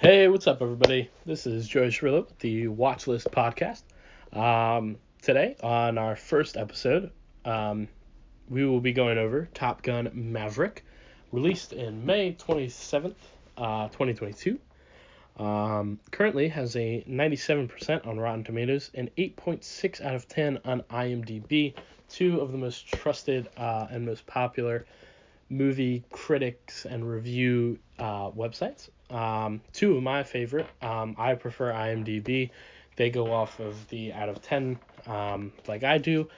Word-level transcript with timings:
Hey, 0.00 0.28
what's 0.28 0.46
up, 0.46 0.62
everybody? 0.62 1.10
This 1.26 1.44
is 1.44 1.66
Joey 1.66 1.88
Shrillo 1.88 2.24
with 2.24 2.38
the 2.38 2.66
Watchlist 2.68 3.32
Podcast. 3.32 3.82
Um, 4.32 4.96
today, 5.22 5.56
on 5.60 5.98
our 5.98 6.14
first 6.14 6.56
episode, 6.56 7.10
um, 7.44 7.88
we 8.48 8.64
will 8.64 8.78
be 8.78 8.92
going 8.92 9.18
over 9.18 9.48
Top 9.54 9.82
Gun 9.82 10.08
Maverick, 10.14 10.84
released 11.32 11.72
in 11.72 12.06
May 12.06 12.34
27th, 12.34 13.16
uh, 13.56 13.88
2022. 13.88 14.60
Um, 15.36 15.98
currently 16.12 16.46
has 16.46 16.76
a 16.76 17.04
97% 17.08 18.06
on 18.06 18.20
Rotten 18.20 18.44
Tomatoes 18.44 18.92
and 18.94 19.10
8.6 19.16 20.00
out 20.00 20.14
of 20.14 20.28
10 20.28 20.60
on 20.64 20.82
IMDb, 20.82 21.74
two 22.08 22.40
of 22.40 22.52
the 22.52 22.58
most 22.58 22.86
trusted 22.86 23.48
uh, 23.56 23.88
and 23.90 24.06
most 24.06 24.24
popular 24.28 24.86
movie 25.50 26.04
critics 26.12 26.84
and 26.84 27.10
review 27.10 27.80
uh, 27.98 28.30
websites. 28.30 28.90
Um, 29.10 29.60
two 29.72 29.96
of 29.96 30.02
my 30.02 30.22
favorite. 30.22 30.66
Um, 30.82 31.14
I 31.18 31.34
prefer 31.34 31.72
IMDb. 31.72 32.50
They 32.96 33.10
go 33.10 33.32
off 33.32 33.60
of 33.60 33.88
the 33.88 34.12
out 34.12 34.28
of 34.28 34.42
10, 34.42 34.78
um, 35.06 35.52
like 35.68 35.84
I 35.84 35.98
do, 35.98 36.28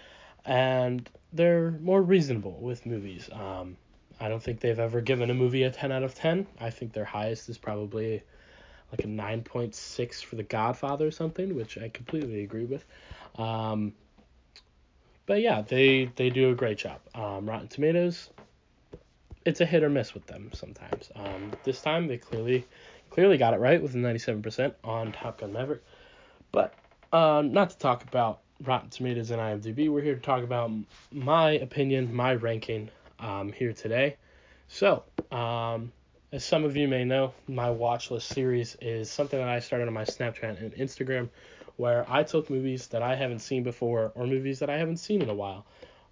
and 0.45 1.09
they're 1.33 1.71
more 1.71 2.03
reasonable 2.03 2.59
with 2.61 2.85
movies. 2.85 3.31
Um, 3.33 3.77
I 4.21 4.29
don't 4.29 4.43
think 4.43 4.61
they've 4.61 4.79
ever 4.79 5.01
given 5.01 5.31
a 5.31 5.35
movie 5.35 5.63
a 5.63 5.71
10 5.71 5.91
out 5.91 6.03
of 6.03 6.15
10. 6.15 6.47
I 6.61 6.69
think 6.69 6.93
their 6.93 7.07
highest 7.07 7.49
is 7.49 7.57
probably 7.57 8.23
like 8.93 9.05
a 9.05 9.09
9.6 9.09 10.23
for 10.23 10.37
The 10.37 10.43
Godfather 10.43 11.07
or 11.07 11.11
something, 11.11 11.55
which 11.55 11.79
I 11.79 11.89
completely 11.89 12.43
agree 12.43 12.67
with. 12.67 12.85
Um, 13.37 13.95
but 15.25 15.41
yeah, 15.41 15.63
they, 15.63 16.11
they 16.17 16.29
do 16.29 16.51
a 16.51 16.55
great 16.55 16.77
job. 16.77 17.01
Um, 17.15 17.49
Rotten 17.49 17.69
Tomatoes, 17.69 18.29
it's 19.45 19.61
a 19.61 19.67
hit 19.67 19.83
or 19.83 19.91
miss 19.91 20.15
with 20.15 20.27
them 20.27 20.51
sometimes. 20.53 21.11
Um, 21.15 21.53
this 21.65 21.81
time 21.81 22.07
they 22.07 22.19
clearly 22.19 22.67
clearly 23.11 23.37
got 23.37 23.55
it 23.55 23.61
right 23.61 23.83
with 23.83 23.95
a 23.95 23.99
97% 23.99 24.75
on 24.85 25.13
Top 25.13 25.41
Gun 25.41 25.53
Maverick. 25.53 25.83
But 26.53 26.75
uh, 27.13 27.43
not 27.45 27.71
to 27.71 27.79
talk 27.79 28.05
about 28.05 28.41
Rotten 28.63 28.91
Tomatoes 28.91 29.31
and 29.31 29.41
IMDb, 29.41 29.91
we're 29.91 30.03
here 30.03 30.15
to 30.15 30.21
talk 30.21 30.45
about 30.45 30.71
my 31.11 31.53
opinion, 31.53 32.15
my 32.15 32.35
ranking 32.35 32.89
um, 33.19 33.53
here 33.53 33.73
today. 33.73 34.17
So, 34.69 35.03
um, 35.33 35.93
as 36.33 36.45
some 36.45 36.65
of 36.65 36.77
you 36.77 36.87
may 36.87 37.05
know, 37.05 37.35
my 37.49 37.71
watch 37.71 38.11
list 38.13 38.29
series 38.29 38.77
is 38.81 39.11
something 39.11 39.39
that 39.39 39.49
I 39.49 39.59
started 39.59 39.89
on 39.89 39.95
my 39.95 40.05
Snapchat 40.05 40.63
and 40.63 40.73
Instagram 40.75 41.29
where 41.77 42.05
I 42.09 42.23
took 42.23 42.51
movies 42.51 42.87
that 42.89 43.03
I 43.03 43.17
haven't 43.17 43.41
seen 43.41 43.65
before 43.65 44.13
or 44.15 44.27
movies 44.27 44.61
that 44.61 44.71
I 44.71 44.77
haven't 44.77 44.99
seen 44.99 45.23
in 45.23 45.31
a 45.31 45.35
while 45.35 45.67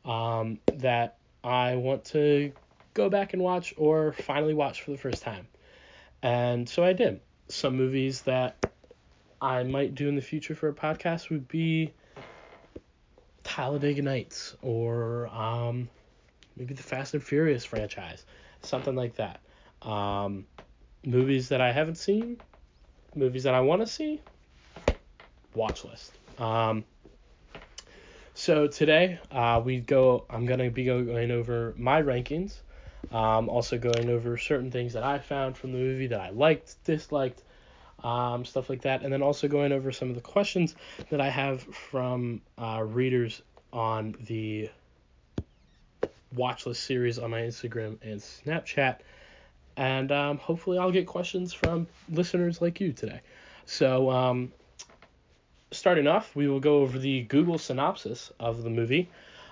um, 0.04 0.58
that 0.74 1.18
I 1.44 1.76
want 1.76 2.06
to 2.06 2.52
go 2.98 3.08
back 3.08 3.32
and 3.32 3.40
watch 3.40 3.72
or 3.76 4.12
finally 4.12 4.54
watch 4.54 4.82
for 4.82 4.90
the 4.90 4.98
first 4.98 5.22
time. 5.22 5.46
And 6.20 6.68
so 6.68 6.84
I 6.84 6.92
did. 6.92 7.20
Some 7.48 7.76
movies 7.76 8.22
that 8.22 8.66
I 9.40 9.62
might 9.62 9.94
do 9.94 10.08
in 10.08 10.16
the 10.16 10.20
future 10.20 10.56
for 10.56 10.68
a 10.68 10.74
podcast 10.74 11.30
would 11.30 11.46
be 11.46 11.94
Talladega 13.44 14.02
Nights 14.02 14.56
or 14.62 15.28
um, 15.28 15.88
maybe 16.56 16.74
the 16.74 16.82
Fast 16.82 17.14
and 17.14 17.22
Furious 17.22 17.64
franchise, 17.64 18.26
something 18.62 18.96
like 18.96 19.14
that. 19.14 19.40
Um, 19.80 20.44
movies 21.06 21.50
that 21.50 21.60
I 21.60 21.70
haven't 21.70 21.98
seen, 21.98 22.38
movies 23.14 23.44
that 23.44 23.54
I 23.54 23.60
want 23.60 23.80
to 23.80 23.86
see, 23.86 24.20
watch 25.54 25.84
list. 25.84 26.18
Um, 26.36 26.84
so 28.34 28.66
today 28.66 29.20
uh, 29.30 29.62
we 29.64 29.78
go. 29.78 30.26
I'm 30.28 30.46
gonna 30.46 30.70
be 30.70 30.84
going 30.84 31.30
over 31.30 31.74
my 31.76 32.02
rankings 32.02 32.60
um, 33.12 33.48
also 33.48 33.78
going 33.78 34.10
over 34.10 34.36
certain 34.36 34.70
things 34.70 34.92
that 34.92 35.02
I 35.02 35.18
found 35.18 35.56
from 35.56 35.72
the 35.72 35.78
movie 35.78 36.08
that 36.08 36.20
I 36.20 36.30
liked, 36.30 36.82
disliked, 36.84 37.42
um, 38.02 38.44
stuff 38.44 38.68
like 38.68 38.82
that, 38.82 39.02
and 39.02 39.12
then 39.12 39.22
also 39.22 39.48
going 39.48 39.72
over 39.72 39.92
some 39.92 40.08
of 40.08 40.14
the 40.14 40.20
questions 40.20 40.74
that 41.10 41.20
I 41.20 41.30
have 41.30 41.62
from 41.62 42.40
uh, 42.56 42.82
readers 42.84 43.42
on 43.72 44.14
the 44.26 44.70
watch 46.34 46.66
list 46.66 46.84
series 46.84 47.18
on 47.18 47.30
my 47.30 47.40
Instagram 47.40 47.96
and 48.02 48.20
Snapchat. 48.20 48.98
And 49.76 50.10
um, 50.10 50.38
hopefully, 50.38 50.78
I'll 50.78 50.90
get 50.90 51.06
questions 51.06 51.52
from 51.52 51.86
listeners 52.10 52.60
like 52.60 52.80
you 52.80 52.92
today. 52.92 53.20
So, 53.64 54.10
um, 54.10 54.52
starting 55.70 56.06
off, 56.06 56.34
we 56.34 56.48
will 56.48 56.60
go 56.60 56.78
over 56.78 56.98
the 56.98 57.22
Google 57.22 57.58
synopsis 57.58 58.32
of 58.40 58.62
the 58.62 58.70
movie 58.70 59.08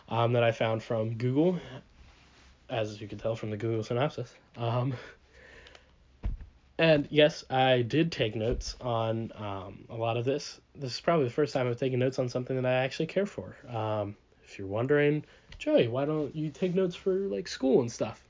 um, 0.09 0.33
that 0.33 0.43
I 0.43 0.53
found 0.53 0.83
from 0.83 1.15
Google 1.15 1.61
as 2.69 3.01
you 3.01 3.09
can 3.09 3.19
tell 3.19 3.37
from 3.37 3.51
the 3.51 3.57
Google 3.57 3.83
synopsis. 3.83 4.33
Um, 4.57 4.95
and 6.79 7.09
yes, 7.11 7.45
I 7.49 7.83
did 7.83 8.13
take 8.13 8.37
notes 8.37 8.77
on 8.81 9.33
um, 9.37 9.85
a 9.89 9.97
lot 9.97 10.17
of 10.17 10.25
this. 10.25 10.61
This 10.75 10.95
is 10.95 11.01
probably 11.01 11.25
the 11.25 11.33
first 11.33 11.55
time 11.55 11.69
I've 11.69 11.79
taken 11.79 11.99
notes 11.99 12.19
on 12.19 12.29
something 12.29 12.57
that 12.57 12.67
I 12.67 12.85
actually 12.85 13.07
care 13.07 13.27
for. 13.27 13.57
Um, 13.69 14.17
if 14.45 14.59
you're 14.59 14.69
wondering, 14.69 15.25
Joey, 15.59 15.89
why 15.89 16.05
don't 16.05 16.35
you 16.37 16.51
take 16.51 16.75
notes 16.75 16.95
for 16.95 17.15
like 17.15 17.49
school 17.49 17.81
and 17.81 17.91
stuff? 17.91 18.23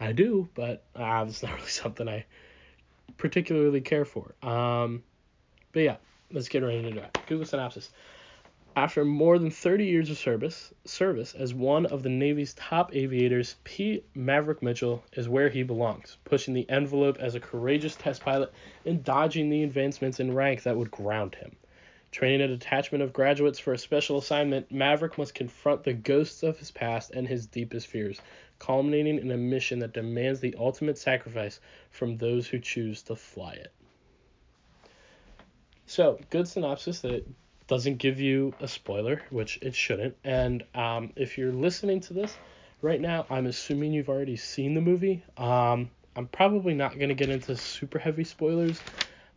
I 0.00 0.12
do, 0.12 0.48
but 0.54 0.82
uh, 0.96 1.26
it's 1.28 1.42
not 1.42 1.52
really 1.56 1.68
something 1.68 2.08
I 2.08 2.24
particularly 3.18 3.82
care 3.82 4.06
for. 4.06 4.34
Um, 4.42 5.02
but 5.72 5.80
yeah, 5.80 5.96
let's 6.32 6.48
get 6.48 6.62
right 6.62 6.74
into 6.74 7.00
that. 7.00 7.26
Google 7.26 7.44
synopsis. 7.46 7.90
After 8.76 9.04
more 9.04 9.36
than 9.36 9.50
30 9.50 9.84
years 9.84 10.10
of 10.10 10.16
service, 10.16 10.72
service 10.84 11.34
as 11.34 11.52
one 11.52 11.86
of 11.86 12.04
the 12.04 12.08
Navy's 12.08 12.54
top 12.54 12.94
aviators, 12.94 13.56
Pete 13.64 14.06
Maverick 14.14 14.62
Mitchell 14.62 15.02
is 15.12 15.28
where 15.28 15.48
he 15.48 15.64
belongs, 15.64 16.18
pushing 16.24 16.54
the 16.54 16.70
envelope 16.70 17.18
as 17.18 17.34
a 17.34 17.40
courageous 17.40 17.96
test 17.96 18.22
pilot 18.22 18.52
and 18.86 19.02
dodging 19.02 19.50
the 19.50 19.64
advancements 19.64 20.20
in 20.20 20.34
rank 20.34 20.62
that 20.62 20.76
would 20.76 20.92
ground 20.92 21.34
him. 21.34 21.56
Training 22.12 22.42
a 22.42 22.48
detachment 22.48 23.02
of 23.02 23.12
graduates 23.12 23.58
for 23.58 23.72
a 23.72 23.78
special 23.78 24.18
assignment, 24.18 24.70
Maverick 24.70 25.18
must 25.18 25.34
confront 25.34 25.82
the 25.82 25.92
ghosts 25.92 26.44
of 26.44 26.58
his 26.58 26.70
past 26.70 27.10
and 27.10 27.26
his 27.26 27.46
deepest 27.46 27.88
fears, 27.88 28.20
culminating 28.60 29.18
in 29.18 29.32
a 29.32 29.36
mission 29.36 29.80
that 29.80 29.94
demands 29.94 30.38
the 30.38 30.54
ultimate 30.56 30.96
sacrifice 30.96 31.60
from 31.90 32.16
those 32.16 32.46
who 32.46 32.60
choose 32.60 33.02
to 33.02 33.16
fly 33.16 33.54
it. 33.54 33.72
So, 35.86 36.20
good 36.30 36.46
synopsis 36.46 37.00
that 37.00 37.26
doesn't 37.70 37.98
give 37.98 38.18
you 38.18 38.52
a 38.60 38.66
spoiler, 38.66 39.22
which 39.30 39.60
it 39.62 39.76
shouldn't. 39.76 40.16
And 40.24 40.64
um, 40.74 41.12
if 41.14 41.38
you're 41.38 41.52
listening 41.52 42.00
to 42.00 42.12
this 42.12 42.36
right 42.82 43.00
now, 43.00 43.26
I'm 43.30 43.46
assuming 43.46 43.92
you've 43.92 44.08
already 44.08 44.34
seen 44.34 44.74
the 44.74 44.80
movie. 44.80 45.22
Um, 45.36 45.88
I'm 46.16 46.26
probably 46.26 46.74
not 46.74 46.96
going 46.96 47.10
to 47.10 47.14
get 47.14 47.30
into 47.30 47.56
super 47.56 48.00
heavy 48.00 48.24
spoilers 48.24 48.80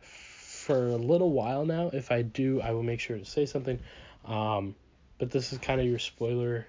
for 0.00 0.88
a 0.88 0.96
little 0.96 1.30
while 1.30 1.64
now. 1.64 1.90
If 1.92 2.10
I 2.10 2.22
do, 2.22 2.60
I 2.60 2.72
will 2.72 2.82
make 2.82 2.98
sure 2.98 3.16
to 3.16 3.24
say 3.24 3.46
something. 3.46 3.78
Um, 4.24 4.74
but 5.18 5.30
this 5.30 5.52
is 5.52 5.60
kind 5.60 5.80
of 5.80 5.86
your 5.86 6.00
spoiler 6.00 6.66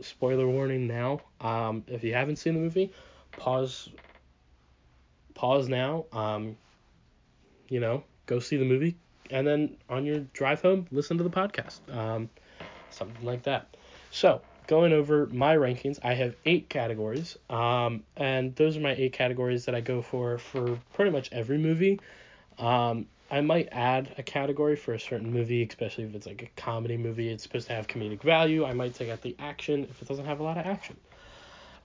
spoiler 0.00 0.48
warning 0.48 0.88
now. 0.88 1.20
Um, 1.40 1.84
if 1.86 2.02
you 2.02 2.14
haven't 2.14 2.36
seen 2.36 2.54
the 2.54 2.60
movie, 2.60 2.92
pause 3.36 3.90
pause 5.34 5.68
now. 5.68 6.06
Um, 6.12 6.56
you 7.68 7.78
know, 7.78 8.02
go 8.26 8.40
see 8.40 8.56
the 8.56 8.64
movie, 8.64 8.96
and 9.30 9.46
then 9.46 9.76
on 9.88 10.04
your 10.04 10.20
drive 10.32 10.62
home, 10.62 10.86
listen 10.90 11.18
to 11.18 11.24
the 11.24 11.30
podcast. 11.30 11.80
Um, 11.94 12.28
something 12.90 13.24
like 13.24 13.42
that. 13.44 13.76
So, 14.10 14.40
going 14.66 14.92
over 14.92 15.26
my 15.26 15.56
rankings, 15.56 15.98
I 16.02 16.14
have 16.14 16.34
eight 16.44 16.68
categories. 16.68 17.36
Um, 17.50 18.02
and 18.16 18.54
those 18.56 18.76
are 18.76 18.80
my 18.80 18.92
eight 18.92 19.12
categories 19.12 19.64
that 19.66 19.74
I 19.74 19.80
go 19.80 20.02
for 20.02 20.38
for 20.38 20.78
pretty 20.92 21.10
much 21.10 21.30
every 21.32 21.58
movie. 21.58 22.00
Um, 22.58 23.06
I 23.30 23.40
might 23.40 23.68
add 23.72 24.14
a 24.18 24.22
category 24.22 24.76
for 24.76 24.94
a 24.94 25.00
certain 25.00 25.32
movie, 25.32 25.62
especially 25.62 26.04
if 26.04 26.14
it's 26.14 26.26
like 26.26 26.42
a 26.42 26.60
comedy 26.60 26.96
movie. 26.96 27.30
It's 27.30 27.42
supposed 27.42 27.66
to 27.68 27.72
have 27.74 27.86
comedic 27.86 28.22
value. 28.22 28.64
I 28.64 28.74
might 28.74 28.94
take 28.94 29.10
out 29.10 29.22
the 29.22 29.34
action 29.38 29.84
if 29.90 30.00
it 30.00 30.08
doesn't 30.08 30.26
have 30.26 30.40
a 30.40 30.42
lot 30.42 30.58
of 30.58 30.66
action. 30.66 30.96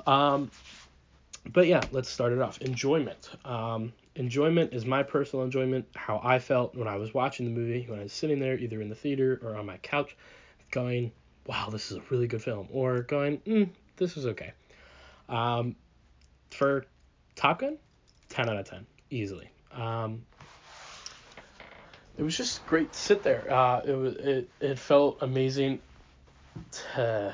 Um, 0.06 0.52
but 1.52 1.68
yeah, 1.68 1.82
let's 1.92 2.10
start 2.10 2.34
it 2.34 2.40
off. 2.40 2.62
Enjoyment. 2.62 3.30
Um, 3.46 3.94
enjoyment 4.20 4.74
is 4.74 4.86
my 4.86 5.02
personal 5.02 5.46
enjoyment, 5.46 5.88
how 5.96 6.20
I 6.22 6.40
felt 6.40 6.76
when 6.76 6.90
I 6.90 6.98
was 6.98 7.14
watching 7.14 7.46
the 7.46 7.52
movie, 7.52 7.86
when 7.88 8.00
I 8.00 8.04
was 8.04 8.14
sitting 8.14 8.38
there 8.40 8.58
either 8.58 8.82
in 8.82 8.90
the 8.90 8.96
theater 8.96 9.40
or 9.42 9.56
on 9.56 9.66
my 9.66 9.78
couch, 9.78 10.16
going, 10.72 11.14
wow, 11.48 11.70
this 11.72 11.90
is 11.90 11.98
a 11.98 12.02
really 12.10 12.28
good 12.28 12.44
film, 12.44 12.68
or 12.72 13.02
going, 13.04 13.38
mm, 13.40 13.70
this 13.96 14.18
is 14.18 14.26
okay. 14.26 14.52
Um, 15.30 15.78
for 16.52 16.86
Top 17.36 17.60
Gun, 17.60 17.78
10 18.28 18.50
out 18.50 18.58
of 18.58 18.70
10, 18.70 18.86
easily. 19.10 19.50
Um, 19.72 20.26
it 22.18 22.24
was 22.24 22.36
just 22.36 22.66
great 22.68 22.92
to 22.92 23.00
sit 23.00 23.24
there. 23.24 23.50
Uh, 23.50 23.82
it 23.86 23.94
was 23.94 24.16
it, 24.16 24.50
it 24.60 24.78
felt 24.78 25.20
amazing 25.22 25.80
to 26.72 27.34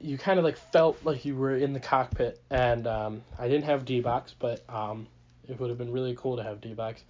you 0.00 0.18
kind 0.18 0.40
of 0.40 0.44
like 0.44 0.56
felt 0.72 0.98
like 1.04 1.24
you 1.24 1.36
were 1.36 1.56
in 1.56 1.72
the 1.72 1.80
cockpit 1.80 2.40
and 2.50 2.88
um, 2.88 3.22
I 3.38 3.46
didn't 3.46 3.64
have 3.64 3.84
D 3.84 4.00
box 4.00 4.34
but 4.38 4.62
um, 4.68 5.06
it 5.52 5.60
would 5.60 5.68
have 5.68 5.78
been 5.78 5.92
really 5.92 6.16
cool 6.16 6.36
to 6.36 6.42
have 6.42 6.60
D 6.60 6.74
box. 6.74 7.04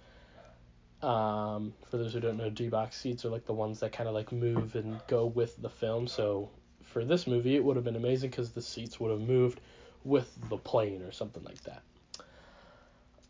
Um, 1.01 1.73
for 1.89 1.97
those 1.97 2.13
who 2.13 2.19
don't 2.19 2.37
know, 2.37 2.49
D 2.49 2.69
box 2.69 2.95
seats 2.97 3.25
are 3.25 3.29
like 3.29 3.45
the 3.45 3.53
ones 3.53 3.79
that 3.79 3.91
kind 3.91 4.07
of 4.07 4.13
like 4.13 4.31
move 4.31 4.75
and 4.75 4.99
go 5.07 5.25
with 5.25 5.61
the 5.61 5.69
film. 5.69 6.07
So 6.07 6.49
for 6.83 7.03
this 7.03 7.25
movie, 7.27 7.55
it 7.55 7.63
would 7.63 7.75
have 7.75 7.85
been 7.85 7.95
amazing 7.95 8.29
because 8.29 8.51
the 8.51 8.61
seats 8.61 8.99
would 8.99 9.11
have 9.11 9.27
moved 9.27 9.59
with 10.03 10.29
the 10.49 10.57
plane 10.57 11.01
or 11.01 11.11
something 11.11 11.43
like 11.43 11.61
that. 11.63 11.81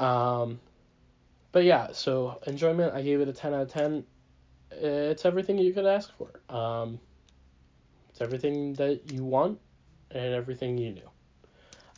Um, 0.03 0.59
but 1.51 1.63
yeah, 1.63 1.91
so 1.93 2.39
enjoyment, 2.47 2.93
I 2.93 3.01
gave 3.01 3.21
it 3.21 3.27
a 3.27 3.33
10 3.33 3.53
out 3.53 3.61
of 3.61 3.71
10. 3.71 4.03
It's 4.71 5.25
everything 5.25 5.59
you 5.59 5.73
could 5.73 5.85
ask 5.85 6.11
for. 6.17 6.41
Um, 6.53 6.99
it's 8.09 8.21
everything 8.21 8.73
that 8.73 9.11
you 9.11 9.23
want 9.23 9.59
and 10.11 10.33
everything 10.33 10.77
you 10.77 10.91
knew. 10.91 11.09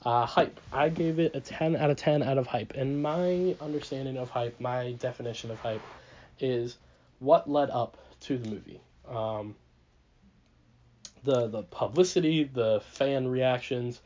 Uh, 0.06 0.24
hype. 0.24 0.60
I 0.72 0.90
gave 0.90 1.18
it 1.18 1.36
a 1.36 1.40
10 1.40 1.75
out 1.75 1.90
of 1.90 1.98
10 1.98 2.22
out 2.22 2.38
of 2.38 2.46
hype. 2.46 2.74
And 2.75 3.02
my 3.02 3.56
understanding 3.60 4.18
of 4.18 4.30
hype, 4.30 4.60
my 4.60 4.92
definition 4.94 5.50
of 5.50 5.60
hype, 5.60 5.81
is 6.40 6.78
what 7.19 7.50
led 7.50 7.72
up 7.72 7.98
to 8.22 8.38
the 8.38 8.48
movie. 8.48 8.80
Um, 9.10 9.56
the 11.24 11.48
the 11.48 11.63
publicity, 11.63 12.44
the 12.44 12.81
fan 12.92 13.28
reactions, 13.28 14.02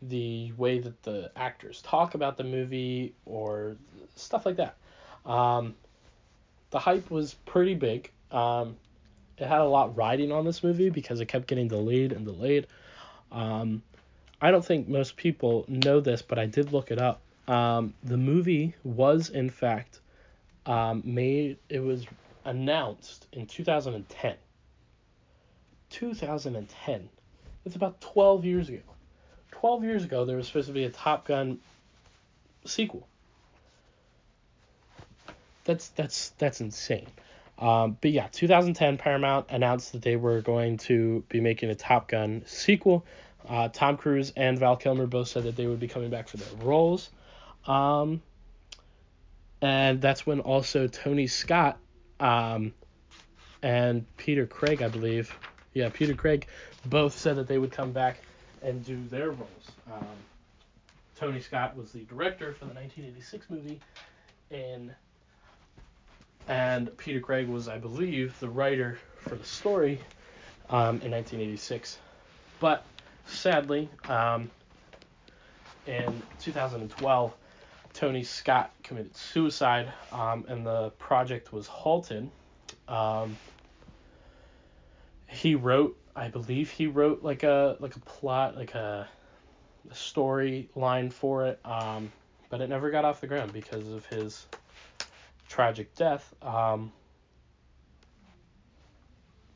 the 0.00 0.52
way 0.56 0.78
that 0.78 1.02
the 1.02 1.32
actors 1.34 1.82
talk 1.82 2.14
about 2.14 2.36
the 2.36 2.44
movie, 2.44 3.14
or 3.26 3.76
stuff 4.14 4.46
like 4.46 4.56
that. 4.56 4.76
Um, 5.26 5.74
the 6.70 6.78
hype 6.78 7.10
was 7.10 7.34
pretty 7.46 7.74
big. 7.74 8.12
Um, 8.30 8.76
it 9.38 9.48
had 9.48 9.60
a 9.60 9.64
lot 9.64 9.96
riding 9.96 10.30
on 10.30 10.44
this 10.44 10.62
movie 10.62 10.90
because 10.90 11.20
it 11.20 11.26
kept 11.26 11.48
getting 11.48 11.66
delayed 11.66 12.12
and 12.12 12.24
delayed. 12.24 12.68
Um, 13.32 13.82
I 14.42 14.50
don't 14.50 14.64
think 14.64 14.88
most 14.88 15.16
people 15.16 15.64
know 15.68 16.00
this, 16.00 16.20
but 16.20 16.36
I 16.36 16.46
did 16.46 16.72
look 16.72 16.90
it 16.90 17.00
up. 17.00 17.22
Um, 17.46 17.94
the 18.02 18.16
movie 18.16 18.74
was, 18.82 19.30
in 19.30 19.48
fact, 19.48 20.00
um, 20.66 21.02
made, 21.04 21.58
it 21.68 21.78
was 21.78 22.04
announced 22.44 23.28
in 23.32 23.46
2010. 23.46 24.34
2010. 25.90 27.08
That's 27.64 27.76
about 27.76 28.00
12 28.00 28.44
years 28.44 28.68
ago. 28.68 28.80
12 29.52 29.84
years 29.84 30.04
ago, 30.04 30.24
there 30.24 30.36
was 30.36 30.48
supposed 30.48 30.66
to 30.66 30.72
be 30.72 30.84
a 30.84 30.90
Top 30.90 31.24
Gun 31.24 31.60
sequel. 32.64 33.06
That's 35.64 35.88
that's 35.90 36.30
that's 36.38 36.60
insane. 36.60 37.06
Um, 37.62 37.96
but 38.00 38.10
yeah, 38.10 38.26
2010 38.26 38.98
Paramount 38.98 39.46
announced 39.50 39.92
that 39.92 40.02
they 40.02 40.16
were 40.16 40.40
going 40.40 40.78
to 40.78 41.22
be 41.28 41.40
making 41.40 41.70
a 41.70 41.76
Top 41.76 42.08
Gun 42.08 42.42
sequel. 42.44 43.06
Uh, 43.48 43.68
Tom 43.68 43.96
Cruise 43.96 44.32
and 44.36 44.58
Val 44.58 44.76
Kilmer 44.76 45.06
both 45.06 45.28
said 45.28 45.44
that 45.44 45.54
they 45.54 45.68
would 45.68 45.78
be 45.78 45.86
coming 45.86 46.10
back 46.10 46.26
for 46.26 46.38
their 46.38 46.66
roles. 46.66 47.08
Um, 47.64 48.20
and 49.60 50.00
that's 50.00 50.26
when 50.26 50.40
also 50.40 50.88
Tony 50.88 51.28
Scott 51.28 51.78
um, 52.18 52.74
and 53.62 54.04
Peter 54.16 54.44
Craig, 54.44 54.82
I 54.82 54.88
believe, 54.88 55.32
yeah, 55.72 55.88
Peter 55.88 56.14
Craig, 56.14 56.48
both 56.84 57.16
said 57.16 57.36
that 57.36 57.46
they 57.46 57.58
would 57.58 57.70
come 57.70 57.92
back 57.92 58.18
and 58.60 58.84
do 58.84 59.00
their 59.08 59.30
roles. 59.30 59.70
Um, 59.86 60.06
Tony 61.14 61.38
Scott 61.38 61.76
was 61.76 61.92
the 61.92 62.00
director 62.06 62.54
for 62.54 62.64
the 62.64 62.74
1986 62.74 63.46
movie, 63.50 63.80
and 64.50 64.92
and 66.48 66.96
Peter 66.96 67.20
Craig 67.20 67.48
was, 67.48 67.68
I 67.68 67.78
believe, 67.78 68.38
the 68.40 68.48
writer 68.48 68.98
for 69.20 69.36
the 69.36 69.44
story 69.44 70.00
um, 70.68 71.00
in 71.02 71.10
1986. 71.10 71.98
But 72.60 72.84
sadly, 73.26 73.88
um, 74.08 74.50
in 75.86 76.22
2012, 76.40 77.34
Tony 77.94 78.24
Scott 78.24 78.72
committed 78.82 79.14
suicide, 79.16 79.92
um, 80.12 80.44
and 80.48 80.66
the 80.66 80.90
project 80.98 81.52
was 81.52 81.66
halted. 81.66 82.30
Um, 82.88 83.36
he 85.26 85.54
wrote, 85.54 85.96
I 86.14 86.28
believe, 86.28 86.70
he 86.70 86.86
wrote 86.86 87.22
like 87.22 87.42
a 87.42 87.76
like 87.80 87.96
a 87.96 88.00
plot, 88.00 88.56
like 88.56 88.74
a, 88.74 89.08
a 89.90 89.94
storyline 89.94 91.12
for 91.12 91.46
it, 91.46 91.60
um, 91.64 92.12
but 92.48 92.60
it 92.60 92.68
never 92.68 92.90
got 92.90 93.04
off 93.04 93.20
the 93.20 93.26
ground 93.26 93.52
because 93.52 93.88
of 93.88 94.06
his 94.06 94.46
tragic 95.52 95.94
death. 95.94 96.32
Um, 96.40 96.92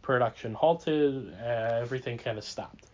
production 0.02 0.52
halted, 0.52 1.32
uh, 1.42 1.78
everything 1.80 2.18
kind 2.18 2.36
of 2.36 2.44
stopped. 2.44 2.86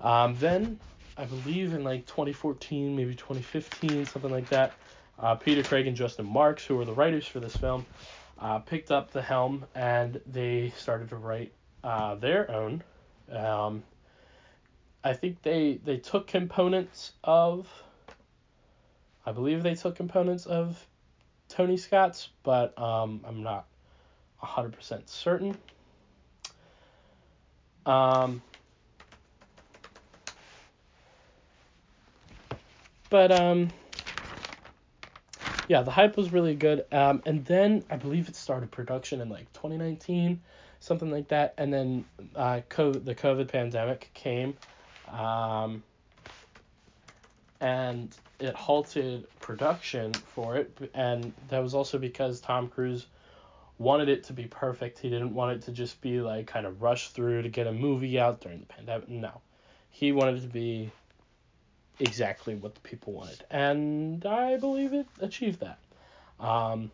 Um, 0.00 0.34
then, 0.40 0.80
I 1.18 1.26
believe 1.26 1.74
in 1.74 1.84
like 1.84 2.06
2014, 2.06 2.96
maybe 2.96 3.14
2015, 3.14 4.06
something 4.06 4.30
like 4.30 4.48
that, 4.48 4.72
uh, 5.18 5.34
Peter 5.34 5.62
Craig 5.62 5.86
and 5.86 5.94
Justin 5.94 6.26
Marks, 6.26 6.64
who 6.64 6.76
were 6.76 6.86
the 6.86 6.94
writers 6.94 7.26
for 7.26 7.40
this 7.40 7.54
film, 7.54 7.84
uh, 8.38 8.58
picked 8.58 8.90
up 8.90 9.12
the 9.12 9.20
helm 9.20 9.66
and 9.74 10.18
they 10.26 10.72
started 10.78 11.10
to 11.10 11.16
write 11.16 11.52
uh, 11.84 12.14
their 12.14 12.50
own. 12.50 12.82
Um, 13.30 13.82
I 15.04 15.12
think 15.12 15.42
they 15.42 15.78
they 15.84 15.98
took 15.98 16.26
components 16.26 17.12
of. 17.22 17.68
I 19.24 19.32
believe 19.32 19.62
they 19.62 19.74
took 19.74 19.96
components 19.96 20.46
of 20.46 20.86
Tony 21.50 21.76
Scott's, 21.76 22.30
but 22.42 22.78
um, 22.80 23.20
I'm 23.26 23.42
not 23.42 23.66
hundred 24.38 24.72
percent 24.72 25.08
certain. 25.08 25.56
Um, 27.84 28.40
but 33.10 33.32
um, 33.32 33.68
yeah, 35.68 35.82
the 35.82 35.90
hype 35.90 36.16
was 36.16 36.32
really 36.32 36.54
good. 36.54 36.84
Um, 36.92 37.22
and 37.26 37.44
then 37.44 37.84
I 37.90 37.96
believe 37.96 38.28
it 38.28 38.36
started 38.36 38.70
production 38.70 39.20
in 39.20 39.28
like 39.28 39.52
2019, 39.52 40.40
something 40.80 41.10
like 41.10 41.28
that. 41.28 41.54
And 41.58 41.72
then 41.72 42.04
uh, 42.34 42.60
COVID, 42.70 43.04
the 43.04 43.14
COVID 43.14 43.48
pandemic 43.48 44.10
came, 44.14 44.56
um, 45.08 45.82
and 47.60 48.16
it 48.38 48.54
halted 48.54 49.26
production 49.40 50.12
for 50.34 50.56
it. 50.56 50.90
And 50.94 51.32
that 51.48 51.62
was 51.62 51.74
also 51.74 51.98
because 51.98 52.40
Tom 52.40 52.68
Cruise 52.68 53.06
wanted 53.78 54.08
it 54.08 54.24
to 54.24 54.32
be 54.32 54.44
perfect. 54.44 54.98
He 54.98 55.10
didn't 55.10 55.34
want 55.34 55.56
it 55.56 55.62
to 55.66 55.72
just 55.72 56.00
be 56.00 56.20
like 56.20 56.46
kind 56.46 56.66
of 56.66 56.82
rushed 56.82 57.14
through 57.14 57.42
to 57.42 57.48
get 57.48 57.66
a 57.66 57.72
movie 57.72 58.18
out 58.18 58.40
during 58.40 58.60
the 58.60 58.66
pandemic. 58.66 59.08
No, 59.08 59.40
he 59.90 60.12
wanted 60.12 60.38
it 60.38 60.42
to 60.42 60.48
be 60.48 60.90
exactly 61.98 62.54
what 62.54 62.74
the 62.74 62.80
people 62.80 63.12
wanted, 63.12 63.44
and 63.50 64.24
I 64.24 64.56
believe 64.56 64.92
it 64.92 65.06
achieved 65.20 65.60
that. 65.60 65.78
Um, 66.38 66.90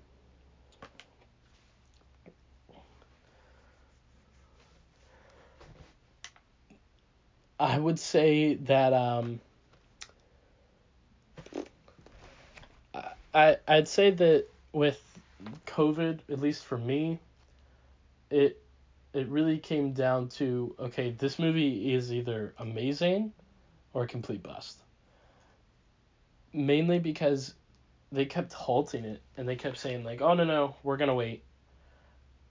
I 7.58 7.78
would 7.78 7.98
say 7.98 8.54
that 8.54 8.92
um, 8.92 9.40
I 13.37 13.59
I'd 13.69 13.88
say 13.88 14.11
that 14.11 14.47
with 14.73 15.00
COVID, 15.66 16.21
at 16.31 16.40
least 16.40 16.64
for 16.64 16.78
me, 16.78 17.21
it 18.31 18.61
it 19.12 19.28
really 19.28 19.59
came 19.59 19.93
down 19.93 20.28
to 20.31 20.75
okay, 20.81 21.11
this 21.11 21.38
movie 21.38 21.95
is 21.95 22.12
either 22.12 22.55
amazing 22.59 23.33
or 23.93 24.05
a 24.05 24.07
complete 24.07 24.43
bust 24.43 24.78
mainly 26.57 26.99
because 26.99 27.55
they 28.11 28.25
kept 28.25 28.52
halting 28.52 29.05
it 29.05 29.21
and 29.37 29.49
they 29.49 29.57
kept 29.57 29.78
saying 29.78 30.05
like, 30.05 30.23
"Oh 30.23 30.35
no 30.35 30.45
no, 30.45 30.75
we're 30.83 30.97
gonna 30.97 31.14
wait. 31.14 31.45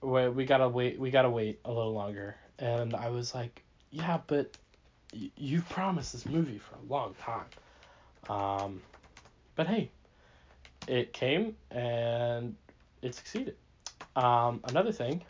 We 0.00 0.28
we 0.28 0.44
gotta 0.46 0.68
wait. 0.68 0.98
We 0.98 1.10
gotta 1.10 1.30
wait 1.30 1.60
a 1.64 1.72
little 1.72 1.92
longer." 1.92 2.36
And 2.58 2.94
I 2.94 3.10
was 3.10 3.34
like, 3.34 3.62
"Yeah, 3.90 4.20
but 4.26 4.56
you've 5.12 5.68
promised 5.68 6.12
this 6.12 6.26
movie 6.26 6.58
for 6.58 6.76
a 6.76 6.92
long 6.92 7.14
time." 7.14 7.46
Um, 8.28 8.82
but 9.56 9.66
hey, 9.66 9.90
it 10.86 11.12
came 11.12 11.56
and 11.70 12.54
it 13.02 13.14
succeeded. 13.14 13.56
Um, 14.14 14.60
another 14.64 14.92
thing 14.92 15.22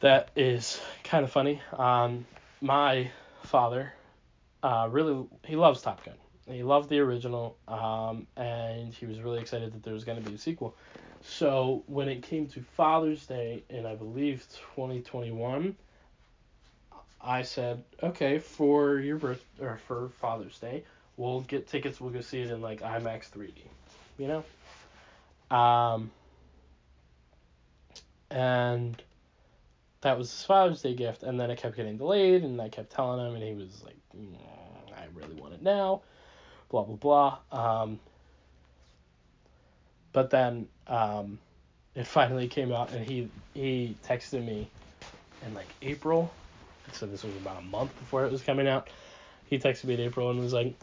that 0.00 0.30
is 0.36 0.80
kind 1.04 1.24
of 1.24 1.30
funny. 1.30 1.60
Um, 1.72 2.26
my 2.60 3.10
father, 3.44 3.92
uh, 4.62 4.88
really 4.90 5.26
he 5.44 5.56
loves 5.56 5.82
Top 5.82 6.04
Gun 6.04 6.14
he 6.54 6.62
loved 6.62 6.88
the 6.88 7.00
original, 7.00 7.56
um, 7.66 8.26
and 8.36 8.92
he 8.92 9.06
was 9.06 9.20
really 9.20 9.40
excited 9.40 9.72
that 9.72 9.82
there 9.82 9.94
was 9.94 10.04
going 10.04 10.22
to 10.22 10.28
be 10.28 10.36
a 10.36 10.38
sequel. 10.38 10.74
So 11.22 11.82
when 11.86 12.08
it 12.08 12.22
came 12.22 12.46
to 12.48 12.60
Father's 12.76 13.26
Day 13.26 13.64
in 13.68 13.84
I 13.84 13.96
believe 13.96 14.46
2021, 14.74 15.74
I 17.20 17.42
said, 17.42 17.82
okay, 18.02 18.38
for 18.38 18.98
your 18.98 19.16
birth 19.16 19.44
or 19.60 19.80
for 19.88 20.10
Father's 20.20 20.58
Day, 20.58 20.84
we'll 21.16 21.40
get 21.42 21.68
tickets. 21.68 22.00
We'll 22.00 22.10
go 22.10 22.20
see 22.20 22.40
it 22.40 22.50
in 22.50 22.60
like 22.60 22.80
IMAX 22.80 23.30
3D, 23.30 23.52
you 24.18 24.28
know. 24.28 25.56
Um, 25.56 26.10
and 28.30 29.00
that 30.00 30.18
was 30.18 30.30
his 30.30 30.44
Father's 30.44 30.82
Day 30.82 30.94
gift, 30.94 31.22
and 31.22 31.38
then 31.38 31.50
it 31.50 31.58
kept 31.58 31.76
getting 31.76 31.96
delayed, 31.96 32.42
and 32.42 32.60
I 32.60 32.68
kept 32.68 32.90
telling 32.90 33.24
him, 33.24 33.34
and 33.34 33.42
he 33.42 33.54
was 33.54 33.82
like, 33.84 33.96
mm, 34.16 34.36
I 34.96 35.04
really 35.14 35.40
want 35.40 35.54
it 35.54 35.62
now 35.62 36.02
blah 36.68 36.82
blah 36.82 36.96
blah. 36.96 37.82
Um, 37.82 38.00
but 40.12 40.30
then 40.30 40.68
um, 40.86 41.38
it 41.94 42.06
finally 42.06 42.48
came 42.48 42.72
out, 42.72 42.92
and 42.92 43.04
he 43.04 43.28
he 43.54 43.96
texted 44.06 44.44
me 44.44 44.68
in 45.46 45.54
like 45.54 45.68
April. 45.82 46.32
So 46.92 47.06
this 47.06 47.24
was 47.24 47.34
about 47.36 47.58
a 47.58 47.62
month 47.62 47.96
before 47.98 48.24
it 48.24 48.32
was 48.32 48.42
coming 48.42 48.68
out. 48.68 48.88
He 49.46 49.58
texted 49.58 49.84
me 49.84 49.94
in 49.94 50.00
April 50.00 50.30
and 50.30 50.40
was 50.40 50.52
like, 50.52 50.74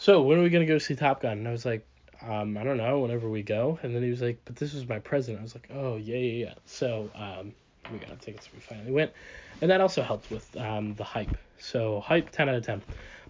"So 0.00 0.22
when 0.22 0.38
are 0.38 0.42
we 0.42 0.50
gonna 0.50 0.66
go 0.66 0.78
see 0.78 0.96
Top 0.96 1.20
Gun?" 1.22 1.38
And 1.38 1.48
I 1.48 1.52
was 1.52 1.66
like, 1.66 1.86
um, 2.22 2.56
I 2.56 2.64
don't 2.64 2.76
know, 2.76 3.00
whenever 3.00 3.28
we 3.28 3.42
go. 3.42 3.78
And 3.82 3.94
then 3.94 4.02
he 4.02 4.10
was 4.10 4.22
like, 4.22 4.40
but 4.44 4.56
this 4.56 4.74
was 4.74 4.88
my 4.88 4.98
present. 4.98 5.38
I 5.38 5.42
was 5.42 5.54
like, 5.54 5.68
oh, 5.72 5.96
yeah, 5.96 6.16
yeah, 6.16 6.46
yeah. 6.46 6.54
So 6.66 7.10
um, 7.14 7.54
we 7.88 7.98
got 7.98 8.20
tickets. 8.20 8.50
We 8.52 8.60
finally 8.60 8.92
went. 8.92 9.12
And 9.60 9.70
that 9.70 9.80
also 9.80 10.02
helped 10.02 10.30
with 10.30 10.54
um, 10.56 10.94
the 10.94 11.04
hype. 11.04 11.36
So 11.58 12.00
hype, 12.00 12.30
10 12.30 12.48
out 12.48 12.54
of 12.56 12.64
10. 12.66 12.82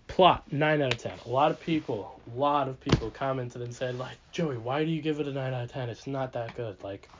Plot, 0.09 0.53
9 0.53 0.83
out 0.83 0.93
of 0.93 0.99
10. 0.99 1.21
A 1.25 1.29
lot 1.29 1.53
of 1.53 1.61
people, 1.61 2.21
a 2.27 2.31
lot 2.31 2.69
of 2.69 2.81
people 2.81 3.11
commented 3.11 3.63
and 3.63 3.75
said, 3.75 3.97
like, 3.97 4.19
Joey, 4.33 4.59
why 4.59 4.85
do 4.85 4.91
you 4.91 5.03
give 5.03 5.21
it 5.21 5.29
a 5.29 5.33
9 5.33 5.55
out 5.55 5.65
of 5.65 5.73
10? 5.73 5.89
It's 5.89 6.07
not 6.07 6.33
that 6.33 6.55
good. 6.55 6.83
Like, 6.83 7.11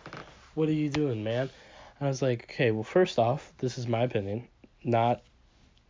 what 0.55 0.69
are 0.69 0.73
you 0.73 0.91
doing, 0.91 1.23
man? 1.23 1.51
I 2.01 2.09
was 2.09 2.23
like, 2.23 2.45
okay, 2.45 2.73
well, 2.73 2.83
first 2.83 3.19
off, 3.19 3.53
this 3.59 3.79
is 3.79 3.87
my 3.87 4.03
opinion. 4.03 4.49
Not 4.85 5.23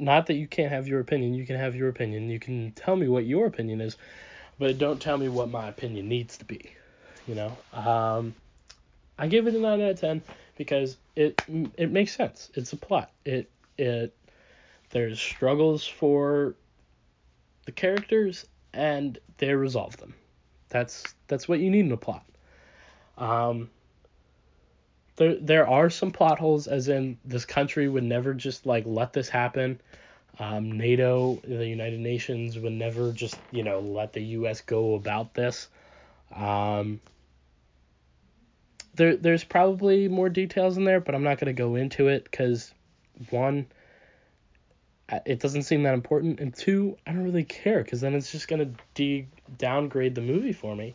not 0.00 0.26
that 0.26 0.34
you 0.34 0.46
can't 0.46 0.72
have 0.72 0.88
your 0.88 1.00
opinion. 1.00 1.34
You 1.34 1.46
can 1.46 1.56
have 1.56 1.74
your 1.74 1.88
opinion. 1.88 2.28
You 2.28 2.40
can 2.40 2.72
tell 2.72 2.96
me 2.96 3.08
what 3.08 3.26
your 3.26 3.46
opinion 3.46 3.80
is, 3.80 3.96
but 4.58 4.78
don't 4.78 5.00
tell 5.00 5.18
me 5.18 5.28
what 5.28 5.50
my 5.50 5.68
opinion 5.68 6.08
needs 6.08 6.38
to 6.38 6.44
be. 6.44 6.70
You 7.26 7.34
know, 7.34 7.56
um, 7.72 8.34
I 9.18 9.28
give 9.28 9.46
it 9.46 9.54
a 9.54 9.58
nine 9.58 9.80
out 9.80 9.90
of 9.92 10.00
ten 10.00 10.22
because 10.56 10.96
it 11.14 11.40
it 11.76 11.90
makes 11.90 12.16
sense. 12.16 12.50
It's 12.54 12.72
a 12.72 12.76
plot. 12.76 13.10
It 13.24 13.50
it 13.78 14.16
there's 14.90 15.20
struggles 15.20 15.86
for 15.86 16.54
the 17.66 17.72
characters 17.72 18.46
and 18.72 19.18
they 19.38 19.54
resolve 19.54 19.96
them. 19.98 20.14
That's 20.68 21.14
that's 21.28 21.48
what 21.48 21.60
you 21.60 21.70
need 21.70 21.86
in 21.86 21.92
a 21.92 21.96
plot. 21.96 22.24
Um, 23.18 23.70
there 25.20 25.34
there 25.34 25.68
are 25.68 25.90
some 25.90 26.12
plot 26.12 26.38
holes, 26.38 26.66
as 26.66 26.88
in 26.88 27.18
this 27.26 27.44
country 27.44 27.86
would 27.86 28.02
never 28.02 28.32
just 28.32 28.64
like 28.64 28.84
let 28.86 29.12
this 29.12 29.28
happen. 29.28 29.78
Um, 30.38 30.72
NATO, 30.72 31.38
the 31.44 31.66
United 31.66 32.00
Nations, 32.00 32.58
would 32.58 32.72
never 32.72 33.12
just 33.12 33.36
you 33.50 33.62
know 33.62 33.80
let 33.80 34.14
the 34.14 34.22
U.S. 34.38 34.62
go 34.62 34.94
about 34.94 35.34
this. 35.34 35.68
Um, 36.34 37.00
there 38.94 39.14
there's 39.14 39.44
probably 39.44 40.08
more 40.08 40.30
details 40.30 40.78
in 40.78 40.84
there, 40.84 41.00
but 41.00 41.14
I'm 41.14 41.22
not 41.22 41.38
gonna 41.38 41.52
go 41.52 41.74
into 41.74 42.08
it 42.08 42.24
because 42.24 42.72
one, 43.28 43.66
it 45.26 45.38
doesn't 45.38 45.64
seem 45.64 45.82
that 45.82 45.92
important, 45.92 46.40
and 46.40 46.54
two, 46.54 46.96
I 47.06 47.12
don't 47.12 47.24
really 47.24 47.44
care 47.44 47.84
because 47.84 48.00
then 48.00 48.14
it's 48.14 48.32
just 48.32 48.48
gonna 48.48 48.70
de- 48.94 49.28
downgrade 49.58 50.14
the 50.14 50.22
movie 50.22 50.54
for 50.54 50.74
me, 50.74 50.94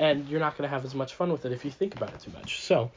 and 0.00 0.28
you're 0.28 0.40
not 0.40 0.58
gonna 0.58 0.68
have 0.68 0.84
as 0.84 0.96
much 0.96 1.14
fun 1.14 1.30
with 1.30 1.44
it 1.44 1.52
if 1.52 1.64
you 1.64 1.70
think 1.70 1.94
about 1.94 2.12
it 2.12 2.18
too 2.18 2.32
much. 2.32 2.60
So 2.60 2.90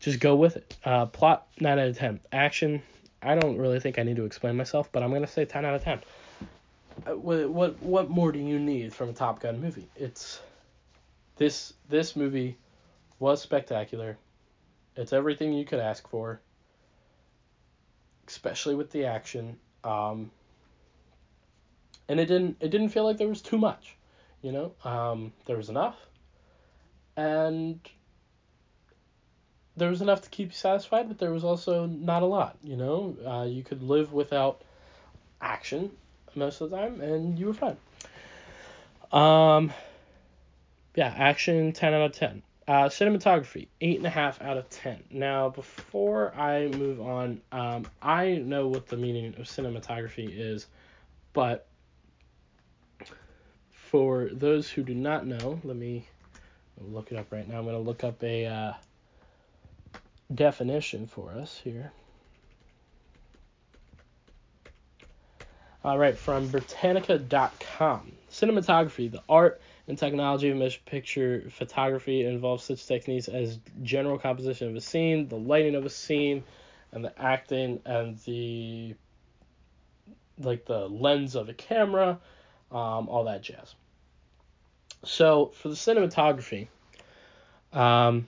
just 0.00 0.18
go 0.18 0.34
with 0.34 0.56
it. 0.56 0.76
Uh, 0.84 1.06
plot 1.06 1.46
nine 1.60 1.78
out 1.78 1.88
of 1.88 1.96
ten. 1.96 2.20
Action, 2.32 2.82
I 3.22 3.34
don't 3.34 3.58
really 3.58 3.78
think 3.80 3.98
I 3.98 4.02
need 4.02 4.16
to 4.16 4.24
explain 4.24 4.56
myself, 4.56 4.90
but 4.90 5.02
I'm 5.02 5.12
gonna 5.12 5.26
say 5.26 5.44
ten 5.44 5.64
out 5.64 5.74
of 5.74 5.84
ten. 5.84 6.00
Uh, 7.06 7.16
what 7.16 7.48
what 7.50 7.82
what 7.82 8.10
more 8.10 8.32
do 8.32 8.38
you 8.38 8.58
need 8.58 8.92
from 8.92 9.10
a 9.10 9.12
Top 9.12 9.40
Gun 9.40 9.60
movie? 9.60 9.88
It's 9.94 10.40
this 11.36 11.74
this 11.88 12.16
movie 12.16 12.56
was 13.18 13.40
spectacular. 13.40 14.16
It's 14.96 15.12
everything 15.12 15.52
you 15.52 15.64
could 15.64 15.78
ask 15.78 16.08
for, 16.08 16.40
especially 18.26 18.74
with 18.74 18.90
the 18.90 19.04
action. 19.04 19.58
Um, 19.84 20.30
and 22.08 22.18
it 22.18 22.26
didn't 22.26 22.56
it 22.60 22.70
didn't 22.70 22.88
feel 22.88 23.04
like 23.04 23.18
there 23.18 23.28
was 23.28 23.42
too 23.42 23.58
much, 23.58 23.96
you 24.42 24.52
know. 24.52 24.72
Um, 24.82 25.32
there 25.46 25.56
was 25.56 25.68
enough, 25.68 25.96
and 27.16 27.78
there 29.80 29.88
was 29.88 30.02
enough 30.02 30.20
to 30.20 30.28
keep 30.28 30.48
you 30.48 30.54
satisfied, 30.54 31.08
but 31.08 31.18
there 31.18 31.32
was 31.32 31.42
also 31.42 31.86
not 31.86 32.22
a 32.22 32.26
lot. 32.26 32.56
You 32.62 32.76
know, 32.76 33.16
uh, 33.26 33.46
you 33.46 33.64
could 33.64 33.82
live 33.82 34.12
without 34.12 34.62
action 35.40 35.90
most 36.36 36.60
of 36.60 36.70
the 36.70 36.76
time, 36.76 37.00
and 37.00 37.38
you 37.38 37.46
were 37.46 37.54
fine. 37.54 37.76
Um, 39.10 39.72
yeah, 40.94 41.12
action 41.16 41.72
ten 41.72 41.94
out 41.94 42.02
of 42.02 42.12
ten. 42.12 42.42
Uh, 42.68 42.88
cinematography 42.88 43.68
eight 43.80 43.96
and 43.96 44.06
a 44.06 44.10
half 44.10 44.40
out 44.42 44.58
of 44.58 44.68
ten. 44.68 45.02
Now, 45.10 45.48
before 45.48 46.32
I 46.36 46.68
move 46.68 47.00
on, 47.00 47.40
um, 47.50 47.86
I 48.00 48.34
know 48.34 48.68
what 48.68 48.86
the 48.86 48.98
meaning 48.98 49.34
of 49.38 49.46
cinematography 49.46 50.28
is, 50.30 50.66
but 51.32 51.66
for 53.70 54.28
those 54.30 54.68
who 54.68 54.82
do 54.82 54.94
not 54.94 55.26
know, 55.26 55.58
let 55.64 55.74
me 55.74 56.06
look 56.78 57.10
it 57.10 57.18
up 57.18 57.32
right 57.32 57.48
now. 57.48 57.58
I'm 57.58 57.64
gonna 57.64 57.78
look 57.78 58.04
up 58.04 58.22
a. 58.22 58.46
Uh, 58.46 58.72
definition 60.34 61.06
for 61.06 61.32
us 61.32 61.60
here. 61.62 61.92
All 65.82 65.98
right, 65.98 66.16
from 66.16 66.48
Britannica.com. 66.48 68.12
Cinematography, 68.30 69.10
the 69.10 69.22
art 69.28 69.60
and 69.88 69.98
technology 69.98 70.50
of 70.50 70.56
motion 70.56 70.82
picture 70.84 71.44
photography 71.50 72.24
involves 72.24 72.64
such 72.64 72.86
techniques 72.86 73.28
as 73.28 73.58
general 73.82 74.18
composition 74.18 74.68
of 74.68 74.76
a 74.76 74.80
scene, 74.80 75.26
the 75.28 75.36
lighting 75.36 75.74
of 75.74 75.86
a 75.86 75.90
scene, 75.90 76.44
and 76.92 77.04
the 77.04 77.18
acting 77.20 77.80
and 77.86 78.18
the 78.24 78.94
like 80.38 80.64
the 80.64 80.88
lens 80.88 81.34
of 81.34 81.48
a 81.48 81.54
camera, 81.54 82.18
um, 82.70 83.08
all 83.08 83.24
that 83.24 83.42
jazz. 83.42 83.74
So 85.04 85.52
for 85.54 85.68
the 85.68 85.74
cinematography, 85.74 86.68
um, 87.72 88.26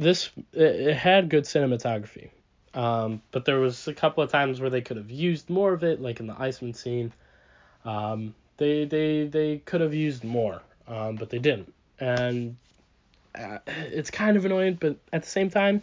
this 0.00 0.30
it, 0.54 0.94
had 0.96 1.28
good 1.28 1.44
cinematography, 1.44 2.30
um, 2.74 3.20
but 3.32 3.44
there 3.44 3.60
was 3.60 3.86
a 3.86 3.94
couple 3.94 4.24
of 4.24 4.30
times 4.30 4.60
where 4.60 4.70
they 4.70 4.80
could 4.80 4.96
have 4.96 5.10
used 5.10 5.50
more 5.50 5.72
of 5.72 5.84
it, 5.84 6.00
like 6.00 6.20
in 6.20 6.26
the 6.26 6.40
Iceman 6.40 6.74
scene. 6.74 7.12
Um, 7.84 8.34
they 8.56 8.86
they 8.86 9.26
they 9.26 9.58
could 9.58 9.82
have 9.82 9.94
used 9.94 10.24
more, 10.24 10.62
um, 10.88 11.16
but 11.16 11.28
they 11.28 11.38
didn't, 11.38 11.72
and 11.98 12.56
uh, 13.34 13.58
it's 13.66 14.10
kind 14.10 14.36
of 14.36 14.44
annoying. 14.44 14.78
But 14.80 14.96
at 15.12 15.22
the 15.22 15.28
same 15.28 15.50
time, 15.50 15.82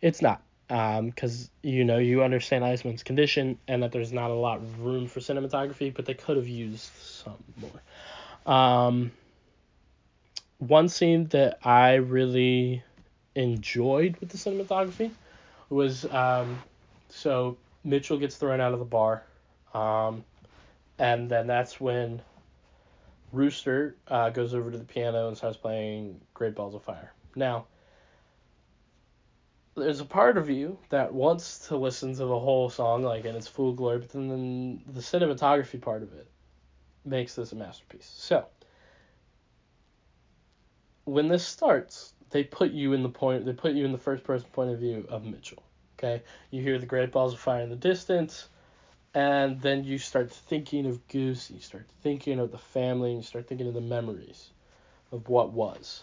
it's 0.00 0.22
not 0.22 0.40
because 0.68 1.44
um, 1.44 1.50
you 1.62 1.84
know 1.84 1.98
you 1.98 2.22
understand 2.22 2.64
Iceman's 2.64 3.02
condition 3.02 3.58
and 3.66 3.82
that 3.82 3.90
there's 3.90 4.12
not 4.12 4.30
a 4.30 4.34
lot 4.34 4.58
of 4.58 4.80
room 4.80 5.08
for 5.08 5.18
cinematography, 5.18 5.92
but 5.92 6.06
they 6.06 6.14
could 6.14 6.36
have 6.36 6.48
used 6.48 6.90
some 7.02 7.42
more. 7.60 8.54
Um, 8.54 9.10
one 10.58 10.88
scene 10.88 11.26
that 11.28 11.58
I 11.64 11.94
really 11.94 12.82
enjoyed 13.34 14.16
with 14.18 14.28
the 14.28 14.38
cinematography 14.38 15.10
was 15.68 16.04
um, 16.12 16.62
so 17.08 17.56
Mitchell 17.82 18.18
gets 18.18 18.36
thrown 18.36 18.60
out 18.60 18.72
of 18.72 18.78
the 18.78 18.84
bar, 18.84 19.22
um, 19.72 20.24
and 20.98 21.28
then 21.28 21.46
that's 21.46 21.80
when 21.80 22.22
Rooster 23.32 23.96
uh, 24.08 24.30
goes 24.30 24.54
over 24.54 24.70
to 24.70 24.78
the 24.78 24.84
piano 24.84 25.28
and 25.28 25.36
starts 25.36 25.56
playing 25.56 26.20
Great 26.32 26.54
Balls 26.54 26.74
of 26.74 26.82
Fire. 26.82 27.12
Now, 27.34 27.66
there's 29.76 30.00
a 30.00 30.04
part 30.04 30.38
of 30.38 30.48
you 30.48 30.78
that 30.90 31.12
wants 31.12 31.66
to 31.68 31.76
listen 31.76 32.12
to 32.12 32.24
the 32.24 32.38
whole 32.38 32.70
song 32.70 33.02
like 33.02 33.24
in 33.24 33.34
its 33.34 33.48
full 33.48 33.72
glory, 33.72 33.98
but 33.98 34.10
then 34.10 34.80
the 34.86 35.00
cinematography 35.00 35.80
part 35.80 36.02
of 36.02 36.12
it 36.12 36.28
makes 37.04 37.34
this 37.34 37.52
a 37.52 37.56
masterpiece. 37.56 38.10
So, 38.16 38.46
when 41.04 41.28
this 41.28 41.46
starts, 41.46 42.13
they 42.34 42.42
put 42.42 42.72
you 42.72 42.94
in 42.94 43.04
the 43.04 43.08
point 43.08 43.46
they 43.46 43.52
put 43.52 43.74
you 43.74 43.84
in 43.84 43.92
the 43.92 43.98
first 43.98 44.24
person 44.24 44.48
point 44.52 44.68
of 44.68 44.80
view 44.80 45.06
of 45.08 45.24
Mitchell. 45.24 45.62
Okay? 45.96 46.20
You 46.50 46.62
hear 46.62 46.80
the 46.80 46.84
great 46.84 47.12
balls 47.12 47.32
of 47.32 47.38
fire 47.38 47.62
in 47.62 47.70
the 47.70 47.76
distance, 47.76 48.48
and 49.14 49.62
then 49.62 49.84
you 49.84 49.98
start 49.98 50.32
thinking 50.32 50.84
of 50.86 51.06
Goose, 51.06 51.48
you 51.48 51.60
start 51.60 51.86
thinking 52.02 52.40
of 52.40 52.50
the 52.50 52.58
family, 52.58 53.10
and 53.10 53.18
you 53.18 53.22
start 53.22 53.46
thinking 53.46 53.68
of 53.68 53.74
the 53.74 53.80
memories 53.80 54.50
of 55.12 55.28
what 55.28 55.52
was. 55.52 56.02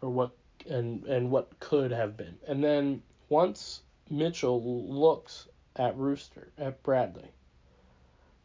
Or 0.00 0.10
what 0.10 0.30
and 0.70 1.04
and 1.06 1.32
what 1.32 1.58
could 1.58 1.90
have 1.90 2.16
been. 2.16 2.36
And 2.46 2.62
then 2.62 3.02
once 3.28 3.82
Mitchell 4.08 4.62
looks 4.62 5.48
at 5.74 5.96
Rooster, 5.96 6.52
at 6.56 6.84
Bradley, 6.84 7.32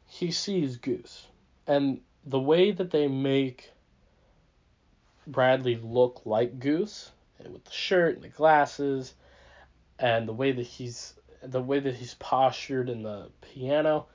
he 0.08 0.32
sees 0.32 0.78
Goose. 0.78 1.28
And 1.68 2.02
the 2.26 2.40
way 2.40 2.72
that 2.72 2.90
they 2.90 3.08
make 3.08 3.72
Bradley 5.28 5.80
look 5.82 6.22
like 6.26 6.60
Goose 6.60 7.12
with 7.40 7.64
the 7.66 7.72
shirt 7.72 8.16
and 8.16 8.24
the 8.24 8.30
glasses 8.30 9.14
and 10.00 10.28
the 10.28 10.34
way 10.34 10.52
that 10.52 10.66
he's 10.66 11.14
the 11.44 11.62
way 11.62 11.80
that 11.80 11.96
he's 11.96 12.14
postured 12.16 12.90
in 12.90 13.02
the 13.04 13.30
piano 13.42 14.08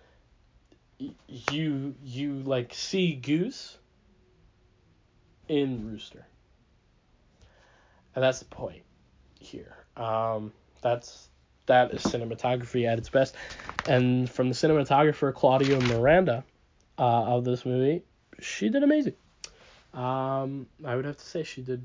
you 1.29 1.95
you 2.03 2.35
like 2.41 2.73
see 2.75 3.15
Goose 3.15 3.79
in 5.49 5.87
Rooster. 5.87 6.27
And 8.15 8.25
that's 8.25 8.39
the 8.39 8.47
point 8.47 8.83
here. 9.39 9.77
Um, 9.97 10.53
that's 10.83 11.29
that 11.67 11.93
is 11.93 12.01
cinematography 12.01 12.87
at 12.91 12.99
its 12.99 13.09
best. 13.09 13.35
And 13.89 14.29
from 14.31 14.49
the 14.49 14.55
cinematographer 14.55 15.35
Claudio 15.35 15.81
Miranda 15.81 16.45
uh, 16.99 17.03
of 17.03 17.45
this 17.45 17.67
movie, 17.67 18.05
she 18.41 18.69
did 18.69 18.83
amazing. 18.83 19.15
Um, 19.97 20.67
I 20.85 20.95
would 20.95 21.07
have 21.07 21.17
to 21.17 21.25
say 21.25 21.43
she 21.43 21.63
did. 21.63 21.85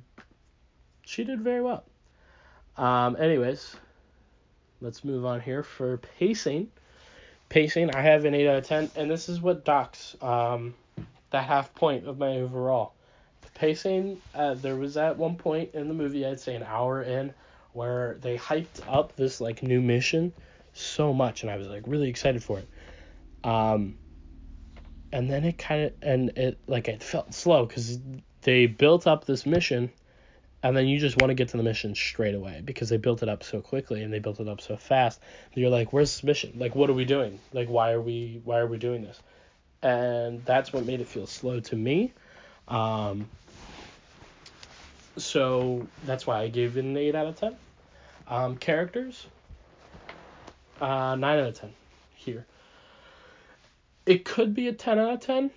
She 1.06 1.24
did 1.24 1.41
very 1.41 1.62
well. 1.62 1.86
Um, 2.77 3.15
anyways, 3.18 3.75
let's 4.82 5.03
move 5.03 5.25
on 5.25 5.39
here 5.39 5.63
for 5.63 5.98
pacing. 5.98 6.70
Pacing, 7.50 7.96
I 7.96 8.01
have 8.01 8.25
an 8.25 8.36
eight 8.36 8.48
out 8.48 8.58
of 8.58 8.65
ten, 8.65 8.91
and 8.96 9.10
this 9.10 9.30
is 9.30 9.41
what 9.41 9.65
docks 9.65 10.15
um 10.22 10.74
that 11.32 11.46
half 11.46 11.74
point 11.74 12.06
of 12.06 12.18
my 12.20 12.38
overall. 12.38 12.94
The 13.41 13.50
pacing, 13.51 14.22
uh, 14.36 14.56
there 14.56 14.75
was 14.75 14.98
at 14.98 15.18
one 15.18 15.36
point 15.36 15.74
in 15.74 15.88
the 15.88 15.94
movie, 15.94 16.25
I'd 16.25 16.39
say 16.39 16.56
an 16.56 16.63
hour 16.63 17.03
in, 17.03 17.34
where 17.72 18.18
they 18.22 18.38
hyped 18.38 18.82
up 18.88 19.15
this 19.15 19.39
like 19.39 19.63
new 19.63 19.82
mission 19.82 20.34
so 20.74 21.13
much, 21.13 21.44
and 21.44 21.51
I 21.51 21.56
was 21.56 21.68
like 21.68 21.84
really 21.88 22.10
excited 22.10 22.44
for 22.44 22.60
it. 22.60 22.68
Um, 23.48 23.98
and 25.12 25.30
then 25.30 25.44
it 25.44 25.58
kind 25.58 25.86
of 25.86 25.94
and 26.01 26.30
it 26.38 26.58
like 26.68 26.88
it 26.88 27.03
felt 27.03 27.34
slow 27.34 27.65
because 27.65 28.00
they 28.41 28.65
built 28.65 29.08
up 29.08 29.25
this 29.25 29.46
mission 29.46 29.91
and 30.63 30.77
then 30.77 30.88
you 30.88 31.00
just 31.00 31.20
want 31.20 31.30
to 31.30 31.34
get 31.34 31.50
to 31.50 31.58
the 31.58 31.63
mission 31.63 31.96
straight 31.96 32.36
away 32.36 32.62
because 32.63 32.89
they 32.89 32.98
built 32.98 33.24
it 33.24 33.30
up 33.30 33.44
so 33.44 33.62
quickly 33.62 34.03
and 34.03 34.13
they 34.13 34.20
built 34.20 34.39
it 34.39 34.48
up 34.48 34.62
so 34.62 34.77
fast. 34.77 35.20
You're 35.53 35.70
like 35.70 35.91
where's 35.91 36.12
this 36.12 36.24
mission? 36.24 36.53
Like 36.58 36.75
what 36.75 36.89
are 36.89 36.94
we 36.94 37.06
doing? 37.06 37.39
Like 37.51 37.68
why 37.68 37.91
are 37.91 38.01
we 38.01 38.41
why 38.44 38.60
are 38.60 38.68
we 38.68 38.77
doing 38.77 39.01
this? 39.01 39.20
And 39.84 40.46
that's 40.46 40.72
what 40.72 40.86
made 40.86 41.01
it 41.01 41.08
feel 41.08 41.25
slow 41.25 41.60
to 41.62 41.75
me. 41.75 42.13
Um, 42.68 43.27
so 45.18 45.88
that's 46.06 46.25
why 46.25 46.41
i 46.41 46.48
gave 46.48 46.77
it 46.77 46.86
an 46.86 46.96
8 46.96 47.15
out 47.15 47.27
of 47.27 47.36
10 47.39 47.56
um, 48.27 48.58
characters? 48.58 49.25
Uh, 50.80 51.15
9 51.15 51.24
out 51.24 51.48
of 51.48 51.60
10 51.60 51.74
here 52.15 52.46
it 54.05 54.25
could 54.25 54.53
be 54.53 54.67
a 54.67 54.74
10 54.74 55.00
out 55.00 55.13
of 55.13 55.20
10 55.22 55.51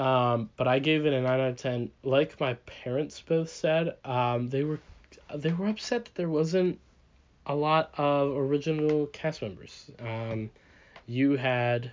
um, 0.00 0.48
but 0.56 0.66
I 0.66 0.78
gave 0.78 1.04
it 1.04 1.12
a 1.12 1.20
nine 1.20 1.40
out 1.40 1.50
of 1.50 1.56
ten. 1.56 1.90
Like 2.02 2.40
my 2.40 2.54
parents 2.54 3.20
both 3.20 3.50
said, 3.50 3.96
um, 4.02 4.48
they 4.48 4.64
were 4.64 4.78
they 5.34 5.52
were 5.52 5.68
upset 5.68 6.06
that 6.06 6.14
there 6.14 6.30
wasn't 6.30 6.78
a 7.44 7.54
lot 7.54 7.92
of 7.98 8.34
original 8.34 9.06
cast 9.08 9.42
members. 9.42 9.90
Um, 10.00 10.50
you 11.06 11.36
had 11.36 11.92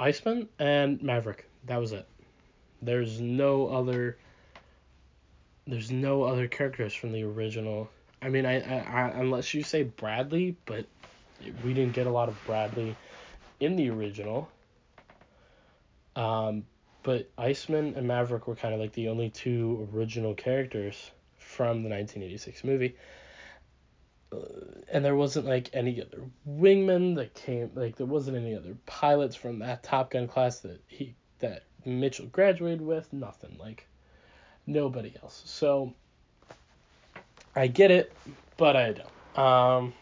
Iceman 0.00 0.48
and 0.58 1.00
Maverick. 1.02 1.48
That 1.66 1.76
was 1.76 1.92
it. 1.92 2.08
There's 2.82 3.20
no 3.20 3.68
other. 3.68 4.16
There's 5.68 5.92
no 5.92 6.24
other 6.24 6.48
characters 6.48 6.94
from 6.94 7.12
the 7.12 7.22
original. 7.22 7.88
I 8.20 8.28
mean, 8.28 8.44
I, 8.44 8.60
I, 8.60 8.78
I 8.80 9.08
unless 9.20 9.54
you 9.54 9.62
say 9.62 9.84
Bradley, 9.84 10.56
but 10.66 10.84
we 11.62 11.74
didn't 11.74 11.92
get 11.92 12.08
a 12.08 12.10
lot 12.10 12.28
of 12.28 12.36
Bradley 12.44 12.96
in 13.64 13.76
the 13.76 13.90
original. 13.90 14.48
Um, 16.16 16.64
but 17.02 17.30
Iceman 17.36 17.94
and 17.96 18.06
Maverick 18.08 18.46
were 18.46 18.56
kind 18.56 18.74
of 18.74 18.80
like 18.80 18.92
the 18.92 19.08
only 19.08 19.30
two 19.30 19.88
original 19.92 20.34
characters 20.34 21.10
from 21.38 21.82
the 21.82 21.90
1986 21.90 22.64
movie. 22.64 22.96
And 24.90 25.04
there 25.04 25.14
wasn't 25.14 25.46
like 25.46 25.70
any 25.72 26.00
other 26.00 26.22
wingman 26.48 27.14
that 27.16 27.34
came 27.34 27.70
like 27.74 27.96
there 27.96 28.06
wasn't 28.06 28.36
any 28.36 28.56
other 28.56 28.76
pilots 28.84 29.36
from 29.36 29.60
that 29.60 29.84
Top 29.84 30.10
Gun 30.10 30.26
class 30.26 30.58
that 30.60 30.82
he 30.88 31.14
that 31.38 31.64
Mitchell 31.84 32.26
graduated 32.26 32.80
with, 32.80 33.12
nothing 33.12 33.56
like 33.60 33.86
nobody 34.66 35.14
else. 35.22 35.42
So 35.46 35.94
I 37.54 37.68
get 37.68 37.92
it, 37.92 38.12
but 38.56 38.74
I 38.76 38.92
don't. 38.92 39.38
Um 39.38 39.94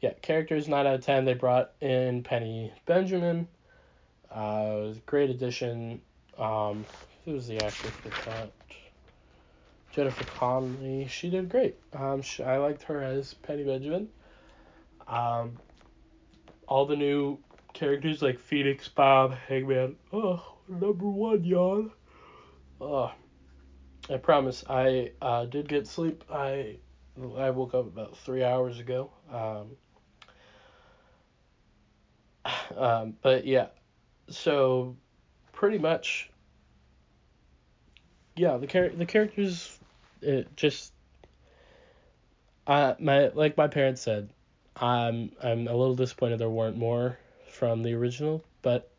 yeah, 0.00 0.12
characters 0.22 0.68
9 0.68 0.86
out 0.86 0.94
of 0.94 1.04
10. 1.04 1.24
They 1.24 1.34
brought 1.34 1.72
in 1.80 2.22
Penny 2.22 2.72
Benjamin 2.86 3.48
uh, 4.30 4.92
great 5.06 5.30
addition. 5.30 6.00
Um, 6.38 6.84
who 7.24 7.32
was 7.32 7.46
the 7.46 7.56
actor 7.56 7.90
for 7.90 8.30
that? 8.30 8.52
Jennifer 9.92 10.24
Connelly. 10.24 11.08
She 11.08 11.30
did 11.30 11.48
great. 11.48 11.76
Um, 11.92 12.22
she, 12.22 12.42
I 12.42 12.58
liked 12.58 12.82
her 12.84 13.02
as 13.02 13.34
Penny 13.34 13.64
Benjamin. 13.64 14.08
Um, 15.08 15.58
all 16.68 16.86
the 16.86 16.96
new 16.96 17.38
characters 17.72 18.22
like 18.22 18.38
Phoenix, 18.38 18.88
Bob, 18.88 19.34
Hangman. 19.48 19.96
Oh, 20.12 20.58
number 20.68 21.08
one, 21.08 21.44
y'all. 21.44 21.90
Oh, 22.80 23.12
I 24.08 24.16
promise. 24.16 24.64
I 24.68 25.10
uh, 25.20 25.46
did 25.46 25.68
get 25.68 25.86
sleep. 25.88 26.24
I 26.32 26.76
I 27.36 27.50
woke 27.50 27.74
up 27.74 27.86
about 27.86 28.16
three 28.16 28.44
hours 28.44 28.78
ago. 28.78 29.10
Um, 29.30 29.76
um, 32.76 33.14
but 33.22 33.46
yeah, 33.46 33.66
so 34.28 34.96
pretty 35.52 35.78
much 35.78 36.30
yeah 38.36 38.56
the 38.56 38.66
char- 38.66 38.88
the 38.88 39.04
characters 39.04 39.78
it 40.22 40.56
just 40.56 40.92
uh 42.66 42.94
my 42.98 43.28
like 43.28 43.56
my 43.56 43.66
parents 43.66 44.00
said 44.00 44.30
i'm 44.76 45.30
i'm 45.42 45.66
a 45.66 45.74
little 45.74 45.94
disappointed 45.94 46.38
there 46.38 46.48
weren't 46.48 46.78
more 46.78 47.18
from 47.50 47.82
the 47.82 47.92
original 47.92 48.42
but 48.62 48.90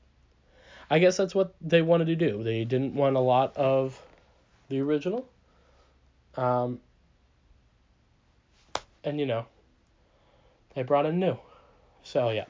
i 0.92 1.00
guess 1.00 1.18
that's 1.18 1.34
what 1.34 1.56
they 1.62 1.82
wanted 1.82 2.06
to 2.06 2.16
do. 2.16 2.44
They 2.44 2.66
didn't 2.66 2.94
want 2.94 3.16
a 3.16 3.20
lot 3.20 3.56
of 3.56 4.00
the 4.70 4.82
original. 4.82 5.28
Um 6.36 6.82
and 9.04 9.20
you 9.20 9.26
know 9.26 9.46
they 10.76 10.84
brought 10.84 11.06
in 11.06 11.20
new. 11.20 11.38
So 12.04 12.30
yeah 12.30 12.46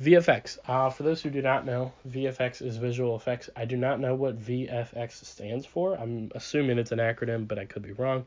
VFX. 0.00 0.58
Uh, 0.66 0.90
for 0.90 1.02
those 1.02 1.22
who 1.22 1.30
do 1.30 1.42
not 1.42 1.66
know, 1.66 1.92
VFX 2.08 2.62
is 2.62 2.76
visual 2.76 3.16
effects. 3.16 3.50
I 3.56 3.64
do 3.64 3.76
not 3.76 4.00
know 4.00 4.14
what 4.14 4.40
VFX 4.40 5.24
stands 5.24 5.66
for. 5.66 5.94
I'm 5.94 6.30
assuming 6.34 6.78
it's 6.78 6.92
an 6.92 6.98
acronym, 6.98 7.48
but 7.48 7.58
I 7.58 7.64
could 7.64 7.82
be 7.82 7.92
wrong. 7.92 8.26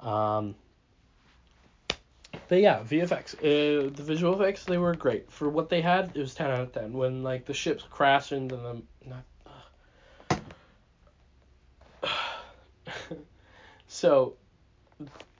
Um, 0.00 0.54
but 2.48 2.60
yeah, 2.60 2.80
VFX. 2.80 3.34
Uh, 3.36 3.90
the 3.94 4.02
visual 4.02 4.34
effects 4.40 4.64
they 4.64 4.78
were 4.78 4.94
great 4.94 5.30
for 5.30 5.48
what 5.48 5.68
they 5.68 5.80
had. 5.80 6.12
It 6.14 6.20
was 6.20 6.34
ten 6.34 6.50
out 6.50 6.60
of 6.60 6.72
ten. 6.72 6.92
When 6.92 7.22
like 7.22 7.44
the 7.44 7.54
ships 7.54 7.84
crashed 7.88 8.32
into 8.32 8.56
the 8.56 8.82
not. 9.06 9.24
So, 13.90 14.34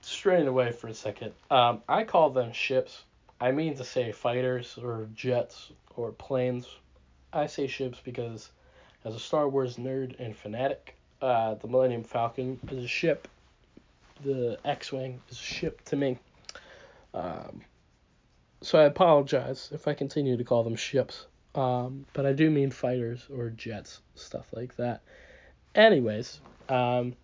straying 0.01 0.49
away 0.49 0.73
for 0.73 0.89
a 0.89 0.95
second. 0.95 1.33
Um, 1.51 1.83
I 1.87 2.05
call 2.05 2.31
them 2.31 2.53
ships 2.53 3.05
I 3.41 3.53
mean 3.53 3.77
to 3.77 3.85
say 3.85 4.13
fighters 4.13 4.79
or 4.83 5.09
jets 5.15 5.71
or 5.97 6.13
planes. 6.13 6.67
I 7.33 7.47
say 7.47 7.67
ships 7.67 8.01
because, 8.03 8.51
as 9.05 9.15
a 9.15 9.21
Star 9.21 9.49
Wars 9.49 9.77
nerd 9.77 10.19
and 10.19 10.35
fanatic, 10.37 10.97
uh, 11.21 11.55
the 11.55 11.69
Millennium 11.69 12.05
Falcon 12.05 12.59
is 12.71 12.85
a 12.85 12.89
ship. 12.89 13.29
The 14.25 14.59
X-wing 14.65 15.21
is 15.31 15.39
a 15.39 15.43
ship 15.43 15.85
to 15.87 15.97
me. 15.97 16.19
Um, 17.15 17.61
so 18.61 18.79
I 18.79 18.85
apologize 18.85 19.71
if 19.73 19.87
I 19.87 19.95
continue 19.95 20.37
to 20.37 20.45
call 20.45 20.65
them 20.65 20.77
ships. 20.77 21.27
Um, 21.55 22.07
but 22.13 22.27
I 22.27 22.33
do 22.33 22.51
mean 22.51 22.71
fighters 22.71 23.27
or 23.35 23.51
jets, 23.51 24.01
stuff 24.15 24.49
like 24.53 24.77
that. 24.77 25.03
Anyways, 25.75 26.41
um, 26.69 27.15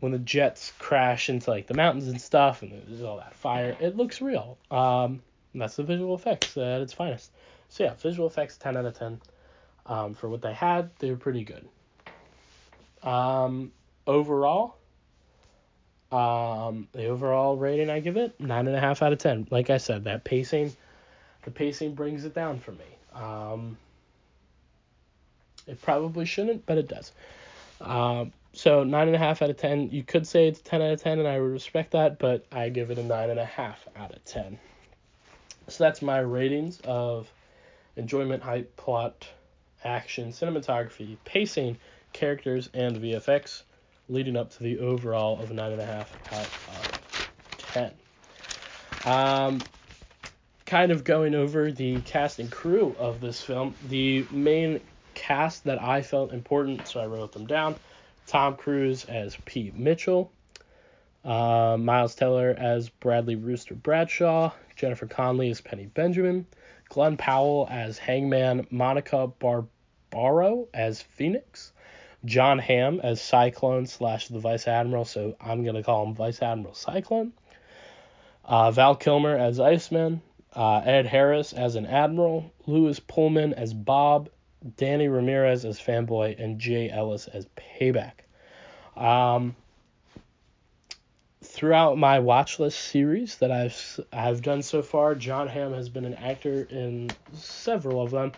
when 0.00 0.12
the 0.12 0.18
jets 0.18 0.72
crash 0.78 1.28
into 1.28 1.50
like 1.50 1.66
the 1.66 1.74
mountains 1.74 2.08
and 2.08 2.20
stuff, 2.20 2.62
and 2.62 2.72
there's 2.86 3.02
all 3.02 3.16
that 3.16 3.34
fire, 3.34 3.76
it 3.80 3.96
looks 3.96 4.20
real. 4.20 4.58
Um, 4.70 5.22
that's 5.54 5.76
the 5.76 5.82
visual 5.82 6.14
effects 6.14 6.56
at 6.56 6.80
its 6.80 6.92
finest. 6.92 7.30
So 7.68 7.84
yeah, 7.84 7.94
visual 7.94 8.28
effects, 8.28 8.56
ten 8.56 8.76
out 8.76 8.84
of 8.84 8.96
ten. 8.96 9.20
Um, 9.86 10.14
for 10.14 10.28
what 10.28 10.42
they 10.42 10.52
had, 10.52 10.90
they 10.98 11.10
were 11.10 11.16
pretty 11.16 11.44
good. 11.44 11.66
Um, 13.02 13.72
overall, 14.06 14.76
um, 16.12 16.88
the 16.92 17.06
overall 17.06 17.56
rating 17.56 17.90
I 17.90 18.00
give 18.00 18.16
it 18.16 18.38
nine 18.40 18.66
and 18.66 18.76
a 18.76 18.80
half 18.80 19.02
out 19.02 19.12
of 19.12 19.18
ten. 19.18 19.46
Like 19.50 19.70
I 19.70 19.78
said, 19.78 20.04
that 20.04 20.24
pacing, 20.24 20.74
the 21.44 21.50
pacing 21.50 21.94
brings 21.94 22.24
it 22.24 22.34
down 22.34 22.60
for 22.60 22.72
me. 22.72 22.78
Um, 23.14 23.76
it 25.66 25.80
probably 25.82 26.24
shouldn't, 26.24 26.66
but 26.66 26.78
it 26.78 26.88
does. 26.88 27.12
Um, 27.80 28.32
so 28.58 28.82
nine 28.82 29.06
and 29.06 29.14
a 29.14 29.20
half 29.20 29.40
out 29.40 29.50
of 29.50 29.56
ten. 29.56 29.88
You 29.92 30.02
could 30.02 30.26
say 30.26 30.48
it's 30.48 30.60
ten 30.60 30.82
out 30.82 30.90
of 30.90 31.00
ten, 31.00 31.20
and 31.20 31.28
I 31.28 31.38
would 31.38 31.52
respect 31.52 31.92
that, 31.92 32.18
but 32.18 32.44
I 32.50 32.70
give 32.70 32.90
it 32.90 32.98
a 32.98 33.04
nine 33.04 33.30
and 33.30 33.38
a 33.38 33.44
half 33.44 33.86
out 33.96 34.12
of 34.12 34.24
ten. 34.24 34.58
So 35.68 35.84
that's 35.84 36.02
my 36.02 36.18
ratings 36.18 36.80
of 36.80 37.30
enjoyment, 37.94 38.42
hype, 38.42 38.76
plot, 38.76 39.28
action, 39.84 40.30
cinematography, 40.30 41.18
pacing, 41.24 41.78
characters, 42.12 42.68
and 42.74 42.96
VFX, 42.96 43.62
leading 44.08 44.36
up 44.36 44.50
to 44.56 44.64
the 44.64 44.80
overall 44.80 45.40
of 45.40 45.52
nine 45.52 45.70
and 45.70 45.80
a 45.80 45.86
half 45.86 46.12
out 46.32 46.48
of 46.74 47.58
ten. 47.58 47.92
Um, 49.04 49.62
kind 50.66 50.90
of 50.90 51.04
going 51.04 51.36
over 51.36 51.70
the 51.70 52.00
cast 52.00 52.40
and 52.40 52.50
crew 52.50 52.96
of 52.98 53.20
this 53.20 53.40
film. 53.40 53.76
The 53.88 54.26
main 54.32 54.80
cast 55.14 55.62
that 55.64 55.80
I 55.80 56.02
felt 56.02 56.32
important, 56.32 56.88
so 56.88 56.98
I 56.98 57.06
wrote 57.06 57.30
them 57.30 57.46
down. 57.46 57.76
Tom 58.28 58.56
Cruise 58.56 59.04
as 59.06 59.36
Pete 59.44 59.74
Mitchell, 59.74 60.30
uh, 61.24 61.76
Miles 61.78 62.14
Teller 62.14 62.54
as 62.56 62.88
Bradley 62.88 63.36
Rooster 63.36 63.74
Bradshaw, 63.74 64.52
Jennifer 64.76 65.06
Connelly 65.06 65.50
as 65.50 65.60
Penny 65.60 65.86
Benjamin, 65.86 66.46
Glen 66.88 67.16
Powell 67.16 67.66
as 67.70 67.98
Hangman, 67.98 68.66
Monica 68.70 69.26
Barbaro 69.26 70.68
as 70.72 71.02
Phoenix, 71.02 71.72
Jon 72.24 72.58
Hamm 72.58 73.00
as 73.00 73.20
Cyclone 73.20 73.86
slash 73.86 74.28
the 74.28 74.38
Vice 74.38 74.68
Admiral, 74.68 75.04
so 75.04 75.34
I'm 75.40 75.64
gonna 75.64 75.82
call 75.82 76.06
him 76.06 76.14
Vice 76.14 76.42
Admiral 76.42 76.74
Cyclone. 76.74 77.32
Uh, 78.44 78.70
Val 78.70 78.94
Kilmer 78.94 79.36
as 79.36 79.58
Iceman, 79.58 80.20
uh, 80.54 80.78
Ed 80.84 81.06
Harris 81.06 81.52
as 81.52 81.76
an 81.76 81.86
admiral, 81.86 82.52
Lewis 82.66 83.00
Pullman 83.00 83.54
as 83.54 83.72
Bob, 83.72 84.30
Danny 84.76 85.08
Ramirez 85.08 85.64
as 85.64 85.80
Fanboy, 85.80 86.38
and 86.42 86.58
Jay 86.58 86.90
Ellis 86.90 87.28
as 87.28 87.46
Payback. 87.56 88.12
Um, 88.96 89.54
throughout 91.42 91.96
my 91.98 92.18
watch 92.18 92.58
list 92.58 92.78
series 92.78 93.36
that 93.38 93.50
I've 93.50 94.00
I've 94.12 94.42
done 94.42 94.62
so 94.62 94.82
far, 94.82 95.14
Jon 95.14 95.48
Hamm 95.48 95.72
has 95.72 95.88
been 95.88 96.04
an 96.04 96.14
actor 96.14 96.66
in 96.70 97.10
several 97.32 98.02
of 98.02 98.10
them, 98.10 98.32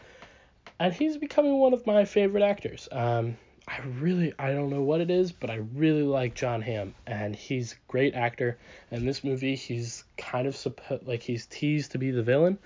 and 0.78 0.92
he's 0.92 1.16
becoming 1.16 1.58
one 1.58 1.72
of 1.72 1.86
my 1.86 2.04
favorite 2.04 2.42
actors. 2.42 2.88
Um, 2.92 3.36
I 3.66 3.80
really 4.00 4.32
I 4.38 4.52
don't 4.52 4.70
know 4.70 4.82
what 4.82 5.00
it 5.00 5.10
is, 5.10 5.32
but 5.32 5.50
I 5.50 5.60
really 5.74 6.02
like 6.02 6.34
Jon 6.34 6.60
Hamm, 6.60 6.94
and 7.06 7.34
he's 7.34 7.72
a 7.72 7.76
great 7.88 8.14
actor. 8.14 8.58
In 8.90 9.06
this 9.06 9.22
movie, 9.22 9.54
he's 9.54 10.04
kind 10.16 10.46
of 10.46 10.56
supposed 10.56 11.06
like 11.06 11.22
he's 11.22 11.46
teased 11.46 11.92
to 11.92 11.98
be 11.98 12.10
the 12.10 12.22
villain. 12.22 12.58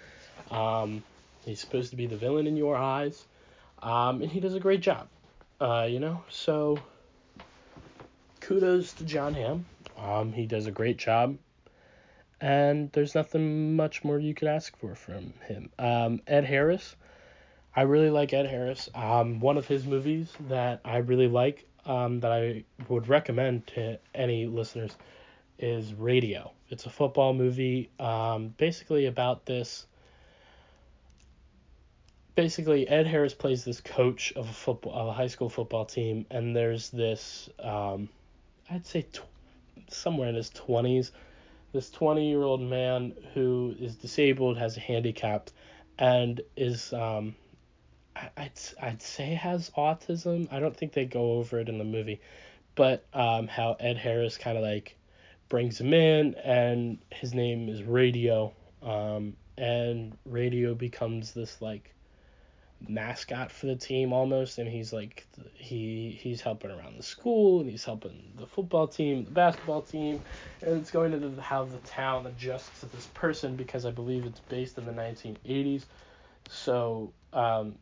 Um, 0.51 1.03
he's 1.45 1.61
supposed 1.61 1.91
to 1.91 1.97
be 1.97 2.07
the 2.07 2.17
villain 2.17 2.47
in 2.47 2.57
your 2.57 2.77
eyes, 2.77 3.27
um, 3.85 4.23
and 4.23 4.33
he 4.33 4.41
does 4.41 4.55
a 4.55 4.61
great 4.61 4.81
job. 4.81 5.07
Uh, 5.61 5.87
you 5.89 6.01
know, 6.01 6.25
so 6.29 6.79
kudos 8.41 8.93
to 8.95 9.05
Jon 9.05 9.35
Hamm. 9.35 9.67
Um, 9.97 10.33
he 10.33 10.47
does 10.47 10.67
a 10.67 10.73
great 10.73 10.97
job, 10.97 11.37
and 12.41 12.91
there's 12.93 13.15
nothing 13.15 13.77
much 13.77 14.03
more 14.03 14.19
you 14.19 14.35
could 14.35 14.49
ask 14.49 14.77
for 14.79 14.95
from 14.95 15.33
him. 15.47 15.71
Um, 15.79 16.21
Ed 16.27 16.45
Harris, 16.45 16.97
I 17.77 17.83
really 17.83 18.11
like 18.11 18.33
Ed 18.33 18.47
Harris. 18.47 18.89
Um, 18.95 19.39
one 19.39 19.57
of 19.57 19.67
his 19.67 19.87
movies 19.87 20.33
that 20.49 20.81
I 20.85 20.97
really 20.97 21.29
like, 21.29 21.67
um, 21.87 22.21
that 22.21 22.33
I 22.33 22.65
would 22.89 23.09
recommend 23.09 23.67
to 23.69 23.99
any 24.15 24.47
listeners, 24.47 24.97
is 25.59 25.95
Radio. 25.95 26.51
It's 26.71 26.87
a 26.87 26.91
football 26.91 27.35
movie, 27.35 27.91
um, 28.01 28.49
basically 28.57 29.07
about 29.07 29.47
this. 29.47 29.87
Basically, 32.35 32.89
Ed 32.89 33.07
Harris 33.07 33.33
plays 33.33 33.65
this 33.65 33.81
coach 33.81 34.33
of 34.33 34.49
a 34.49 34.53
football, 34.53 34.93
of 34.93 35.07
a 35.07 35.13
high 35.13 35.29
school 35.29 35.49
football 35.49 35.85
team, 35.85 36.27
and 36.31 36.55
there's 36.55 36.91
this, 36.91 37.49
um, 37.61 38.09
I'd 38.69 38.85
say, 38.87 39.03
tw- 39.03 39.23
somewhere 39.89 40.29
in 40.29 40.35
his 40.35 40.51
20s, 40.51 41.13
this 41.73 41.91
20 41.91 42.29
year 42.29 42.43
old 42.43 42.61
man 42.61 43.15
who 43.35 43.77
is 43.79 43.95
disabled, 43.95 44.59
has 44.59 44.77
a 44.77 44.81
handicap, 44.81 45.51
and 45.97 46.41
is, 46.57 46.93
um, 46.93 47.37
I'd, 48.17 48.53
I'd 48.83 49.01
say 49.03 49.35
has 49.35 49.71
autism. 49.77 50.53
I 50.53 50.59
don't 50.59 50.77
think 50.77 50.93
they 50.93 51.05
go 51.05 51.35
over 51.35 51.61
it 51.61 51.69
in 51.69 51.79
the 51.79 51.85
movie, 51.85 52.21
but 52.75 53.07
um, 53.15 53.47
how 53.47 53.77
Ed 53.79 53.97
Harris 53.97 54.39
kind 54.39 54.57
of 54.59 54.65
like 54.65 54.97
brings 55.49 55.81
him 55.81 55.95
in, 55.95 56.35
and 56.35 56.99
his 57.11 57.33
name 57.33 57.69
is 57.69 57.85
Radio, 57.85 58.53
um, 58.83 59.37
and 59.57 60.17
Radio 60.27 60.75
becomes 60.75 61.33
this 61.33 61.63
like 61.63 61.94
mascot 62.87 63.51
for 63.51 63.67
the 63.67 63.77
team 63.77 64.13
almost 64.13 64.59
and 64.59 64.69
he's 64.69 64.93
like 64.93 65.27
he 65.55 66.19
he's 66.21 66.43
helping 66.43 66.71
around 66.71 66.97
the 66.99 67.03
school 67.03 67.61
and 67.61 67.71
he's 67.71 67.85
helping 67.85 68.31
the 68.37 68.47
football 68.47 68.87
team 68.87 69.25
the 69.25 69.31
basketball 69.31 69.81
team 69.81 70.21
and 70.61 70.79
it's 70.81 70.91
going 70.91 71.11
to 71.11 71.41
how 71.41 71.65
the 71.65 71.79
town 71.79 72.27
adjusts 72.27 72.81
to 72.81 72.87
this 72.95 73.09
person 73.15 73.57
because 73.57 73.87
i 73.87 73.91
believe 73.91 74.27
it's 74.27 74.41
based 74.41 74.77
in 74.77 74.85
the 74.85 74.93
1980s 74.93 75.85
so 76.49 77.13
um, 77.33 77.75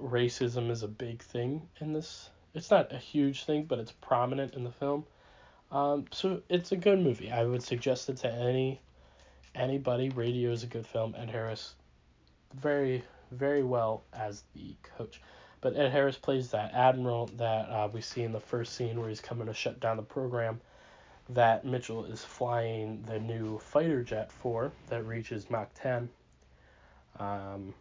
racism 0.00 0.70
is 0.70 0.82
a 0.82 0.88
big 0.88 1.22
thing 1.22 1.62
in 1.80 1.92
this. 1.92 2.30
It's 2.54 2.70
not 2.70 2.92
a 2.92 2.98
huge 2.98 3.44
thing 3.44 3.64
but 3.64 3.78
it's 3.78 3.92
prominent 3.92 4.54
in 4.54 4.64
the 4.64 4.72
film. 4.72 5.04
Um, 5.70 6.06
so 6.10 6.42
it's 6.48 6.72
a 6.72 6.76
good 6.76 6.98
movie. 6.98 7.30
I 7.30 7.44
would 7.44 7.62
suggest 7.62 8.08
it 8.08 8.18
to 8.18 8.32
any 8.32 8.80
anybody. 9.54 10.08
Radio 10.10 10.50
is 10.50 10.62
a 10.62 10.66
good 10.66 10.86
film 10.86 11.14
ed 11.16 11.30
harris 11.30 11.74
very 12.54 13.04
very 13.30 13.62
well 13.62 14.04
as 14.12 14.44
the 14.54 14.74
coach. 14.96 15.20
But 15.60 15.76
Ed 15.76 15.90
Harris 15.90 16.16
plays 16.16 16.50
that 16.50 16.72
admiral 16.74 17.26
that 17.36 17.68
uh, 17.68 17.88
we 17.92 18.00
see 18.00 18.22
in 18.22 18.32
the 18.32 18.40
first 18.40 18.74
scene 18.74 19.00
where 19.00 19.08
he's 19.08 19.20
coming 19.20 19.46
to 19.46 19.54
shut 19.54 19.80
down 19.80 19.96
the 19.96 20.02
program 20.02 20.60
that 21.30 21.64
Mitchell 21.64 22.04
is 22.04 22.24
flying 22.24 23.02
the 23.02 23.18
new 23.18 23.58
fighter 23.58 24.02
jet 24.02 24.32
for 24.32 24.72
that 24.88 25.04
reaches 25.04 25.50
Mach 25.50 25.68
10. 25.74 26.08
Um, 27.18 27.74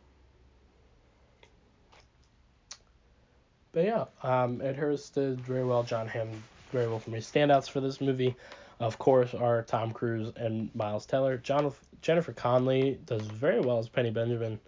but 3.72 3.86
yeah, 3.86 4.06
um, 4.24 4.62
Ed 4.62 4.76
Harris 4.76 5.10
did 5.10 5.40
very 5.40 5.64
well. 5.64 5.84
Jon 5.84 6.08
Hamm 6.08 6.44
very 6.72 6.88
well 6.88 7.00
for 7.00 7.12
me. 7.12 7.20
Standouts 7.20 7.70
for 7.70 7.80
this 7.80 8.02
movie, 8.02 8.36
of 8.80 8.98
course, 8.98 9.34
are 9.34 9.64
Tom 9.64 9.92
Cruise 9.92 10.34
and 10.36 10.74
Miles 10.76 11.06
Teller. 11.06 11.38
John, 11.38 11.72
Jennifer 12.02 12.34
Connelly 12.34 13.00
does 13.06 13.28
very 13.28 13.60
well 13.60 13.80
as 13.80 13.88
Penny 13.88 14.12
Benjamin. 14.12 14.60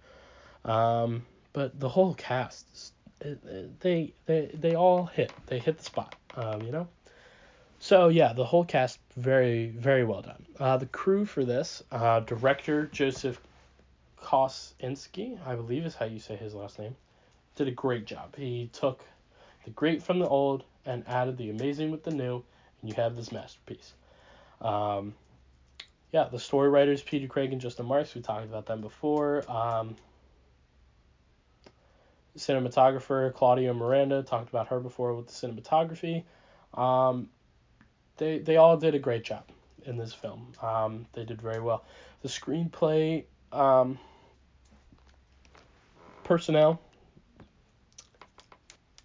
Um, 0.66 1.26
but 1.54 1.80
the 1.80 1.90
whole 1.90 2.14
cast, 2.14 2.94
they 3.80 4.14
they 4.26 4.50
they 4.54 4.76
all 4.76 5.06
hit. 5.06 5.32
They 5.48 5.60
hit 5.60 5.78
the 5.78 5.84
spot. 5.84 6.16
Um, 6.36 6.62
you 6.62 6.72
know. 6.72 6.88
So 7.80 8.10
yeah, 8.10 8.34
the 8.34 8.46
whole 8.46 8.66
cast 8.66 9.00
very 9.16 9.68
very 9.68 10.04
well 10.04 10.22
done. 10.22 10.46
Uh, 10.60 10.78
the 10.78 10.86
crew 10.86 11.26
for 11.26 11.46
this, 11.46 11.82
uh, 11.92 12.20
director 12.22 12.88
Joseph 12.88 13.40
Kosinski, 14.22 15.40
I 15.46 15.56
believe 15.56 15.86
is 15.86 15.96
how 15.96 16.06
you 16.06 16.20
say 16.20 16.36
his 16.36 16.54
last 16.54 16.78
name, 16.78 16.96
did 17.56 17.68
a 17.68 17.72
great 17.72 18.06
job. 18.06 18.36
He 18.36 18.70
took 18.74 19.04
the 19.64 19.72
great 19.72 20.04
from 20.04 20.20
the 20.20 20.28
old 20.28 20.64
and 20.86 21.08
added 21.08 21.38
the 21.38 21.50
amazing 21.50 21.92
with 21.92 22.04
the 22.04 22.12
new, 22.12 22.44
and 22.82 22.90
you 22.90 22.96
have 22.96 23.16
this 23.16 23.32
masterpiece. 23.32 23.94
Um, 24.62 25.14
yeah, 26.12 26.28
the 26.30 26.40
story 26.40 26.70
writers 26.70 27.02
Peter 27.02 27.28
Craig 27.28 27.52
and 27.52 27.62
Justin 27.62 27.86
Marks. 27.86 28.16
We 28.16 28.22
talked 28.22 28.46
about 28.46 28.66
them 28.66 28.82
before. 28.82 29.50
Um, 29.50 29.96
cinematographer 32.38 33.34
Claudia 33.34 33.74
Miranda 33.74 34.24
talked 34.24 34.50
about 34.50 34.68
her 34.68 34.80
before 34.80 35.14
with 35.14 35.28
the 35.28 35.34
cinematography. 35.34 36.24
Um, 36.74 37.30
they 38.18 38.40
they 38.40 38.58
all 38.58 38.78
did 38.78 38.96
a 38.96 39.00
great 39.00 39.24
job 39.24 39.44
in 39.86 39.98
this 39.98 40.14
film. 40.14 40.54
Um, 40.62 41.06
they 41.14 41.26
did 41.26 41.42
very 41.42 41.62
well. 41.62 41.84
The 42.22 42.30
screenplay 42.30 43.26
um, 43.52 43.98
personnel. 46.24 46.80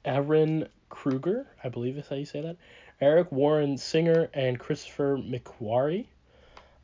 Ehren 0.05 0.69
Kruger, 0.91 1.47
I 1.63 1.71
believe 1.71 1.97
is 1.97 2.07
how 2.09 2.17
you 2.17 2.27
say 2.27 2.43
that. 2.43 2.57
Eric 3.01 3.33
Warren 3.33 3.79
Singer 3.79 4.29
and 4.35 4.59
Christopher 4.59 5.17
McQuarrie. 5.17 6.07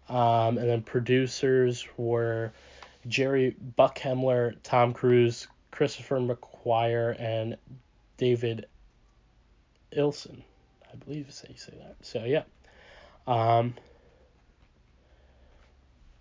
Um, 0.09 0.59
and 0.59 0.69
then 0.69 0.83
producers 0.83 1.87
were 1.97 2.53
Jerry 3.07 3.57
Bruckheimer, 3.79 4.57
Tom 4.63 4.93
Cruise, 4.93 5.47
Christopher 5.81 6.21
McQuarrie 6.21 7.19
and 7.19 7.57
David 8.19 8.67
Ilson. 9.97 10.43
I 10.93 10.97
believe 10.97 11.27
is 11.31 11.41
how 11.41 11.49
you 11.49 11.57
say 11.57 11.73
that. 11.79 11.97
So 12.03 12.25
yeah. 12.27 12.43
Um, 13.27 13.73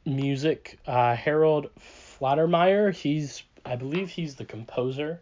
music, 0.06 0.80
uh, 0.88 1.14
Harold 1.14 1.72
Faltermeyer, 1.78 2.94
he's 2.94 3.44
I 3.66 3.76
believe 3.76 4.08
he's 4.08 4.36
the 4.36 4.46
composer 4.46 5.20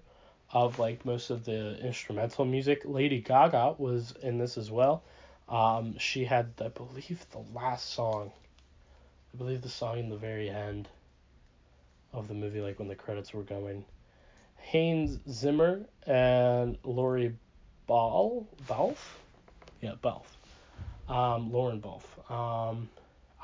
of 0.52 0.78
like 0.78 1.04
most 1.04 1.32
of 1.32 1.44
the 1.44 1.84
instrumental 1.84 2.46
music. 2.46 2.84
Lady 2.86 3.20
Gaga 3.20 3.74
was 3.80 4.14
in 4.22 4.38
this 4.38 4.56
as 4.56 4.70
well. 4.70 5.02
Um, 5.50 5.98
she 5.98 6.26
had 6.26 6.52
I 6.64 6.68
believe 6.68 7.26
the 7.32 7.44
last 7.56 7.90
song. 7.90 8.32
I 9.34 9.38
believe 9.40 9.64
the 9.64 9.70
song 9.70 9.98
in 9.98 10.10
the 10.10 10.16
very 10.16 10.48
end 10.48 10.88
of 12.14 12.28
the 12.28 12.36
movie, 12.36 12.62
like 12.62 12.78
when 12.78 12.88
the 12.88 12.94
credits 12.94 13.34
were 13.34 13.42
going. 13.42 13.84
Hans 14.58 15.20
Zimmer 15.30 15.82
and 16.06 16.78
Laurie 16.84 17.36
Ball 17.86 18.48
Balfe, 18.68 19.18
yeah 19.82 19.94
Balfe, 20.02 20.38
um, 21.08 21.52
Lauren 21.52 21.80
Balfe. 21.80 22.32
Um, 22.32 22.90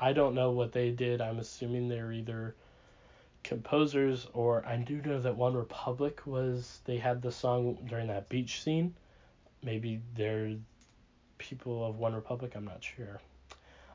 I 0.00 0.12
don't 0.12 0.34
know 0.34 0.50
what 0.50 0.72
they 0.72 0.90
did. 0.90 1.20
I'm 1.20 1.38
assuming 1.38 1.88
they're 1.88 2.12
either 2.12 2.54
composers 3.42 4.26
or 4.32 4.64
I 4.66 4.76
do 4.76 5.00
know 5.02 5.20
that 5.20 5.36
OneRepublic 5.36 6.26
was 6.26 6.80
they 6.84 6.96
had 6.96 7.22
the 7.22 7.30
song 7.30 7.78
during 7.88 8.08
that 8.08 8.28
beach 8.28 8.62
scene. 8.62 8.94
Maybe 9.62 10.00
they're 10.16 10.56
people 11.38 11.86
of 11.86 11.96
OneRepublic. 11.96 12.56
I'm 12.56 12.64
not 12.64 12.82
sure. 12.82 13.20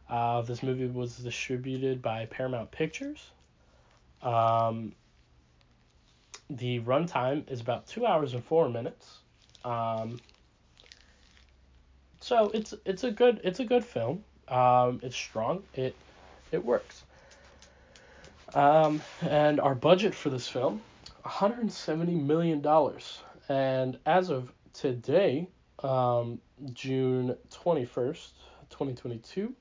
Uh, 0.10 0.42
this 0.42 0.64
movie 0.64 0.88
was 0.88 1.18
distributed 1.18 2.02
by 2.02 2.26
Paramount 2.26 2.72
Pictures. 2.72 3.32
Um, 4.22 4.94
the 6.50 6.80
runtime 6.82 7.50
is 7.50 7.62
about 7.62 7.88
two 7.88 8.06
hours 8.06 8.34
and 8.34 8.44
four 8.44 8.70
minutes. 8.70 9.20
Um, 9.64 10.20
so 12.20 12.52
it's 12.54 12.74
it's 12.86 13.04
a 13.04 13.12
good 13.12 13.42
it's 13.44 13.60
a 13.60 13.66
good 13.66 13.86
film. 13.86 14.24
Um, 14.48 15.00
it's 15.04 15.16
strong. 15.16 15.64
It 15.74 15.96
it 16.52 16.64
works. 16.64 17.04
Um, 18.54 19.02
and 19.22 19.60
our 19.60 19.76
budget 19.76 20.16
for 20.16 20.30
this 20.32 20.48
film, 20.48 20.82
170 21.22 22.16
million 22.16 22.62
dollars. 22.62 23.22
And 23.48 23.98
as 24.06 24.30
of 24.30 24.52
today, 24.74 25.48
um, 25.84 26.40
June 26.74 27.36
21st, 27.52 28.32
2022, 28.70 29.54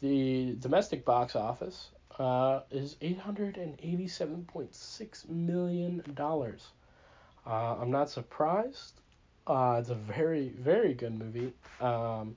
the 0.00 0.56
domestic 0.60 1.04
box 1.04 1.34
office 1.34 1.88
uh, 2.18 2.60
is 2.70 2.96
eight 3.00 3.18
hundred 3.18 3.56
and 3.56 3.78
eighty-seven 3.82 4.44
point 4.44 4.74
six 4.74 5.26
million 5.28 6.02
dollars. 6.14 6.68
Uh, 7.46 7.76
I'm 7.80 7.90
not 7.90 8.10
surprised. 8.10 9.00
Uh, 9.46 9.76
it's 9.80 9.90
a 9.90 9.94
very 9.94 10.50
very 10.50 10.94
good 10.94 11.18
movie. 11.18 11.52
Um, 11.80 12.36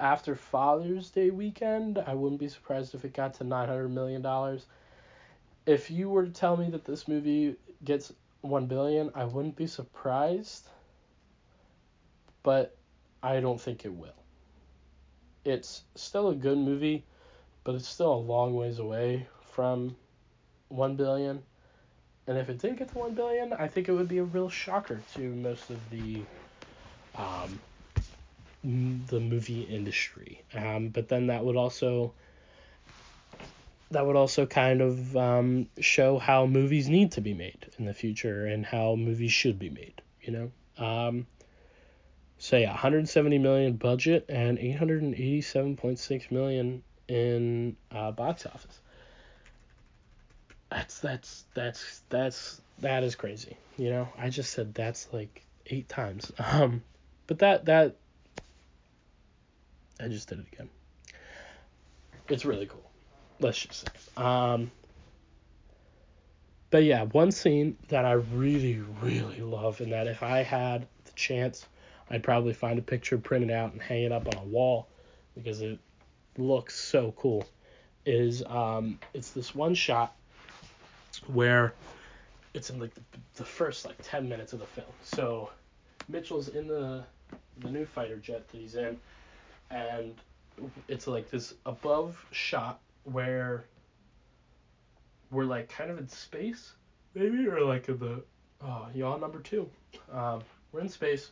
after 0.00 0.34
Father's 0.36 1.10
Day 1.10 1.30
weekend, 1.30 1.98
I 1.98 2.14
wouldn't 2.14 2.40
be 2.40 2.48
surprised 2.48 2.94
if 2.94 3.04
it 3.04 3.14
got 3.14 3.34
to 3.34 3.44
nine 3.44 3.68
hundred 3.68 3.88
million 3.88 4.22
dollars. 4.22 4.66
If 5.64 5.90
you 5.90 6.10
were 6.10 6.24
to 6.24 6.30
tell 6.32 6.56
me 6.56 6.68
that 6.70 6.84
this 6.84 7.06
movie 7.08 7.56
gets 7.84 8.12
one 8.40 8.66
billion, 8.66 9.10
I 9.14 9.24
wouldn't 9.24 9.56
be 9.56 9.66
surprised. 9.66 10.68
But 12.42 12.76
I 13.22 13.38
don't 13.38 13.60
think 13.60 13.84
it 13.84 13.92
will. 13.94 14.18
It's 15.44 15.84
still 15.94 16.30
a 16.30 16.34
good 16.34 16.58
movie, 16.58 17.04
but 17.64 17.74
it's 17.74 17.88
still 17.88 18.12
a 18.12 18.16
long 18.16 18.54
ways 18.54 18.78
away 18.78 19.26
from 19.50 19.96
1 20.68 20.96
billion. 20.96 21.42
And 22.26 22.38
if 22.38 22.48
it 22.48 22.58
did 22.58 22.78
get 22.78 22.88
to 22.90 22.98
1 22.98 23.14
billion, 23.14 23.52
I 23.52 23.68
think 23.68 23.88
it 23.88 23.92
would 23.92 24.08
be 24.08 24.18
a 24.18 24.24
real 24.24 24.48
shocker 24.48 25.00
to 25.14 25.20
most 25.20 25.70
of 25.70 25.78
the 25.90 26.22
um, 27.16 27.60
the 28.64 29.20
movie 29.20 29.62
industry. 29.62 30.42
Um, 30.54 30.88
but 30.88 31.08
then 31.08 31.26
that 31.26 31.44
would 31.44 31.56
also 31.56 32.12
that 33.90 34.06
would 34.06 34.16
also 34.16 34.46
kind 34.46 34.80
of 34.80 35.16
um, 35.16 35.66
show 35.78 36.18
how 36.18 36.46
movies 36.46 36.88
need 36.88 37.12
to 37.12 37.20
be 37.20 37.34
made 37.34 37.66
in 37.78 37.84
the 37.84 37.92
future 37.92 38.46
and 38.46 38.64
how 38.64 38.94
movies 38.96 39.32
should 39.32 39.58
be 39.58 39.68
made. 39.68 40.00
You 40.22 40.32
know, 40.78 40.84
um, 40.84 41.26
yeah, 42.50 42.70
170 42.70 43.38
million 43.38 43.74
budget 43.74 44.26
and 44.28 44.58
887.6 44.58 46.30
million 46.30 46.82
in 47.12 47.76
uh, 47.90 48.10
box 48.10 48.46
office. 48.46 48.80
That's 50.70 50.98
that's 51.00 51.44
that's 51.52 52.00
that's 52.08 52.60
that 52.78 53.04
is 53.04 53.14
crazy. 53.14 53.58
You 53.76 53.90
know, 53.90 54.08
I 54.18 54.30
just 54.30 54.52
said 54.52 54.74
that's 54.74 55.12
like 55.12 55.44
eight 55.66 55.88
times. 55.88 56.32
Um, 56.52 56.82
but 57.26 57.38
that 57.40 57.66
that 57.66 57.96
I 60.00 60.08
just 60.08 60.28
did 60.28 60.38
it 60.40 60.46
again. 60.52 60.70
It's 62.28 62.44
really 62.44 62.66
cool. 62.66 62.90
Let's 63.40 63.58
just 63.58 63.80
say. 63.82 64.22
Um, 64.22 64.70
but 66.70 66.84
yeah, 66.84 67.04
one 67.04 67.30
scene 67.30 67.76
that 67.88 68.06
I 68.06 68.12
really 68.12 68.80
really 69.02 69.40
love, 69.42 69.82
and 69.82 69.92
that 69.92 70.06
if 70.06 70.22
I 70.22 70.42
had 70.42 70.86
the 71.04 71.12
chance 71.12 71.66
I'd 72.10 72.22
probably 72.22 72.54
find 72.54 72.78
a 72.78 72.82
picture, 72.82 73.18
print 73.18 73.44
it 73.44 73.50
out, 73.50 73.72
and 73.72 73.82
hang 73.82 74.04
it 74.04 74.12
up 74.12 74.26
on 74.28 74.42
a 74.42 74.46
wall 74.46 74.88
because 75.34 75.60
it 75.60 75.78
looks 76.38 76.78
so 76.78 77.14
cool. 77.16 77.46
Is 78.04 78.42
um, 78.46 78.98
it's 79.14 79.30
this 79.30 79.54
one 79.54 79.74
shot 79.74 80.16
where 81.26 81.74
it's 82.54 82.70
in 82.70 82.80
like 82.80 82.94
the, 82.94 83.02
the 83.36 83.44
first 83.44 83.84
like 83.84 83.96
ten 84.02 84.28
minutes 84.28 84.52
of 84.52 84.58
the 84.58 84.66
film. 84.66 84.88
So 85.02 85.50
Mitchell's 86.08 86.48
in 86.48 86.66
the 86.66 87.04
the 87.58 87.70
new 87.70 87.84
fighter 87.84 88.16
jet 88.16 88.48
that 88.48 88.58
he's 88.58 88.74
in, 88.74 88.98
and 89.70 90.14
it's 90.88 91.06
like 91.06 91.30
this 91.30 91.54
above 91.64 92.24
shot 92.32 92.80
where 93.04 93.64
we're 95.30 95.44
like 95.44 95.68
kind 95.68 95.90
of 95.90 95.98
in 95.98 96.08
space, 96.08 96.72
maybe, 97.14 97.46
or 97.48 97.60
like 97.62 97.88
in 97.88 97.98
the 97.98 98.22
oh, 98.64 98.88
yaw 98.94 99.16
number 99.16 99.40
two. 99.40 99.68
Um, 100.12 100.42
we're 100.72 100.80
in 100.80 100.88
space 100.88 101.30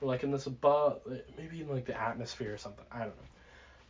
or 0.00 0.08
like 0.08 0.22
in 0.22 0.30
this 0.30 0.46
above, 0.46 1.00
maybe 1.36 1.60
in 1.60 1.68
like 1.68 1.84
the 1.84 2.00
atmosphere 2.00 2.54
or 2.54 2.58
something. 2.58 2.84
I 2.90 3.00
don't 3.00 3.08
know. 3.08 3.35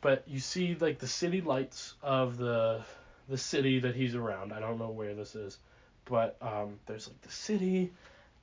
But 0.01 0.25
you 0.27 0.41
see 0.41 0.77
like 0.79 0.99
the 0.99 1.07
city 1.07 1.41
lights 1.41 1.95
of 2.03 2.37
the 2.37 2.83
the 3.29 3.39
city 3.39 3.81
that 3.81 3.97
he's 3.97 4.15
around. 4.15 4.53
I 4.53 4.61
don't 4.61 4.79
know 4.79 4.91
where 4.91 5.15
this 5.15 5.35
is, 5.35 5.59
but 6.05 6.37
um, 6.41 6.79
there's 6.87 7.09
like 7.09 7.21
the 7.23 7.33
city, 7.33 7.93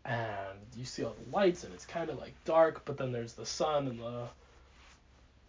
and 0.03 0.59
you 0.75 0.83
see 0.85 1.03
all 1.03 1.15
the 1.25 1.35
lights, 1.35 1.63
and 1.63 1.73
it's 1.73 1.85
kind 1.85 2.09
of 2.09 2.19
like 2.19 2.33
dark. 2.43 2.83
But 2.85 2.97
then 2.97 3.11
there's 3.11 3.33
the 3.33 3.45
sun 3.45 3.87
and 3.87 3.99
the 3.99 4.27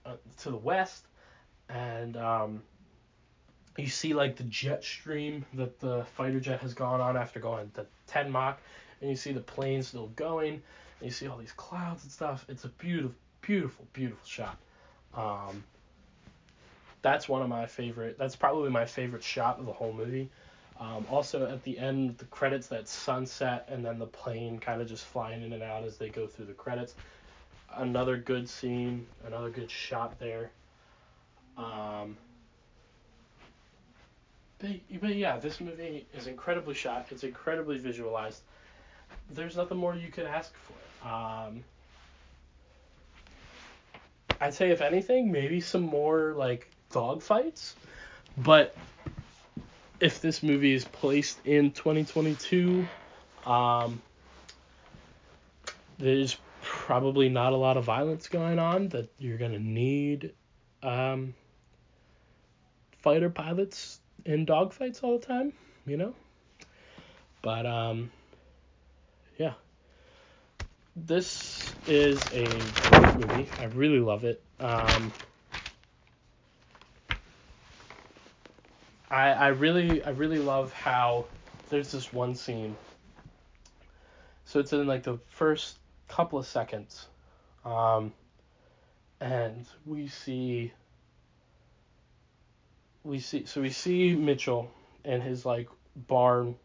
uh, 0.06 0.16
to 0.42 0.50
the 0.50 0.56
west, 0.56 1.04
and 1.68 2.16
um, 2.16 2.62
you 3.76 3.88
see 3.88 4.14
like 4.14 4.36
the 4.36 4.44
jet 4.44 4.84
stream 4.84 5.44
that 5.54 5.80
the 5.80 6.04
fighter 6.16 6.40
jet 6.40 6.60
has 6.60 6.74
gone 6.74 7.00
on 7.00 7.16
after 7.16 7.40
going 7.40 7.70
to 7.74 7.86
10 8.06 8.30
Mach, 8.30 8.58
and 9.00 9.10
you 9.10 9.16
see 9.16 9.32
the 9.32 9.40
plane 9.40 9.82
still 9.82 10.08
going 10.14 10.62
and 11.00 11.10
you 11.10 11.10
see 11.10 11.26
all 11.26 11.36
these 11.36 11.52
clouds 11.52 12.02
and 12.02 12.12
stuff. 12.12 12.44
It's 12.48 12.64
a 12.64 12.68
beautiful, 12.68 13.16
beautiful, 13.40 13.86
beautiful 13.92 14.26
shot. 14.26 14.58
Um, 15.14 15.64
that's 17.04 17.28
one 17.28 17.42
of 17.42 17.50
my 17.50 17.66
favorite. 17.66 18.16
That's 18.18 18.34
probably 18.34 18.70
my 18.70 18.86
favorite 18.86 19.22
shot 19.22 19.58
of 19.58 19.66
the 19.66 19.72
whole 19.74 19.92
movie. 19.92 20.30
Um, 20.80 21.04
also, 21.10 21.46
at 21.46 21.62
the 21.62 21.78
end, 21.78 22.16
the 22.16 22.24
credits, 22.24 22.66
that 22.68 22.88
sunset, 22.88 23.68
and 23.70 23.84
then 23.84 23.98
the 23.98 24.06
plane 24.06 24.58
kind 24.58 24.80
of 24.80 24.88
just 24.88 25.04
flying 25.04 25.42
in 25.42 25.52
and 25.52 25.62
out 25.62 25.84
as 25.84 25.98
they 25.98 26.08
go 26.08 26.26
through 26.26 26.46
the 26.46 26.54
credits. 26.54 26.94
Another 27.76 28.16
good 28.16 28.48
scene, 28.48 29.06
another 29.26 29.50
good 29.50 29.70
shot 29.70 30.18
there. 30.18 30.50
Um, 31.58 32.16
but, 34.58 34.70
but 35.02 35.14
yeah, 35.14 35.36
this 35.36 35.60
movie 35.60 36.06
is 36.16 36.26
incredibly 36.26 36.74
shot. 36.74 37.06
It's 37.10 37.22
incredibly 37.22 37.76
visualized. 37.76 38.40
There's 39.30 39.56
nothing 39.56 39.76
more 39.76 39.94
you 39.94 40.10
could 40.10 40.26
ask 40.26 40.54
for. 40.54 41.08
Um, 41.08 41.64
I'd 44.40 44.54
say 44.54 44.70
if 44.70 44.80
anything, 44.80 45.30
maybe 45.30 45.60
some 45.60 45.82
more 45.82 46.32
like 46.34 46.66
dog 46.94 47.22
fights. 47.22 47.74
But 48.36 48.74
if 50.00 50.20
this 50.20 50.42
movie 50.42 50.72
is 50.72 50.84
placed 50.84 51.46
in 51.46 51.72
2022, 51.72 52.86
um, 53.44 54.00
there's 55.98 56.36
probably 56.62 57.28
not 57.28 57.52
a 57.52 57.56
lot 57.56 57.76
of 57.76 57.84
violence 57.84 58.28
going 58.28 58.58
on 58.58 58.88
that 58.88 59.10
you're 59.18 59.38
gonna 59.38 59.58
need 59.58 60.32
um, 60.82 61.34
fighter 63.02 63.28
pilots 63.28 64.00
in 64.24 64.46
dogfights 64.46 65.04
all 65.04 65.18
the 65.18 65.26
time, 65.26 65.52
you 65.86 65.96
know. 65.96 66.14
But 67.42 67.66
um, 67.66 68.10
yeah 69.36 69.52
this 70.96 71.72
is 71.86 72.20
a 72.32 72.46
great 72.46 73.16
movie. 73.18 73.48
I 73.58 73.64
really 73.74 73.98
love 73.98 74.24
it. 74.24 74.40
Um, 74.60 75.12
I 79.14 79.32
I 79.32 79.48
really 79.48 80.02
I 80.02 80.10
really 80.10 80.38
love 80.38 80.72
how 80.72 81.26
there's 81.70 81.92
this 81.92 82.12
one 82.12 82.34
scene. 82.34 82.76
So 84.44 84.58
it's 84.60 84.72
in 84.72 84.86
like 84.86 85.04
the 85.04 85.18
first 85.28 85.78
couple 86.08 86.38
of 86.38 86.46
seconds, 86.46 87.06
um, 87.64 88.12
and 89.20 89.66
we 89.86 90.08
see 90.08 90.72
we 93.04 93.20
see 93.20 93.46
so 93.46 93.60
we 93.60 93.70
see 93.70 94.14
Mitchell 94.14 94.70
in 95.04 95.20
his 95.20 95.46
like 95.46 95.68
barn, 95.94 96.56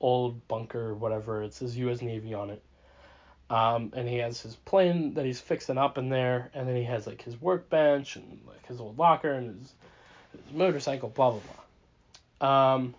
old 0.00 0.46
bunker, 0.48 0.94
whatever. 0.94 1.42
It 1.42 1.54
says 1.54 1.76
U.S. 1.76 2.02
Navy 2.02 2.34
on 2.34 2.50
it 2.50 2.62
um, 3.50 3.92
and 3.94 4.08
he 4.08 4.16
has 4.18 4.40
his 4.40 4.56
plane 4.56 5.14
that 5.14 5.24
he's 5.24 5.40
fixing 5.40 5.78
up 5.78 5.98
in 5.98 6.08
there, 6.08 6.50
and 6.54 6.66
then 6.66 6.76
he 6.76 6.84
has 6.84 7.06
like 7.06 7.22
his 7.22 7.40
workbench 7.40 8.16
and 8.16 8.40
like 8.46 8.66
his 8.66 8.80
old 8.80 8.98
locker 8.98 9.32
and 9.32 9.60
his 9.60 9.74
motorcycle, 10.52 11.08
blah 11.08 11.32
blah 11.32 11.40
blah. 12.40 12.74
Um, 12.74 12.94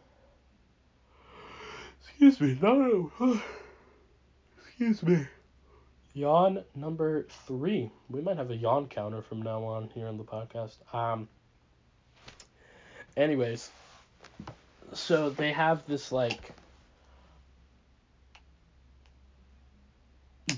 excuse 2.02 2.39
me, 2.39 2.58
no, 2.62 3.12
no, 3.19 3.41
excuse 4.58 5.04
me. 5.04 5.28
Yawn 6.13 6.63
number 6.76 7.28
three. 7.45 7.91
We 8.10 8.21
might 8.21 8.38
have 8.38 8.50
a 8.52 8.56
yawn 8.56 8.88
counter 8.88 9.21
from 9.21 9.41
now 9.41 9.63
on 9.63 9.89
here 9.93 10.08
on 10.08 10.17
the 10.17 10.24
podcast. 10.24 10.78
Um. 10.93 11.28
Anyways, 13.17 13.69
so 14.93 15.30
they 15.30 15.52
have 15.52 15.86
this 15.88 16.12
like 16.12 16.52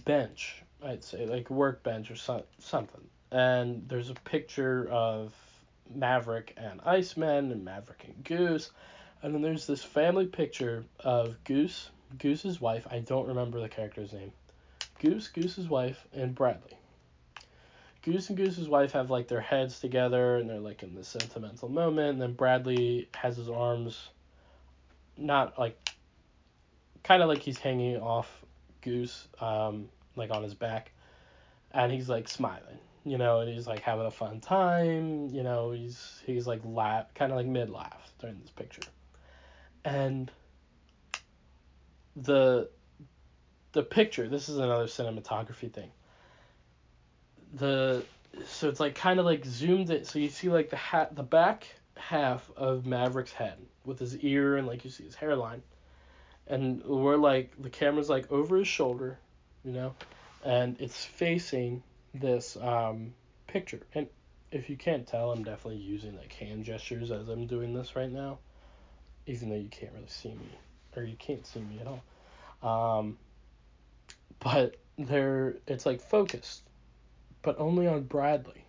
bench, 0.05 0.63
I'd 0.83 1.03
say, 1.03 1.25
like 1.25 1.49
a 1.49 1.53
workbench 1.53 2.09
or 2.09 2.15
so, 2.15 2.43
something. 2.59 3.01
And 3.31 3.87
there's 3.87 4.09
a 4.09 4.15
picture 4.15 4.87
of 4.89 5.33
Maverick 5.93 6.53
and 6.57 6.81
Iceman 6.85 7.51
and 7.51 7.63
Maverick 7.63 8.05
and 8.05 8.23
Goose. 8.23 8.71
And 9.21 9.33
then 9.33 9.41
there's 9.41 9.65
this 9.65 9.83
family 9.83 10.25
picture 10.25 10.85
of 10.99 11.43
Goose, 11.43 11.89
Goose's 12.17 12.61
wife. 12.61 12.87
I 12.89 12.99
don't 12.99 13.27
remember 13.27 13.59
the 13.59 13.69
character's 13.69 14.13
name. 14.13 14.31
Goose, 14.99 15.27
Goose's 15.27 15.67
wife, 15.67 16.05
and 16.13 16.33
Bradley. 16.35 16.77
Goose 18.03 18.29
and 18.29 18.37
Goose's 18.37 18.69
wife 18.69 18.93
have 18.93 19.09
like 19.09 19.27
their 19.27 19.41
heads 19.41 19.79
together 19.79 20.37
and 20.37 20.49
they're 20.49 20.59
like 20.59 20.83
in 20.83 20.95
this 20.95 21.09
sentimental 21.09 21.67
moment. 21.67 22.11
And 22.11 22.21
then 22.21 22.33
Bradley 22.33 23.09
has 23.15 23.37
his 23.37 23.49
arms 23.49 24.09
not 25.17 25.57
like 25.59 25.77
kind 27.03 27.21
of 27.21 27.29
like 27.29 27.41
he's 27.41 27.57
hanging 27.57 27.97
off 27.97 28.29
Goose, 28.81 29.27
um, 29.41 29.89
like 30.15 30.31
on 30.31 30.43
his 30.43 30.53
back, 30.53 30.91
and 31.71 31.91
he's 31.91 32.09
like 32.09 32.27
smiling, 32.27 32.77
you 33.09 33.17
know, 33.17 33.39
and 33.39 33.49
he's 33.49 33.67
like 33.67 33.81
having 33.81 34.05
a 34.05 34.11
fun 34.11 34.39
time. 34.39 35.29
You 35.29 35.43
know, 35.43 35.71
he's 35.71 36.21
he's 36.25 36.47
like 36.47 36.61
laugh, 36.63 37.13
kind 37.13 37.31
of 37.31 37.37
like 37.37 37.47
mid 37.47 37.69
laugh 37.69 38.11
during 38.19 38.39
this 38.39 38.51
picture, 38.51 38.83
and 39.85 40.31
the 42.15 42.69
the 43.71 43.83
picture. 43.83 44.27
This 44.27 44.49
is 44.49 44.57
another 44.57 44.85
cinematography 44.85 45.71
thing. 45.71 45.91
The 47.53 48.03
so 48.45 48.69
it's 48.69 48.79
like 48.79 48.95
kind 48.95 49.19
of 49.19 49.25
like 49.25 49.45
zoomed 49.45 49.89
it, 49.89 50.07
so 50.07 50.19
you 50.19 50.29
see 50.29 50.49
like 50.49 50.69
the 50.69 50.75
hat, 50.75 51.15
the 51.15 51.23
back 51.23 51.67
half 51.95 52.49
of 52.55 52.85
Maverick's 52.85 53.31
head 53.31 53.57
with 53.85 53.99
his 53.99 54.17
ear 54.17 54.57
and 54.57 54.67
like 54.67 54.83
you 54.83 54.91
see 54.91 55.03
his 55.03 55.15
hairline, 55.15 55.63
and 56.47 56.83
we're 56.83 57.17
like 57.17 57.53
the 57.61 57.69
camera's 57.69 58.09
like 58.09 58.31
over 58.31 58.57
his 58.57 58.67
shoulder, 58.67 59.17
you 59.63 59.71
know, 59.71 59.95
and 60.43 60.79
it's 60.79 61.05
facing 61.05 61.83
this 62.13 62.57
um, 62.57 63.13
picture. 63.47 63.81
And 63.93 64.07
if 64.51 64.69
you 64.69 64.77
can't 64.77 65.07
tell, 65.07 65.31
I'm 65.31 65.43
definitely 65.43 65.81
using 65.81 66.17
like 66.17 66.33
hand 66.33 66.65
gestures 66.65 67.11
as 67.11 67.27
I'm 67.27 67.47
doing 67.47 67.73
this 67.73 67.95
right 67.95 68.11
now, 68.11 68.39
even 69.25 69.49
though 69.49 69.55
you 69.55 69.69
can't 69.69 69.93
really 69.93 70.07
see 70.07 70.29
me, 70.29 70.57
or 70.95 71.03
you 71.03 71.15
can't 71.17 71.45
see 71.45 71.59
me 71.59 71.79
at 71.79 71.87
all. 71.87 72.97
Um, 72.97 73.17
but 74.39 74.77
there, 74.97 75.55
it's 75.67 75.85
like 75.85 76.01
focused, 76.01 76.63
but 77.41 77.59
only 77.59 77.87
on 77.87 78.03
Bradley. 78.03 78.63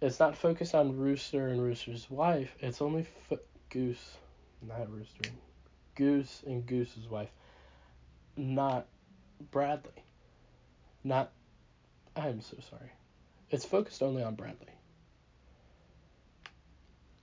It's 0.00 0.20
not 0.20 0.36
focused 0.36 0.74
on 0.74 0.96
Rooster 0.96 1.48
and 1.48 1.60
Rooster's 1.60 2.08
wife. 2.08 2.54
It's 2.60 2.80
only 2.80 3.04
fo- 3.28 3.40
Goose, 3.68 4.16
not 4.66 4.90
Rooster, 4.90 5.30
Goose 5.96 6.44
and 6.46 6.64
Goose's 6.64 7.08
wife, 7.08 7.30
not 8.36 8.86
Bradley. 9.50 10.04
Not 11.02 11.32
I'm 12.18 12.40
so 12.40 12.56
sorry. 12.68 12.90
It's 13.50 13.64
focused 13.64 14.02
only 14.02 14.22
on 14.22 14.34
Bradley. 14.34 14.66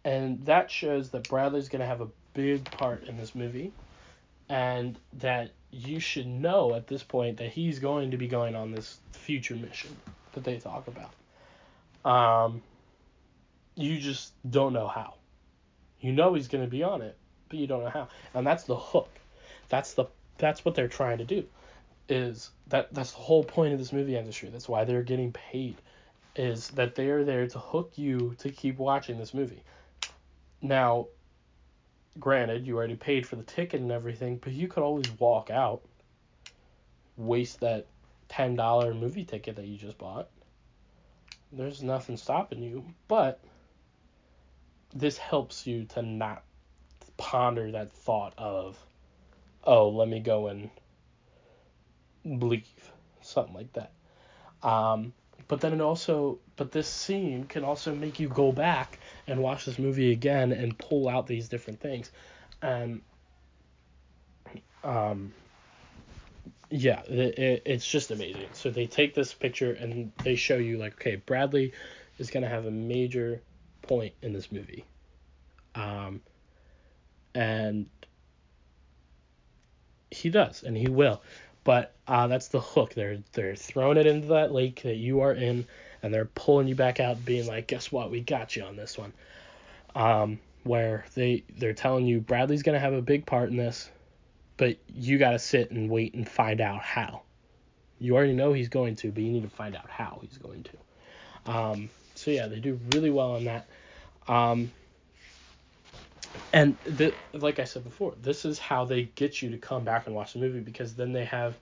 And 0.04 0.46
that 0.46 0.72
shows 0.72 1.10
that 1.10 1.28
Bradley's 1.28 1.70
going 1.70 1.82
to 1.82 1.86
have 1.86 2.02
a 2.02 2.08
big 2.34 2.66
part 2.66 3.04
in 3.08 3.18
this 3.18 3.36
movie 3.36 3.74
and 4.48 4.98
that 5.14 5.52
you 5.72 6.00
should 6.00 6.28
know 6.28 6.76
at 6.76 6.88
this 6.88 7.04
point 7.04 7.38
that 7.38 7.50
he's 7.50 7.80
going 7.80 8.12
to 8.12 8.18
be 8.18 8.28
going 8.28 8.56
on 8.56 8.72
this 8.72 9.00
future 9.12 9.56
mission 9.56 9.96
that 10.34 10.44
they 10.44 10.58
talk 10.58 10.88
about. 10.88 11.12
Um, 12.10 12.62
you 13.76 14.00
just 14.00 14.32
don't 14.50 14.74
know 14.74 14.88
how. 14.88 15.16
You 16.00 16.14
know 16.14 16.36
he's 16.36 16.48
going 16.48 16.64
to 16.64 16.70
be 16.70 16.84
on 16.84 17.02
it, 17.02 17.18
but 17.50 17.58
you 17.58 17.68
don't 17.68 17.84
know 17.84 17.90
how. 17.90 18.08
And 18.34 18.46
that's 18.46 18.64
the 18.64 18.76
hook. 18.76 19.10
That's 19.70 19.94
the 19.94 20.06
that's 20.38 20.64
what 20.64 20.76
they're 20.76 20.88
trying 20.88 21.18
to 21.18 21.26
do 21.26 21.46
is 22.08 22.52
that 22.68 22.94
that's 22.94 23.12
the 23.12 23.18
whole 23.18 23.44
point 23.44 23.74
of 23.74 23.80
this 23.80 23.94
movie 23.94 24.18
industry. 24.18 24.50
That's 24.50 24.70
why 24.70 24.84
they're 24.84 25.04
getting 25.04 25.32
paid, 25.32 25.76
is 26.36 26.70
that 26.70 26.96
they're 26.96 27.24
there 27.24 27.48
to 27.48 27.60
hook 27.60 27.94
you 27.96 28.36
to 28.40 28.50
keep 28.50 28.78
watching 28.78 29.18
this 29.18 29.34
movie. 29.34 29.64
Now, 30.62 31.08
granted, 32.20 32.66
you 32.66 32.78
already 32.78 32.96
paid 32.96 33.28
for 33.28 33.36
the 33.36 33.44
ticket 33.44 33.82
and 33.82 33.92
everything, 33.92 34.38
but 34.38 34.54
you 34.54 34.68
could 34.68 34.84
always 34.84 35.10
walk 35.20 35.50
out, 35.50 35.82
waste 37.18 37.60
that 37.62 37.88
ten 38.28 38.56
dollar 38.56 38.94
movie 38.94 39.26
ticket 39.26 39.56
that 39.56 39.66
you 39.66 39.78
just 39.78 39.98
bought. 39.98 40.30
There's 41.52 41.84
nothing 41.84 42.18
stopping 42.18 42.62
you, 42.62 42.86
but 43.08 43.42
this 44.94 45.18
helps 45.18 45.68
you 45.68 45.86
to 45.86 46.02
not 46.02 46.44
ponder 47.18 47.72
that 47.72 47.94
thought 47.94 48.34
of, 48.38 48.78
oh, 49.64 49.90
let 49.90 50.08
me 50.08 50.20
go 50.20 50.48
and 50.48 50.70
leave, 52.26 52.92
something 53.22 53.54
like 53.54 53.74
that. 53.74 53.92
Um, 54.68 55.14
but 55.48 55.62
then 55.62 55.74
it 55.74 55.82
also, 55.82 56.40
but 56.56 56.72
this 56.72 56.88
scene 56.88 57.46
can 57.46 57.64
also 57.64 57.94
make 57.94 58.20
you 58.20 58.28
go 58.28 58.52
back 58.52 59.00
and 59.28 59.40
watch 59.42 59.66
this 59.66 59.78
movie 59.78 60.12
again 60.12 60.52
and 60.52 60.78
pull 60.78 61.08
out 61.08 61.28
these 61.28 61.50
different 61.50 61.80
things, 61.80 62.12
and 62.62 63.02
um, 64.84 65.34
yeah, 66.70 67.02
it, 67.04 67.38
it, 67.38 67.62
it's 67.66 67.88
just 67.88 68.12
amazing. 68.12 68.48
So 68.54 68.72
they 68.72 68.88
take 68.88 69.14
this 69.14 69.34
picture 69.34 69.74
and 69.74 70.12
they 70.24 70.36
show 70.36 70.58
you 70.58 70.78
like, 70.78 70.94
okay, 70.94 71.16
Bradley 71.18 71.74
is 72.18 72.32
gonna 72.32 72.50
have 72.50 72.66
a 72.66 72.72
major 72.72 73.42
point 73.84 74.14
in 74.24 74.34
this 74.34 74.52
movie, 74.52 74.86
um, 75.76 76.22
and 77.36 77.88
he 80.10 80.30
does, 80.30 80.64
and 80.64 80.76
he 80.76 80.88
will. 80.88 81.22
But 81.66 81.94
uh, 82.08 82.28
that's 82.28 82.48
the 82.48 82.62
hook. 82.62 82.94
They're 82.94 83.18
they're 83.34 83.56
throwing 83.56 83.98
it 83.98 84.06
into 84.06 84.28
that 84.30 84.54
lake 84.54 84.84
that 84.84 84.96
you 84.96 85.20
are 85.22 85.34
in, 85.34 85.66
and 86.02 86.14
they're 86.14 86.26
pulling 86.26 86.70
you 86.70 86.76
back 86.76 87.02
out, 87.02 87.26
being 87.26 87.48
like, 87.48 87.68
"Guess 87.68 87.92
what? 87.92 88.10
We 88.10 88.22
got 88.22 88.56
you 88.56 88.64
on 88.64 88.78
this 88.78 88.98
one." 88.98 89.12
Um, 89.96 90.40
where 90.64 91.06
they 91.16 91.44
they're 91.58 91.74
telling 91.74 92.06
you 92.06 92.22
Bradley's 92.22 92.64
gonna 92.64 92.80
have 92.80 92.94
a 92.94 93.02
big 93.02 93.26
part 93.26 93.50
in 93.50 93.58
this, 93.58 93.90
but 94.58 94.78
you 94.94 95.18
gotta 95.18 95.40
sit 95.40 95.72
and 95.72 95.90
wait 95.90 96.14
and 96.14 96.30
find 96.30 96.62
out 96.62 96.82
how. 96.82 97.24
You 98.00 98.16
already 98.16 98.34
know 98.34 98.54
he's 98.54 98.70
going 98.70 98.96
to, 98.98 99.12
but 99.12 99.24
you 99.24 99.32
need 99.32 99.44
to 99.44 99.50
find 99.50 99.76
out 99.76 99.90
how 99.90 100.20
he's 100.22 100.38
going 100.38 100.64
to. 100.64 101.52
Um, 101.52 101.90
so 102.14 102.30
yeah, 102.30 102.46
they 102.46 102.60
do 102.60 102.80
really 102.94 103.10
well 103.10 103.32
on 103.32 103.46
that. 103.46 103.68
Um, 104.28 104.72
and 106.54 106.78
the, 106.84 107.14
like 107.34 107.60
I 107.60 107.64
said 107.64 107.84
before, 107.84 108.14
this 108.22 108.46
is 108.46 108.60
how 108.60 108.86
they 108.86 109.04
get 109.16 109.42
you 109.42 109.50
to 109.52 109.58
come 109.58 109.84
back 109.84 110.08
and 110.08 110.16
watch 110.16 110.34
the 110.34 110.40
movie 110.40 110.60
because 110.60 110.96
then 110.96 111.12
they 111.12 111.26
have 111.26 111.56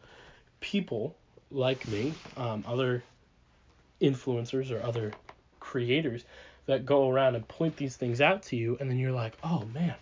people 0.59 1.15
like 1.51 1.87
me, 1.87 2.13
um, 2.37 2.63
other 2.67 3.03
influencers 4.01 4.71
or 4.71 4.83
other 4.85 5.11
creators 5.59 6.25
that 6.65 6.85
go 6.85 7.09
around 7.09 7.35
and 7.35 7.47
point 7.47 7.75
these 7.75 7.95
things 7.95 8.21
out 8.21 8.43
to 8.43 8.55
you, 8.55 8.77
and 8.79 8.89
then 8.89 8.97
you're 8.97 9.11
like, 9.11 9.37
oh 9.43 9.65
man, 9.73 9.95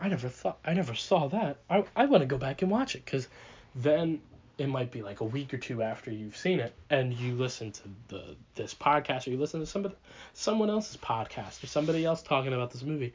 I 0.00 0.08
never 0.08 0.28
thought, 0.28 0.58
I 0.64 0.74
never 0.74 0.94
saw 0.94 1.28
that. 1.28 1.58
I, 1.68 1.84
I 1.94 2.06
want 2.06 2.22
to 2.22 2.26
go 2.26 2.38
back 2.38 2.62
and 2.62 2.70
watch 2.70 2.94
it 2.94 3.04
because 3.04 3.28
then 3.74 4.20
it 4.58 4.68
might 4.68 4.90
be 4.90 5.02
like 5.02 5.20
a 5.20 5.24
week 5.24 5.52
or 5.52 5.58
two 5.58 5.82
after 5.82 6.10
you've 6.10 6.36
seen 6.36 6.60
it, 6.60 6.74
and 6.90 7.12
you 7.12 7.34
listen 7.34 7.72
to 7.72 7.82
the 8.08 8.36
this 8.54 8.74
podcast 8.74 9.26
or 9.26 9.30
you 9.30 9.38
listen 9.38 9.60
to 9.60 9.66
somebody, 9.66 9.94
someone 10.34 10.70
else's 10.70 10.96
podcast 10.96 11.62
or 11.62 11.66
somebody 11.66 12.04
else 12.04 12.22
talking 12.22 12.52
about 12.52 12.70
this 12.70 12.82
movie, 12.82 13.12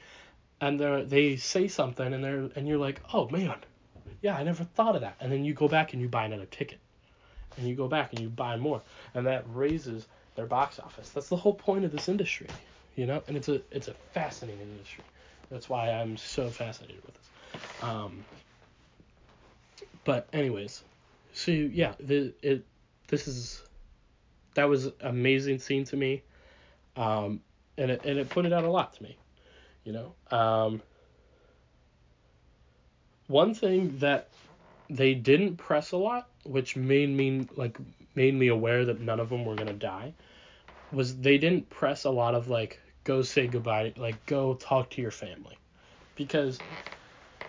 and 0.62 0.80
they 0.80 1.04
they 1.04 1.36
say 1.36 1.68
something 1.68 2.14
and 2.14 2.24
they're 2.24 2.50
and 2.56 2.68
you're 2.68 2.78
like, 2.78 3.02
oh 3.14 3.30
man, 3.30 3.58
yeah, 4.22 4.36
I 4.36 4.44
never 4.44 4.64
thought 4.64 4.96
of 4.96 5.02
that. 5.02 5.16
And 5.20 5.32
then 5.32 5.46
you 5.46 5.54
go 5.54 5.68
back 5.68 5.94
and 5.94 6.02
you 6.02 6.08
buy 6.08 6.26
another 6.26 6.46
ticket, 6.46 6.80
and 7.58 7.68
you 7.68 7.76
go 7.76 7.88
back 7.88 8.12
and 8.12 8.20
you 8.20 8.30
buy 8.30 8.58
more, 8.58 8.82
and 9.14 9.26
that 9.28 9.46
raises 9.54 10.08
their 10.36 10.46
box 10.46 10.80
office. 10.80 11.10
That's 11.10 11.30
the 11.30 11.36
whole 11.36 11.54
point 11.54 11.86
of 11.86 11.92
this 11.92 12.10
industry, 12.10 12.48
you 12.96 13.06
know. 13.06 13.22
And 13.28 13.38
it's 13.38 13.50
a 13.50 13.62
it's 13.72 13.88
a 13.88 13.94
fascinating 14.14 14.62
industry. 14.62 15.04
That's 15.50 15.70
why 15.70 15.92
I'm 15.92 16.18
so 16.18 16.50
fascinated 16.50 17.04
with 17.06 17.16
this. 17.16 17.30
Um, 17.82 18.26
but 20.04 20.28
anyways, 20.34 20.84
so 21.34 21.52
yeah, 21.52 21.94
the 22.00 22.34
it 22.42 22.66
this 23.08 23.28
is 23.28 23.62
that 24.56 24.68
was 24.68 24.92
amazing 25.02 25.60
scene 25.60 25.86
to 25.86 25.96
me, 25.96 26.24
um, 26.96 27.42
and 27.78 27.92
it 27.92 28.02
and 28.06 28.18
it 28.18 28.30
pointed 28.30 28.54
out 28.54 28.64
a 28.64 28.72
lot 28.72 28.94
to 28.94 29.04
me. 29.04 29.18
You 29.88 29.94
know, 29.94 30.38
um, 30.38 30.82
one 33.28 33.54
thing 33.54 33.98
that 34.00 34.28
they 34.90 35.14
didn't 35.14 35.56
press 35.56 35.94
a 35.94 35.98
lot, 35.98 36.28
which 36.44 36.76
made 36.76 37.10
me 37.10 37.48
like 37.56 37.78
made 38.14 38.34
me 38.34 38.50
aware 38.50 38.84
that 38.84 39.00
none 39.00 39.22
of 39.22 39.30
them 39.30 39.46
were 39.46 39.56
gonna 39.56 39.72
die, 39.72 40.14
was 40.92 41.16
they 41.16 41.38
didn't 41.38 41.70
press 41.70 42.04
a 42.04 42.10
lot 42.10 42.36
of 42.36 42.50
like 42.50 42.82
go 43.06 43.22
say 43.22 43.48
goodbye, 43.48 43.94
like 43.96 44.26
go 44.26 44.56
talk 44.56 44.90
to 44.90 45.02
your 45.02 45.10
family, 45.10 45.58
because 46.16 46.60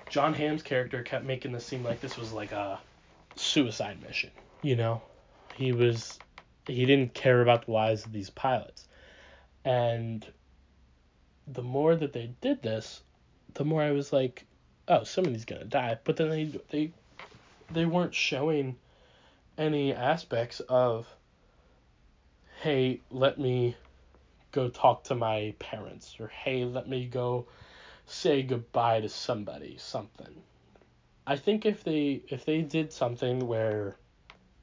Jon 0.09 0.33
Hamm's 0.33 0.63
character 0.63 1.03
kept 1.03 1.25
making 1.25 1.51
this 1.51 1.67
seem 1.67 1.83
like 1.83 2.01
this 2.01 2.17
was 2.17 2.33
like 2.33 2.53
a 2.53 2.79
suicide 3.35 4.01
mission. 4.01 4.31
You 4.63 4.77
know, 4.77 5.03
he 5.57 5.73
was 5.73 6.21
he 6.69 6.87
didn't 6.87 7.15
care 7.15 7.43
about 7.43 7.67
the 7.67 7.73
lives 7.73 8.07
of 8.07 8.13
these 8.13 8.31
pilots, 8.31 8.87
and 9.65 10.25
the 11.53 11.63
more 11.63 11.97
that 11.97 12.13
they 12.13 12.31
did 12.41 12.63
this, 12.63 13.03
the 13.55 13.65
more 13.65 13.83
I 13.83 13.93
was 13.93 14.13
like, 14.13 14.45
oh, 14.87 15.05
somebody's 15.05 15.45
gonna 15.45 15.65
die. 15.65 15.99
But 16.05 16.17
then 16.17 16.31
they 16.31 16.45
they 16.71 16.93
they 17.71 17.87
weren't 17.87 18.15
showing 18.15 18.77
any 19.57 19.95
aspects 19.95 20.61
of, 20.69 21.07
hey, 22.61 23.01
let 23.11 23.39
me 23.39 23.77
go 24.53 24.69
talk 24.69 25.05
to 25.05 25.15
my 25.15 25.55
parents, 25.59 26.17
or 26.21 26.29
hey, 26.29 26.65
let 26.65 26.89
me 26.89 27.07
go 27.07 27.47
say 28.07 28.43
goodbye 28.43 29.01
to 29.01 29.09
somebody, 29.09 29.77
something. 29.79 30.43
I 31.27 31.37
think 31.37 31.65
if 31.65 31.83
they 31.83 32.23
if 32.29 32.45
they 32.45 32.63
did 32.63 32.93
something 32.93 33.47
where 33.47 33.97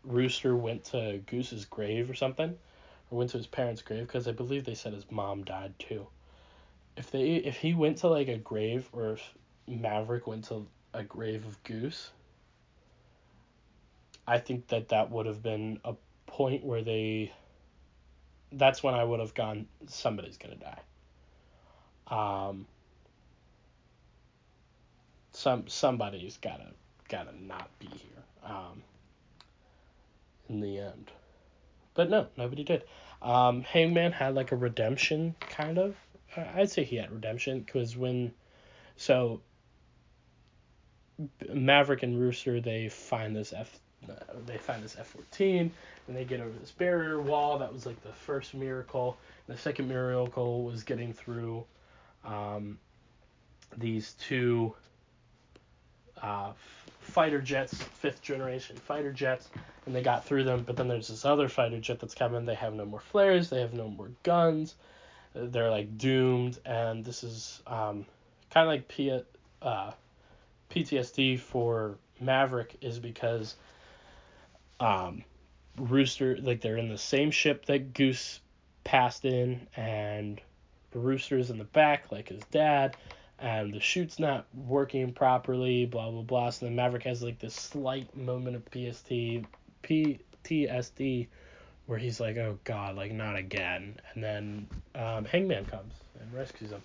Rooster 0.03 0.55
went 0.55 0.83
to 0.85 1.19
Goose's 1.25 1.65
grave 1.65 2.09
or 2.09 2.15
something, 2.15 2.55
or 3.09 3.17
went 3.17 3.31
to 3.31 3.37
his 3.37 3.47
parents' 3.47 3.81
grave, 3.81 4.05
because 4.05 4.27
I 4.27 4.33
believe 4.33 4.65
they 4.65 4.75
said 4.75 4.93
his 4.93 5.09
mom 5.09 5.43
died 5.43 5.73
too 5.79 6.07
if 6.97 7.11
they 7.11 7.35
if 7.35 7.57
he 7.57 7.73
went 7.73 7.97
to 7.97 8.07
like 8.07 8.27
a 8.27 8.37
grave 8.37 8.89
or 8.91 9.13
if 9.13 9.33
Maverick 9.67 10.27
went 10.27 10.45
to 10.45 10.65
a 10.93 11.03
grave 11.03 11.45
of 11.45 11.61
Goose, 11.63 12.11
I 14.27 14.39
think 14.39 14.67
that 14.67 14.89
that 14.89 15.11
would 15.11 15.25
have 15.25 15.43
been 15.43 15.79
a 15.83 15.93
point 16.27 16.63
where 16.63 16.81
they 16.81 17.31
that's 18.51 18.81
when 18.81 18.93
I 18.93 19.03
would 19.03 19.19
have 19.19 19.33
gone. 19.33 19.67
Somebody's 19.87 20.37
gonna 20.37 20.55
die. 20.55 20.79
Um. 22.49 22.65
Some 25.31 25.67
somebody's 25.67 26.37
gotta 26.37 26.67
gotta 27.09 27.31
not 27.43 27.69
be 27.79 27.87
here. 27.87 28.23
Um. 28.43 28.83
In 30.47 30.61
the 30.61 30.77
end, 30.77 31.11
but 31.95 32.09
no, 32.09 32.27
nobody 32.37 32.63
did. 32.63 32.83
Um, 33.21 33.63
Hangman 33.63 34.11
had 34.11 34.35
like 34.35 34.51
a 34.51 34.55
redemption 34.55 35.35
kind 35.39 35.79
of. 35.79 35.95
I'd 36.37 36.69
say 36.69 36.83
he 36.83 36.95
had 36.97 37.11
redemption 37.11 37.61
because 37.61 37.95
when, 37.97 38.31
so. 38.95 39.41
Maverick 41.49 42.03
and 42.03 42.19
Rooster 42.19 42.59
they 42.59 42.89
find 42.89 43.33
this 43.33 43.53
F, 43.53 43.79
they 44.45 44.57
find 44.57 44.83
this 44.83 44.97
F 44.99 45.07
fourteen 45.07 45.71
and 46.07 46.17
they 46.17 46.25
get 46.25 46.41
over 46.41 46.51
this 46.59 46.71
barrier 46.71 47.21
wall. 47.21 47.57
That 47.57 47.71
was 47.71 47.85
like 47.85 48.03
the 48.03 48.11
first 48.11 48.53
miracle. 48.53 49.15
The 49.47 49.55
second 49.57 49.87
miracle 49.87 50.65
was 50.65 50.83
getting 50.83 51.13
through 51.13 51.63
um, 52.25 52.77
these 53.77 54.13
two 54.19 54.75
uh, 56.21 56.51
fighter 56.99 57.39
jets, 57.39 57.73
fifth 57.73 58.21
generation 58.21 58.75
fighter 58.75 59.13
jets, 59.13 59.47
and 59.85 59.95
they 59.95 60.03
got 60.03 60.25
through 60.25 60.43
them. 60.43 60.63
But 60.67 60.75
then 60.75 60.89
there's 60.89 61.07
this 61.07 61.23
other 61.23 61.47
fighter 61.47 61.79
jet 61.79 62.01
that's 62.01 62.13
coming. 62.13 62.43
They 62.43 62.55
have 62.55 62.73
no 62.73 62.85
more 62.85 62.99
flares. 62.99 63.49
They 63.49 63.61
have 63.61 63.73
no 63.73 63.87
more 63.87 64.09
guns. 64.23 64.75
They're 65.35 65.69
like 65.69 65.97
doomed, 65.97 66.59
and 66.65 67.03
this 67.03 67.23
is 67.23 67.61
um, 67.67 68.05
kind 68.49 68.65
of 68.65 68.67
like 68.67 68.87
P- 68.87 69.21
uh, 69.61 69.91
PTSD 70.71 71.39
for 71.39 71.97
Maverick 72.21 72.77
is 72.81 72.99
because 72.99 73.55
um, 74.79 75.23
Rooster 75.77 76.37
like 76.41 76.61
they're 76.61 76.77
in 76.77 76.87
the 76.87 76.97
same 76.97 77.31
ship 77.31 77.65
that 77.65 77.93
Goose 77.93 78.39
passed 78.85 79.25
in, 79.25 79.67
and 79.75 80.39
Rooster's 80.93 81.49
in 81.49 81.57
the 81.57 81.65
back 81.65 82.11
like 82.11 82.29
his 82.29 82.43
dad, 82.51 82.95
and 83.37 83.73
the 83.73 83.79
chute's 83.79 84.19
not 84.19 84.47
working 84.53 85.11
properly. 85.11 85.85
Blah 85.85 86.11
blah 86.11 86.21
blah. 86.21 86.49
So 86.51 86.65
then 86.65 86.75
Maverick 86.75 87.03
has 87.03 87.21
like 87.21 87.39
this 87.39 87.55
slight 87.55 88.15
moment 88.15 88.55
of 88.55 88.63
PST 88.71 89.43
PTSD 89.83 91.27
where 91.87 91.99
he's 91.99 92.19
like, 92.19 92.37
oh 92.37 92.57
god, 92.63 92.95
like 92.95 93.11
not 93.11 93.35
again. 93.35 93.99
And 94.13 94.23
then 94.23 94.67
um, 94.95 95.25
Hangman 95.25 95.65
comes 95.65 95.93
and 96.19 96.33
rescues 96.33 96.71
him. 96.71 96.81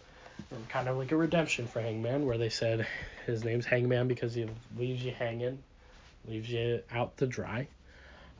And 0.50 0.68
kind 0.68 0.88
of 0.88 0.96
like 0.96 1.12
a 1.12 1.16
redemption 1.16 1.66
for 1.66 1.80
Hangman, 1.80 2.26
where 2.26 2.38
they 2.38 2.48
said 2.48 2.86
his 3.26 3.44
name's 3.44 3.66
Hangman 3.66 4.08
because 4.08 4.34
he 4.34 4.48
leaves 4.76 5.04
you 5.04 5.12
hanging, 5.12 5.62
leaves 6.26 6.50
you 6.50 6.82
out 6.90 7.16
to 7.18 7.26
dry. 7.26 7.68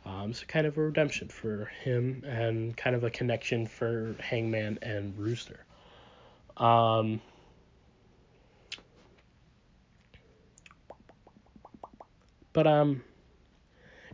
Um, 0.05 0.33
so 0.33 0.47
kind 0.47 0.67
of 0.67 0.79
a 0.79 0.81
redemption 0.81 1.29
for 1.29 1.67
him 1.83 2.25
and 2.27 2.77
kind 2.77 2.97
of 2.97 3.05
a 3.05 3.11
connection 3.11 3.67
for 3.67 4.17
Hangman 4.19 4.79
and 4.83 5.17
Rooster. 5.19 5.61
Um, 6.57 7.21
but 12.53 12.67
um, 12.67 13.03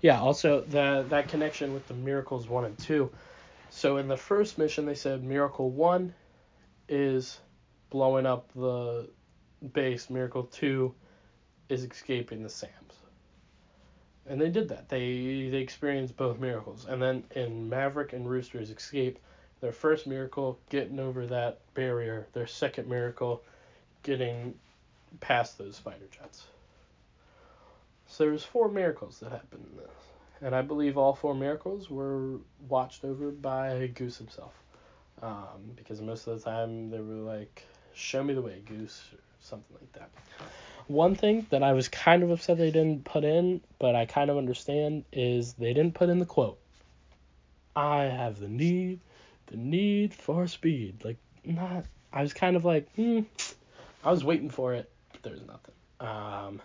yeah. 0.01 0.21
Also, 0.21 0.61
the 0.63 1.07
that 1.09 1.29
connection 1.29 1.73
with 1.73 1.87
the 1.89 1.95
miracles 1.95 2.49
one 2.49 2.65
and 2.65 2.79
two. 2.79 3.11
So 3.71 3.97
in 3.97 4.09
the 4.09 4.17
first 4.17 4.59
mission, 4.59 4.87
they 4.87 4.95
said 4.95 5.25
miracle 5.25 5.71
one 5.71 6.15
is 6.89 7.41
blowing 7.91 8.27
up 8.27 8.51
the 8.55 9.09
base. 9.73 10.11
Miracle 10.11 10.45
two 10.45 10.95
is 11.69 11.85
escaping 11.85 12.43
the 12.43 12.49
SAMs. 12.49 12.73
And 14.29 14.41
they 14.41 14.49
did 14.49 14.69
that. 14.69 14.89
They 14.89 15.49
they 15.51 15.59
experienced 15.59 16.17
both 16.17 16.39
miracles. 16.39 16.87
And 16.89 17.01
then 17.01 17.25
in 17.35 17.69
Maverick 17.69 18.13
and 18.13 18.29
Rooster's 18.29 18.71
escape, 18.71 19.19
their 19.61 19.73
first 19.73 20.07
miracle 20.07 20.59
getting 20.69 21.01
over 21.01 21.27
that 21.27 21.61
barrier. 21.75 22.27
Their 22.33 22.47
second 22.47 22.89
miracle 22.89 23.43
getting 24.03 24.55
past 25.21 25.59
those 25.59 25.79
fighter 25.79 26.07
jets. 26.11 26.47
So 28.09 28.25
there 28.25 28.33
was 28.33 28.45
four 28.45 28.69
miracles 28.69 29.21
that 29.21 29.33
happened 29.33 29.67
in 29.71 29.77
this. 29.77 29.91
And 30.41 30.55
I 30.55 30.63
believe 30.63 30.99
all 30.99 31.15
four 31.15 31.35
miracles 31.35 31.91
were 31.91 32.39
watched 32.69 33.05
over 33.05 33.31
by 33.31 33.91
Goose 33.95 34.19
himself. 34.19 34.53
Um, 35.23 35.73
because 35.75 36.01
most 36.01 36.27
of 36.27 36.39
the 36.39 36.51
time 36.51 36.91
they 36.91 37.01
were 37.01 37.15
like, 37.15 37.65
show 37.95 38.23
me 38.23 38.35
the 38.35 38.43
way, 38.43 38.61
Goose, 38.67 39.03
or 39.13 39.19
something 39.41 39.77
like 39.81 39.93
that. 39.95 40.11
One 40.89 41.15
thing 41.15 41.47
that 41.51 41.63
I 41.63 41.73
was 41.73 41.89
kind 41.89 42.23
of 42.23 42.31
upset 42.31 42.59
they 42.59 42.71
didn't 42.71 43.05
put 43.05 43.25
in, 43.25 43.61
but 43.79 43.97
I 43.97 44.05
kind 44.05 44.31
of 44.31 44.37
understand, 44.37 45.05
is 45.13 45.55
they 45.55 45.73
didn't 45.73 45.95
put 45.95 46.11
in 46.11 46.19
the 46.19 46.27
quote. 46.27 46.59
I 47.75 48.05
have 48.05 48.39
the 48.39 48.49
need, 48.49 49.01
the 49.47 49.57
need 49.57 50.15
for 50.15 50.47
speed. 50.47 51.05
Like, 51.05 51.17
not, 51.45 51.87
I 52.13 52.23
was 52.23 52.35
kind 52.35 52.57
of 52.57 52.65
like, 52.65 52.93
hmm, 52.95 53.21
I 54.05 54.11
was 54.11 54.23
waiting 54.23 54.51
for 54.51 54.75
it, 54.75 54.91
but 55.13 55.23
there's 55.23 55.43
nothing. 55.47 55.75
Um, 55.99 56.61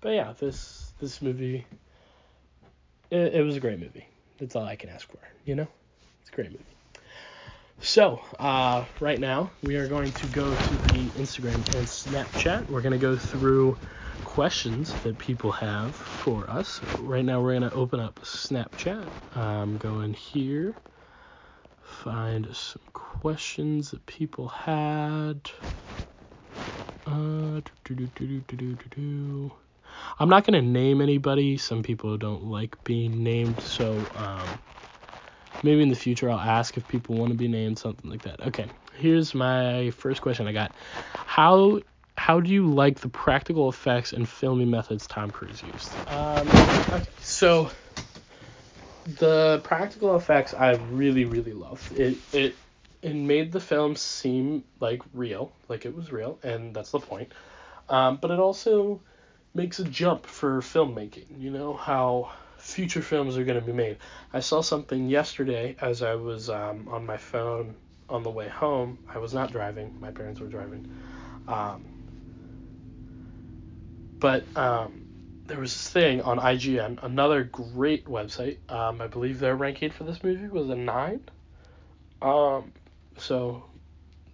but 0.00 0.10
yeah, 0.10 0.32
this 0.38 0.92
this 1.00 1.22
movie, 1.22 1.66
it, 3.10 3.34
it 3.34 3.42
was 3.42 3.56
a 3.56 3.60
great 3.60 3.78
movie. 3.78 4.06
That's 4.38 4.56
all 4.56 4.64
I 4.64 4.76
can 4.76 4.90
ask 4.90 5.08
for. 5.10 5.18
You 5.44 5.54
know, 5.54 5.68
it's 6.20 6.30
a 6.30 6.34
great 6.34 6.50
movie. 6.50 6.64
So, 7.80 8.20
uh, 8.38 8.84
right 9.00 9.20
now, 9.20 9.50
we 9.62 9.76
are 9.76 9.86
going 9.86 10.10
to 10.10 10.26
go 10.28 10.44
to 10.50 10.74
the 10.94 11.10
Instagram 11.20 11.54
and 11.54 11.86
Snapchat. 11.86 12.70
We're 12.70 12.80
going 12.80 12.92
to 12.92 12.98
go 12.98 13.16
through 13.16 13.76
questions 14.24 14.94
that 15.02 15.18
people 15.18 15.52
have 15.52 15.94
for 15.94 16.48
us. 16.50 16.80
Right 17.00 17.24
now, 17.24 17.42
we're 17.42 17.58
going 17.58 17.70
to 17.70 17.76
open 17.76 18.00
up 18.00 18.18
Snapchat. 18.22 19.06
Um, 19.36 19.76
go 19.76 20.00
in 20.00 20.14
here, 20.14 20.74
find 21.82 22.48
some 22.54 22.82
questions 22.94 23.90
that 23.90 24.04
people 24.06 24.48
had. 24.48 25.50
Uh, 27.06 27.60
I'm 30.18 30.28
not 30.28 30.44
to 30.54 30.62
name 30.62 31.00
anybody. 31.00 31.56
Some 31.56 31.82
people 31.82 32.16
don't 32.16 32.44
like 32.44 32.82
being 32.84 33.22
named, 33.22 33.60
so 33.60 34.10
um, 34.14 34.58
maybe 35.62 35.82
in 35.82 35.88
the 35.88 35.96
future 35.96 36.30
I'll 36.30 36.38
ask 36.38 36.76
if 36.76 36.86
people 36.88 37.16
want 37.16 37.32
to 37.32 37.36
be 37.36 37.48
named, 37.48 37.78
something 37.78 38.10
like 38.10 38.22
that. 38.22 38.40
Okay, 38.48 38.70
here's 38.94 39.34
my 39.34 39.90
first 39.90 40.22
question 40.22 40.46
I 40.46 40.52
got. 40.52 40.72
How 41.14 41.80
how 42.16 42.40
do 42.40 42.50
you 42.50 42.66
like 42.66 43.00
the 43.00 43.08
practical 43.08 43.68
effects 43.68 44.12
and 44.12 44.28
filming 44.28 44.70
methods 44.70 45.06
Tom 45.06 45.30
Cruise 45.30 45.62
used? 45.62 45.90
Um, 46.08 46.48
okay, 46.48 47.10
so 47.20 47.70
the 49.18 49.60
practical 49.64 50.16
effects 50.16 50.54
I 50.54 50.72
really 50.72 51.24
really 51.24 51.52
loved. 51.52 51.92
It 51.98 52.16
it 52.32 52.54
it 53.02 53.14
made 53.14 53.52
the 53.52 53.60
film 53.60 53.96
seem 53.96 54.64
like 54.80 55.02
real, 55.12 55.52
like 55.68 55.86
it 55.86 55.94
was 55.94 56.10
real, 56.10 56.38
and 56.42 56.74
that's 56.74 56.90
the 56.90 57.00
point. 57.00 57.32
Um, 57.88 58.18
but 58.20 58.30
it 58.30 58.40
also 58.40 59.00
makes 59.56 59.78
a 59.80 59.84
jump 59.84 60.26
for 60.26 60.60
filmmaking. 60.60 61.40
You 61.40 61.50
know 61.50 61.74
how 61.74 62.30
future 62.58 63.02
films 63.02 63.36
are 63.36 63.44
going 63.44 63.58
to 63.58 63.64
be 63.64 63.72
made. 63.72 63.96
I 64.32 64.40
saw 64.40 64.60
something 64.60 65.08
yesterday 65.08 65.76
as 65.80 66.02
I 66.02 66.14
was 66.14 66.50
um, 66.50 66.88
on 66.90 67.06
my 67.06 67.16
phone 67.16 67.74
on 68.08 68.22
the 68.22 68.30
way 68.30 68.48
home. 68.48 68.98
I 69.12 69.18
was 69.18 69.34
not 69.34 69.50
driving, 69.50 69.96
my 70.00 70.10
parents 70.10 70.40
were 70.40 70.46
driving. 70.46 70.88
Um, 71.48 71.84
but 74.18 74.44
um, 74.56 75.06
there 75.46 75.58
was 75.58 75.72
this 75.72 75.90
thing 75.90 76.22
on 76.22 76.38
IGN, 76.38 77.02
another 77.02 77.44
great 77.44 78.06
website. 78.06 78.58
Um, 78.70 79.00
I 79.00 79.06
believe 79.06 79.38
their 79.38 79.56
ranking 79.56 79.90
for 79.90 80.04
this 80.04 80.22
movie 80.22 80.48
was 80.48 80.68
a 80.70 80.76
9. 80.76 81.20
Um, 82.22 82.72
so 83.18 83.64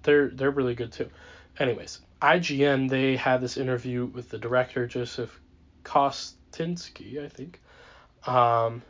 they're 0.03 0.29
they're 0.29 0.51
really 0.51 0.75
good 0.75 0.93
too. 0.93 1.11
Anyways, 1.59 2.01
IGN 2.23 2.89
they 2.89 3.17
had 3.17 3.41
this 3.41 3.57
interview 3.57 4.07
with 4.07 4.31
the 4.31 4.39
director 4.39 4.87
Joseph 4.87 5.41
Kosinski, 5.83 7.23
I 7.23 7.29
think, 7.29 7.61
um, 8.27 8.83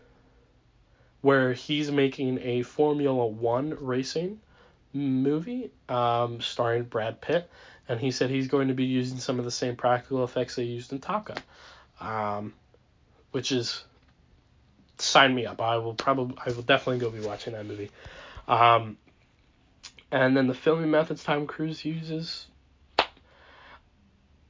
where 1.23 1.55
he's 1.55 1.91
making 1.91 2.41
a 2.43 2.63
Formula 2.63 3.27
One 3.27 3.75
racing 3.81 4.39
movie 4.93 5.71
um, 5.89 6.43
starring 6.43 6.85
Brad 6.85 7.23
Pitt, 7.23 7.51
and 7.89 7.99
he 7.99 8.11
said 8.11 8.29
he's 8.29 8.49
going 8.49 8.69
to 8.69 8.75
be 8.75 8.85
using 8.85 9.17
some 9.17 9.39
of 9.39 9.47
the 9.47 9.51
same 9.51 9.77
practical 9.77 10.25
effects 10.25 10.57
they 10.57 10.65
used 10.65 10.93
in 10.93 10.99
Gun, 10.99 11.25
um, 12.01 12.53
which 13.31 13.51
is 13.51 13.83
sign 14.99 15.35
me 15.35 15.47
up. 15.47 15.63
I 15.63 15.79
will 15.79 15.95
probably 15.95 16.37
I 16.45 16.53
will 16.53 16.63
definitely 16.63 16.99
go 16.99 17.09
be 17.09 17.27
watching 17.27 17.55
that 17.55 17.65
movie. 17.65 17.91
Um, 18.47 18.99
and 20.11 20.37
then 20.37 20.49
the 20.49 20.55
filming 20.55 20.91
methods 20.91 21.25
Tom 21.25 21.47
Cruise 21.47 21.83
uses 21.87 22.49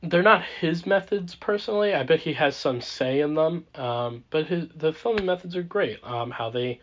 they're 0.02 0.22
not 0.22 0.44
his 0.60 0.84
methods 0.84 1.34
personally. 1.34 1.94
I 1.94 2.02
bet 2.02 2.20
he 2.20 2.32
has 2.34 2.56
some 2.56 2.80
say 2.80 3.20
in 3.20 3.34
them. 3.34 3.66
Um, 3.74 4.24
but 4.30 4.46
his 4.46 4.68
the 4.74 4.92
filming 4.92 5.26
methods 5.26 5.56
are 5.56 5.62
great. 5.62 6.02
Um, 6.02 6.30
how 6.30 6.50
they 6.50 6.80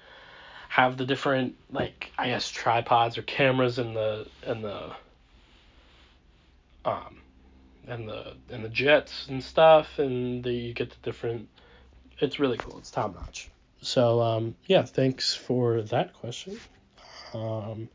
have 0.70 0.97
the 0.97 1.05
different 1.05 1.55
like 1.72 2.11
I 2.17 2.28
guess 2.28 2.49
tripods 2.49 3.17
or 3.17 3.24
cameras 3.24 3.80
in 3.80 3.93
the 3.93 4.28
in 4.45 4.61
the 4.61 4.91
um 6.86 7.22
and 7.88 8.07
the 8.07 8.36
and 8.49 8.63
the 8.63 8.70
jets 8.70 9.28
and 9.28 9.43
stuff, 9.43 9.99
and 9.99 10.43
the, 10.43 10.53
you 10.53 10.74
get 10.74 10.91
the 10.91 10.97
different. 11.03 11.49
It's 12.20 12.39
really 12.39 12.57
cool. 12.57 12.78
It's 12.78 12.91
top 12.91 13.15
notch. 13.15 13.49
So 13.82 14.22
um, 14.22 14.55
yeah, 14.65 14.84
thanks 14.84 15.36
for 15.36 15.82
that 15.84 16.13
question. 16.13 16.57
Um, 17.34 17.89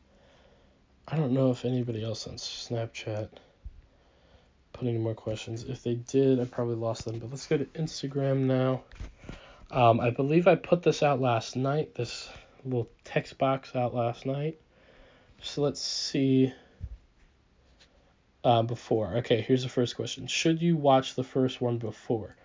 I 1.07 1.17
don't 1.17 1.33
know 1.33 1.51
if 1.51 1.65
anybody 1.65 2.05
else 2.05 2.27
on 2.27 2.35
Snapchat 2.35 3.29
put 4.75 4.87
any 4.87 4.99
more 4.99 5.15
questions. 5.15 5.65
If 5.65 5.83
they 5.83 5.95
did, 5.95 6.39
I 6.39 6.45
probably 6.45 6.75
lost 6.75 7.07
them. 7.07 7.19
But 7.19 7.31
let's 7.31 7.47
go 7.47 7.57
to 7.57 7.65
Instagram 7.65 8.41
now. 8.41 8.83
Um, 9.71 10.01
I 10.01 10.11
believe 10.11 10.47
I 10.47 10.57
put 10.57 10.83
this 10.83 11.03
out 11.03 11.21
last 11.21 11.57
night. 11.57 11.95
This 11.95 12.29
little 12.65 12.91
text 13.05 13.39
box 13.39 13.75
out 13.75 13.95
last 13.95 14.27
night. 14.27 14.61
So 15.41 15.63
let's 15.63 15.81
see. 15.81 16.53
Uh, 18.43 18.63
before. 18.63 19.17
Okay, 19.17 19.41
here's 19.41 19.63
the 19.63 19.71
first 19.71 19.97
question. 19.97 20.27
Should 20.27 20.61
you 20.61 20.77
watch 20.77 21.15
the 21.15 21.25
first 21.25 21.63
one 21.63 21.79
before? 21.79 22.37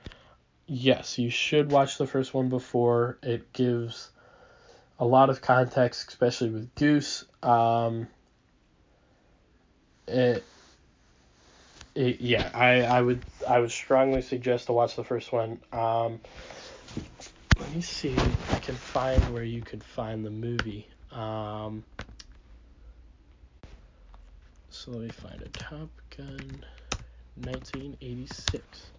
Yes, 0.65 1.19
you 1.19 1.29
should 1.29 1.71
watch 1.71 1.97
the 1.97 2.07
first 2.07 2.33
one 2.33 2.47
before. 2.47 3.17
It 3.21 3.51
gives 3.51 4.11
a 4.97 5.05
lot 5.05 5.29
of 5.29 5.41
context, 5.41 6.07
especially 6.07 6.51
with 6.51 6.73
Goose. 6.75 7.25
Um, 7.43 8.07
it, 10.07 10.43
yeah, 12.05 12.49
I, 12.53 12.81
I 12.81 13.01
would 13.01 13.21
I 13.47 13.59
would 13.59 13.71
strongly 13.71 14.21
suggest 14.21 14.67
to 14.67 14.73
watch 14.73 14.95
the 14.95 15.03
first 15.03 15.31
one. 15.31 15.59
Um, 15.73 16.19
let 17.59 17.75
me 17.75 17.81
see 17.81 18.09
if 18.09 18.53
I 18.53 18.59
can 18.59 18.75
find 18.75 19.21
where 19.33 19.43
you 19.43 19.61
could 19.61 19.83
find 19.83 20.25
the 20.25 20.29
movie. 20.29 20.87
Um, 21.11 21.83
so 24.69 24.91
let 24.91 25.01
me 25.01 25.09
find 25.09 25.41
it. 25.41 25.53
Top 25.55 25.89
Gun 26.15 26.63
1986. 27.35 28.91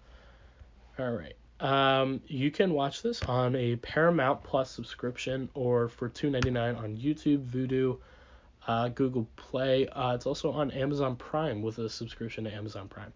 All 0.98 1.10
right. 1.10 1.34
Um, 1.60 2.20
you 2.26 2.50
can 2.50 2.72
watch 2.72 3.02
this 3.02 3.22
on 3.22 3.54
a 3.54 3.76
Paramount 3.76 4.42
Plus 4.42 4.70
subscription 4.70 5.48
or 5.54 5.88
for 5.88 6.08
$2.99 6.08 6.78
on 6.78 6.96
YouTube, 6.96 7.46
Vudu, 7.46 7.98
uh, 8.66 8.88
Google 8.88 9.26
Play. 9.36 9.88
Uh, 9.88 10.14
it's 10.14 10.26
also 10.26 10.52
on 10.52 10.70
Amazon 10.70 11.16
Prime 11.16 11.62
with 11.62 11.78
a 11.78 11.88
subscription 11.88 12.44
to 12.44 12.54
Amazon 12.54 12.88
Prime. 12.88 13.12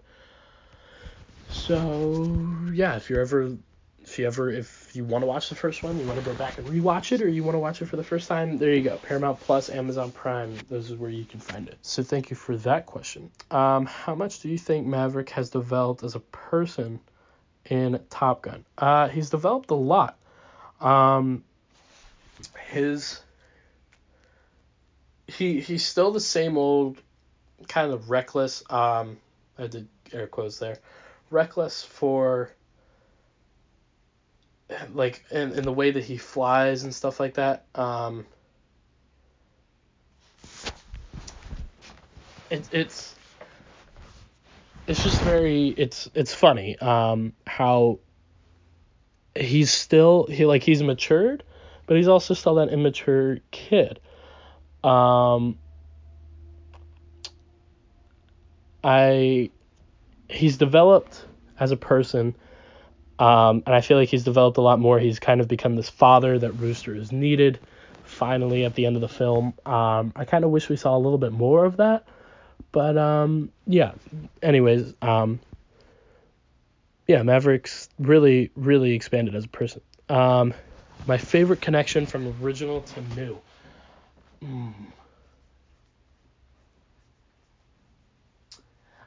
So 1.51 2.47
yeah, 2.73 2.97
if 2.97 3.11
you're 3.11 3.21
ever 3.21 3.57
if 4.03 4.19
you 4.19 4.27
ever 4.27 4.51
if 4.51 4.95
you 4.95 5.05
want 5.05 5.23
to 5.23 5.27
watch 5.27 5.49
the 5.49 5.55
first 5.55 5.83
one, 5.83 5.99
you 5.99 6.07
want 6.07 6.19
to 6.19 6.25
go 6.25 6.35
back 6.35 6.59
and 6.59 6.67
rewatch 6.67 7.13
it, 7.13 7.23
or 7.23 7.29
you 7.29 7.43
want 7.43 7.55
to 7.55 7.59
watch 7.59 7.81
it 7.83 7.87
for 7.87 7.97
the 7.97 8.05
first 8.05 8.29
time, 8.29 8.59
there 8.59 8.73
you 8.73 8.83
go. 8.83 8.97
Paramount 8.99 9.41
Plus, 9.41 9.71
Amazon 9.71 10.11
Prime, 10.13 10.55
those 10.69 10.91
is 10.91 10.97
where 10.97 11.11
you 11.11 11.25
can 11.25 11.41
find 11.41 11.69
it. 11.69 11.79
So 11.83 12.03
thank 12.03 12.31
you 12.31 12.37
for 12.37 12.57
that 12.59 12.87
question. 12.87 13.31
Um, 13.51 13.87
how 13.87 14.15
much 14.15 14.41
do 14.41 14.49
you 14.49 14.59
think 14.59 14.87
Maverick 14.87 15.31
has 15.31 15.51
developed 15.51 16.03
as 16.03 16.15
a 16.15 16.21
person 16.21 17.01
in 17.67 18.01
Top 18.11 18.43
Gun? 18.43 18.65
Uh, 18.77 19.09
he's 19.09 19.31
developed 19.31 19.71
a 19.71 19.75
lot. 19.75 20.19
Um, 20.81 21.45
his 22.69 23.21
he 25.27 25.61
he's 25.61 25.85
still 25.85 26.11
the 26.11 26.21
same 26.21 26.57
old 26.59 27.01
kind 27.69 27.93
of 27.93 28.11
reckless. 28.11 28.63
Um, 28.71 29.19
I 29.59 29.67
did 29.67 29.89
air 30.13 30.27
quotes 30.27 30.59
there, 30.59 30.79
reckless 31.31 31.83
for 31.83 32.51
like 34.93 35.25
in, 35.31 35.53
in 35.53 35.65
the 35.65 35.73
way 35.73 35.91
that 35.91 36.05
he 36.05 36.17
flies 36.17 36.85
and 36.85 36.95
stuff 36.95 37.21
like 37.21 37.35
that. 37.35 37.65
Um, 37.75 38.27
it, 42.51 42.69
it's 42.73 43.15
it's 44.87 45.03
just 45.03 45.21
very 45.23 45.69
it's 45.69 46.09
it's 46.15 46.35
funny 46.35 46.79
um, 46.79 47.33
how 47.47 47.99
he's 49.35 49.73
still 49.73 50.27
he 50.27 50.45
like 50.45 50.63
he's 50.63 50.83
matured, 50.83 51.43
but 51.87 51.97
he's 51.97 52.09
also 52.09 52.35
still 52.35 52.57
that 52.57 52.69
immature 52.69 53.39
kid. 53.51 54.01
Um, 54.85 55.59
I 58.83 59.51
he's 60.29 60.57
developed 60.57 61.25
as 61.59 61.71
a 61.71 61.77
person 61.77 62.35
um, 63.19 63.63
and 63.67 63.75
I 63.75 63.81
feel 63.81 63.97
like 63.97 64.09
he's 64.09 64.25
developed 64.25 64.57
a 64.59 64.61
lot 64.61 64.81
more. 64.81 64.99
He's 64.99 65.21
kind 65.21 65.41
of 65.41 65.49
become 65.49 65.77
this 65.77 65.89
father 65.89 66.39
that 66.39 66.53
Rooster 66.53 66.95
is 66.95 67.13
needed. 67.13 67.61
Finally, 68.05 68.65
at 68.65 68.75
the 68.75 68.87
end 68.87 68.97
of 68.97 69.03
the 69.03 69.09
film, 69.09 69.55
um, 69.65 70.13
I 70.17 70.25
kind 70.25 70.45
of 70.45 70.51
wish 70.51 70.69
we 70.69 70.77
saw 70.77 70.97
a 70.97 70.99
little 70.99 71.19
bit 71.19 71.33
more 71.33 71.65
of 71.65 71.77
that. 71.79 72.07
But 72.73 72.99
um, 72.99 73.51
yeah. 73.67 73.93
Anyways, 74.43 74.95
um, 75.01 75.39
yeah, 77.07 77.23
Mavericks 77.23 77.89
really, 77.99 78.51
really 78.57 78.93
expanded 78.93 79.35
as 79.37 79.45
a 79.45 79.49
person. 79.49 79.81
Um, 80.09 80.53
my 81.07 81.19
favorite 81.19 81.61
connection 81.61 82.07
from 82.07 82.35
original 82.43 82.81
to 82.81 83.01
new. 83.15 83.39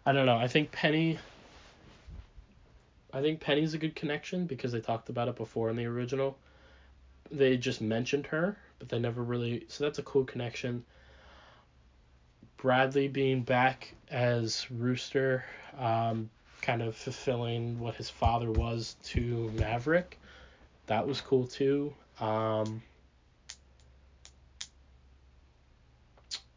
I 0.06 0.14
don't 0.14 0.26
know. 0.26 0.38
I 0.38 0.48
think 0.48 0.72
Penny 0.72 1.20
I 3.18 3.22
think 3.22 3.40
Penny's 3.40 3.74
a 3.74 3.78
good 3.78 3.96
connection 3.96 4.46
because 4.46 4.72
they 4.72 4.80
talked 4.80 5.10
about 5.10 5.28
it 5.28 5.36
before 5.36 5.70
in 5.70 5.76
the 5.76 5.86
original. 5.86 6.38
They 7.32 7.58
just 7.58 7.82
mentioned 7.82 8.28
her, 8.28 8.58
but 8.80 8.90
they 8.90 9.00
never 9.00 9.24
really. 9.24 9.66
So 9.70 9.84
that's 9.84 9.98
a 9.98 10.04
cool 10.04 10.24
connection. 10.24 10.84
Bradley 12.58 13.08
being 13.08 13.42
back 13.42 13.94
as 14.10 14.70
Rooster, 14.70 15.46
um, 15.78 16.30
kind 16.62 16.82
of 16.82 16.96
fulfilling 16.96 17.80
what 17.80 17.96
his 17.96 18.10
father 18.10 18.52
was 18.52 18.96
to 19.06 19.52
Maverick. 19.56 20.20
That 20.88 21.08
was 21.08 21.22
cool 21.22 21.48
too. 21.48 21.94
Um, 22.20 22.82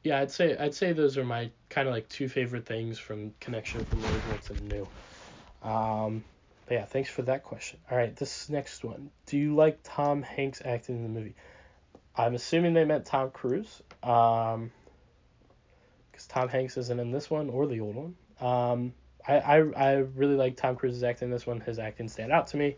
yeah, 0.03 0.21
I'd 0.21 0.31
say 0.31 0.57
I'd 0.57 0.75
say 0.75 0.93
those 0.93 1.19
are 1.19 1.25
my 1.25 1.51
kind 1.69 1.89
of 1.89 1.95
like 1.95 2.09
two 2.09 2.29
favorite 2.29 2.67
things 2.67 2.99
from 2.99 3.33
connection 3.41 3.85
from 3.85 4.05
original 4.05 4.39
to 4.47 4.65
new. 4.65 4.89
Um, 5.63 6.25
but 6.67 6.75
yeah, 6.75 6.85
thanks 6.85 7.11
for 7.11 7.23
that 7.23 7.43
question. 7.43 7.79
All 7.91 7.99
right, 7.99 8.15
this 8.17 8.49
next 8.49 8.85
one. 8.85 9.11
Do 9.27 9.37
you 9.37 9.55
like 9.55 9.81
Tom 9.83 10.23
Hanks 10.23 10.63
acting 10.65 10.97
in 10.97 11.03
the 11.03 11.09
movie? 11.09 11.35
I'm 12.17 12.35
assuming 12.35 12.75
they 12.75 12.85
meant 12.85 13.05
Tom 13.05 13.31
Cruise. 13.31 13.83
Um, 14.03 14.71
because 16.11 16.27
Tom 16.27 16.49
Hanks 16.49 16.77
isn't 16.77 17.01
in 17.01 17.11
this 17.11 17.31
one 17.31 17.51
or 17.51 17.67
the 17.67 17.81
old 17.81 17.97
one. 17.97 18.15
Um, 18.41 18.93
I, 19.27 19.39
I, 19.39 19.57
I 19.57 19.93
really 20.15 20.35
like 20.35 20.57
Tom 20.57 20.77
Cruise's 20.77 21.03
acting 21.03 21.27
in 21.27 21.33
this 21.33 21.47
one. 21.47 21.61
His 21.61 21.79
acting 21.79 22.09
stand 22.09 22.33
out 22.33 22.49
to 22.49 22.57
me. 22.57 22.77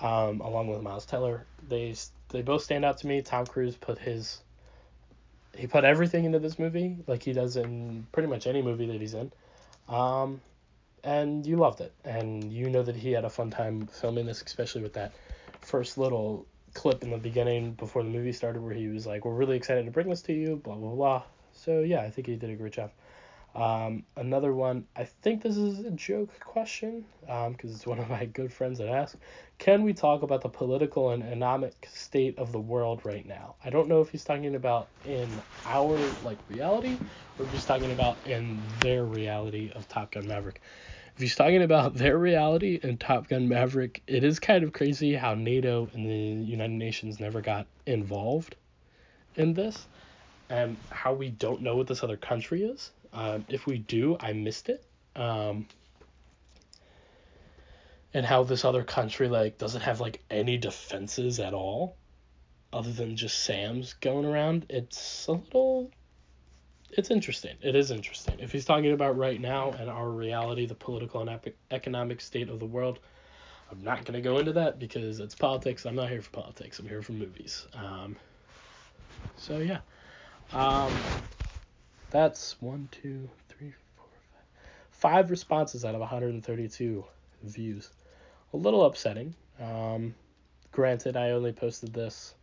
Um, 0.00 0.40
along 0.40 0.68
with 0.68 0.82
Miles 0.82 1.06
Teller, 1.06 1.46
they 1.68 1.94
they 2.28 2.42
both 2.42 2.62
stand 2.62 2.84
out 2.84 2.98
to 2.98 3.06
me. 3.06 3.22
Tom 3.22 3.46
Cruise 3.46 3.76
put 3.76 3.98
his 3.98 4.42
he 5.56 5.66
put 5.66 5.84
everything 5.84 6.24
into 6.24 6.38
this 6.38 6.58
movie, 6.58 6.98
like 7.06 7.22
he 7.22 7.32
does 7.32 7.56
in 7.56 8.06
pretty 8.12 8.28
much 8.28 8.46
any 8.46 8.62
movie 8.62 8.86
that 8.86 9.00
he's 9.00 9.14
in. 9.14 9.32
Um, 9.88 10.40
and 11.04 11.46
you 11.46 11.56
loved 11.56 11.80
it, 11.80 11.92
and 12.04 12.52
you 12.52 12.68
know 12.68 12.82
that 12.82 12.96
he 12.96 13.12
had 13.12 13.24
a 13.24 13.30
fun 13.30 13.50
time 13.50 13.86
filming 13.86 14.26
this, 14.26 14.42
especially 14.42 14.82
with 14.82 14.94
that 14.94 15.12
first 15.60 15.98
little 15.98 16.46
clip 16.74 17.02
in 17.02 17.10
the 17.10 17.18
beginning 17.18 17.72
before 17.72 18.02
the 18.02 18.10
movie 18.10 18.32
started 18.32 18.62
where 18.62 18.74
he 18.74 18.88
was 18.88 19.06
like, 19.06 19.24
"We're 19.24 19.34
really 19.34 19.56
excited 19.56 19.84
to 19.86 19.90
bring 19.90 20.08
this 20.08 20.22
to 20.22 20.32
you," 20.32 20.56
blah 20.56 20.74
blah 20.74 20.94
blah. 20.94 21.22
So 21.52 21.80
yeah, 21.80 22.02
I 22.02 22.10
think 22.10 22.26
he 22.26 22.36
did 22.36 22.50
a 22.50 22.54
great 22.56 22.72
job. 22.72 22.90
Um, 23.56 24.04
another 24.16 24.52
one, 24.52 24.86
I 24.96 25.04
think 25.04 25.42
this 25.42 25.56
is 25.56 25.80
a 25.80 25.90
joke 25.92 26.38
question 26.40 27.06
because 27.22 27.46
um, 27.46 27.56
it's 27.62 27.86
one 27.86 27.98
of 27.98 28.10
my 28.10 28.26
good 28.26 28.52
friends 28.52 28.78
that 28.78 28.88
asked. 28.88 29.16
Can 29.58 29.82
we 29.82 29.94
talk 29.94 30.22
about 30.22 30.42
the 30.42 30.50
political 30.50 31.10
and 31.10 31.22
economic 31.22 31.88
state 31.90 32.38
of 32.38 32.52
the 32.52 32.60
world 32.60 33.06
right 33.06 33.26
now? 33.26 33.56
I 33.64 33.70
don't 33.70 33.88
know 33.88 34.02
if 34.02 34.10
he's 34.10 34.24
talking 34.24 34.54
about 34.56 34.90
in 35.04 35.42
our 35.64 36.18
like 36.20 36.40
reality 36.48 37.00
or 37.38 37.46
just 37.46 37.66
talking 37.66 37.92
about 37.92 38.20
in 38.26 38.68
their 38.80 39.06
reality 39.06 39.72
of 39.74 39.88
Top 39.88 40.12
Gun 40.12 40.28
Maverick 40.28 40.60
if 41.16 41.22
he's 41.22 41.34
talking 41.34 41.62
about 41.62 41.94
their 41.94 42.18
reality 42.18 42.78
and 42.82 43.00
Top 43.00 43.28
Gun 43.28 43.48
Maverick, 43.48 44.02
it 44.06 44.22
is 44.22 44.38
kind 44.38 44.62
of 44.62 44.74
crazy 44.74 45.14
how 45.14 45.34
NATO 45.34 45.88
and 45.94 46.04
the 46.06 46.44
United 46.44 46.74
Nations 46.74 47.18
never 47.18 47.40
got 47.40 47.68
involved 47.86 48.56
in 49.34 49.54
this, 49.54 49.88
and 50.50 50.78
how 50.90 51.14
we 51.14 51.30
don't 51.30 51.62
know 51.62 51.76
what 51.76 51.86
this 51.86 52.04
other 52.04 52.18
country 52.18 52.64
is. 52.64 52.92
Um, 53.16 53.46
if 53.48 53.66
we 53.66 53.78
do, 53.78 54.16
I 54.20 54.32
missed 54.34 54.68
it. 54.68 54.84
Um, 55.16 55.66
and 58.12 58.24
how 58.24 58.44
this 58.44 58.64
other 58.64 58.84
country 58.84 59.28
like 59.28 59.58
doesn't 59.58 59.80
have 59.80 60.00
like 60.00 60.22
any 60.30 60.58
defenses 60.58 61.40
at 61.40 61.54
all, 61.54 61.96
other 62.72 62.92
than 62.92 63.16
just 63.16 63.44
SAMs 63.44 63.94
going 63.94 64.26
around. 64.26 64.66
It's 64.68 65.26
a 65.28 65.32
little 65.32 65.90
it's 66.90 67.10
interesting. 67.10 67.56
It 67.62 67.74
is 67.74 67.90
interesting. 67.90 68.38
If 68.38 68.52
he's 68.52 68.64
talking 68.64 68.92
about 68.92 69.16
right 69.16 69.40
now 69.40 69.72
and 69.72 69.90
our 69.90 70.08
reality, 70.08 70.66
the 70.66 70.74
political 70.74 71.20
and 71.20 71.28
epic, 71.30 71.56
economic 71.70 72.20
state 72.20 72.48
of 72.48 72.60
the 72.60 72.66
world, 72.66 73.00
I'm 73.70 73.82
not 73.82 74.04
going 74.04 74.14
to 74.14 74.20
go 74.20 74.38
into 74.38 74.52
that 74.52 74.78
because 74.78 75.18
it's 75.18 75.34
politics. 75.34 75.84
I'm 75.84 75.96
not 75.96 76.08
here 76.08 76.22
for 76.22 76.30
politics. 76.30 76.78
I'm 76.78 76.88
here 76.88 77.02
for 77.02 77.12
movies. 77.12 77.66
Um, 77.74 78.16
so 79.36 79.58
yeah, 79.58 79.80
um, 80.52 80.92
that's 82.16 82.56
one, 82.62 82.88
two, 82.90 83.28
three, 83.50 83.74
four, 83.94 84.06
five, 84.90 85.30
responses 85.30 85.84
out 85.84 85.94
of 85.94 86.00
132 86.00 87.04
views. 87.42 87.90
A 88.54 88.56
little 88.56 88.86
upsetting. 88.86 89.34
Um, 89.60 90.14
granted, 90.72 91.18
I 91.18 91.32
only 91.32 91.52
posted 91.52 91.92
this 91.92 92.34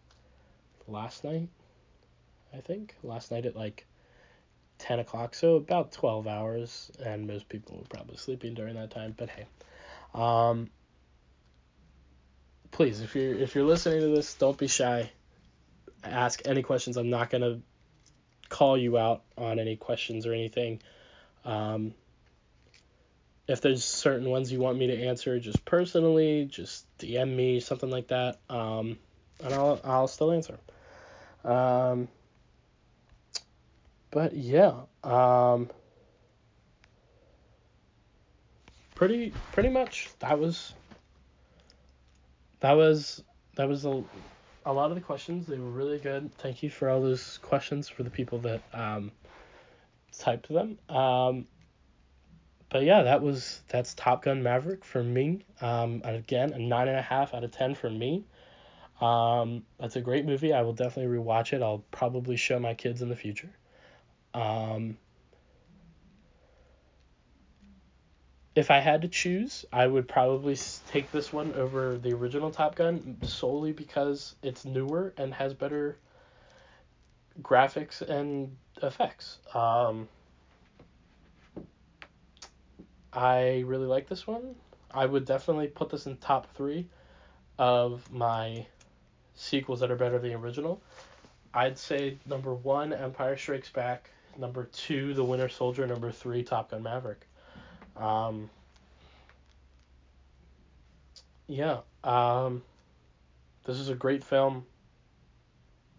last 0.87 1.23
night. 1.23 1.49
I 2.53 2.57
think 2.61 2.95
last 3.01 3.31
night 3.31 3.47
at 3.47 3.55
like 3.55 3.87
ten 4.77 4.99
o'clock, 4.99 5.33
so 5.33 5.55
about 5.55 5.91
twelve 5.91 6.27
hours, 6.27 6.91
and 7.03 7.25
most 7.25 7.49
people 7.49 7.77
were 7.77 7.87
probably 7.89 8.17
sleeping 8.17 8.53
during 8.53 8.75
that 8.75 8.91
time. 8.91 9.15
But 9.17 9.29
hey, 9.29 9.47
um, 10.13 10.69
please, 12.69 13.01
if 13.01 13.15
you're 13.15 13.33
if 13.33 13.55
you're 13.55 13.65
listening 13.65 14.01
to 14.01 14.07
this, 14.09 14.35
don't 14.35 14.57
be 14.57 14.67
shy. 14.67 15.09
Ask 16.03 16.43
any 16.45 16.61
questions. 16.61 16.95
I'm 16.95 17.09
not 17.09 17.31
gonna 17.31 17.61
call 18.53 18.77
you 18.77 18.99
out 18.99 19.23
on 19.35 19.57
any 19.57 19.75
questions 19.75 20.27
or 20.27 20.33
anything. 20.33 20.79
Um, 21.43 21.95
if 23.47 23.61
there's 23.61 23.83
certain 23.83 24.29
ones 24.29 24.51
you 24.51 24.59
want 24.59 24.77
me 24.77 24.87
to 24.87 25.05
answer 25.07 25.39
just 25.39 25.65
personally, 25.65 26.45
just 26.45 26.85
DM 26.99 27.35
me, 27.35 27.59
something 27.59 27.89
like 27.89 28.09
that, 28.09 28.39
um, 28.49 28.99
and 29.43 29.53
I'll 29.53 29.81
I'll 29.83 30.07
still 30.07 30.31
answer. 30.31 30.59
Um, 31.43 32.07
but 34.11 34.35
yeah, 34.35 34.73
um, 35.03 35.69
pretty 38.93 39.33
pretty 39.51 39.69
much 39.69 40.09
that 40.19 40.37
was 40.39 40.73
that 42.59 42.73
was 42.73 43.23
that 43.55 43.67
was 43.67 43.83
a, 43.83 44.03
a 44.65 44.73
lot 44.73 44.89
of 44.89 44.95
the 44.95 45.01
questions. 45.01 45.47
They 45.47 45.57
were 45.57 45.69
really 45.69 45.99
good. 45.99 46.33
Thank 46.37 46.63
you 46.63 46.69
for 46.69 46.89
all 46.89 47.01
those 47.01 47.39
questions 47.41 47.89
for 47.89 48.03
the 48.03 48.09
people 48.09 48.39
that 48.39 48.61
um, 48.73 49.11
typed 50.17 50.49
them. 50.49 50.77
Um, 50.89 51.47
but 52.69 52.83
yeah, 52.83 53.03
that 53.03 53.21
was 53.21 53.61
that's 53.69 53.93
Top 53.93 54.23
Gun 54.23 54.41
Maverick 54.41 54.83
for 54.83 55.03
me. 55.03 55.45
Um, 55.61 56.01
again, 56.03 56.53
a 56.53 56.59
nine 56.59 56.87
and 56.87 56.97
a 56.97 57.01
half 57.01 57.33
out 57.33 57.43
of 57.43 57.51
ten 57.51 57.75
for 57.75 57.89
me. 57.89 58.25
Um, 58.99 59.63
that's 59.79 59.95
a 59.95 60.01
great 60.01 60.25
movie. 60.25 60.53
I 60.53 60.61
will 60.61 60.73
definitely 60.73 61.15
rewatch 61.15 61.53
it. 61.53 61.61
I'll 61.61 61.83
probably 61.91 62.35
show 62.35 62.59
my 62.59 62.73
kids 62.73 63.01
in 63.01 63.09
the 63.09 63.15
future. 63.15 63.49
Um, 64.33 64.97
if 68.55 68.69
I 68.69 68.79
had 68.79 69.01
to 69.01 69.07
choose, 69.07 69.65
I 69.73 69.87
would 69.87 70.07
probably 70.07 70.57
take 70.87 71.11
this 71.11 71.33
one 71.33 71.53
over 71.55 71.97
the 71.97 72.13
original 72.13 72.51
Top 72.51 72.75
Gun 72.75 73.17
solely 73.23 73.71
because 73.71 74.35
it's 74.43 74.63
newer 74.63 75.13
and 75.17 75.33
has 75.33 75.53
better 75.53 75.97
graphics 77.41 78.01
and 78.01 78.55
effects. 78.81 79.39
Um, 79.55 80.07
I 83.11 83.63
really 83.65 83.87
like 83.87 84.07
this 84.07 84.27
one. 84.27 84.55
I 84.91 85.07
would 85.07 85.25
definitely 85.25 85.67
put 85.67 85.89
this 85.89 86.05
in 86.05 86.17
top 86.17 86.55
three 86.55 86.87
of 87.57 88.11
my 88.11 88.67
sequels 89.35 89.79
that 89.79 89.89
are 89.89 89.95
better 89.95 90.19
than 90.19 90.29
the 90.29 90.37
original. 90.37 90.81
I'd 91.55 91.77
say 91.77 92.17
number 92.27 92.53
one, 92.53 92.93
Empire 92.93 93.37
Strikes 93.37 93.69
Back. 93.69 94.09
Number 94.37 94.65
two, 94.65 95.13
The 95.13 95.23
Winter 95.23 95.49
Soldier. 95.49 95.85
Number 95.85 96.11
three, 96.11 96.43
Top 96.43 96.71
Gun 96.71 96.83
Maverick. 96.83 97.27
Um, 97.95 98.49
yeah, 101.47 101.79
um, 102.03 102.63
this 103.65 103.77
is 103.77 103.89
a 103.89 103.95
great 103.95 104.23
film. 104.23 104.65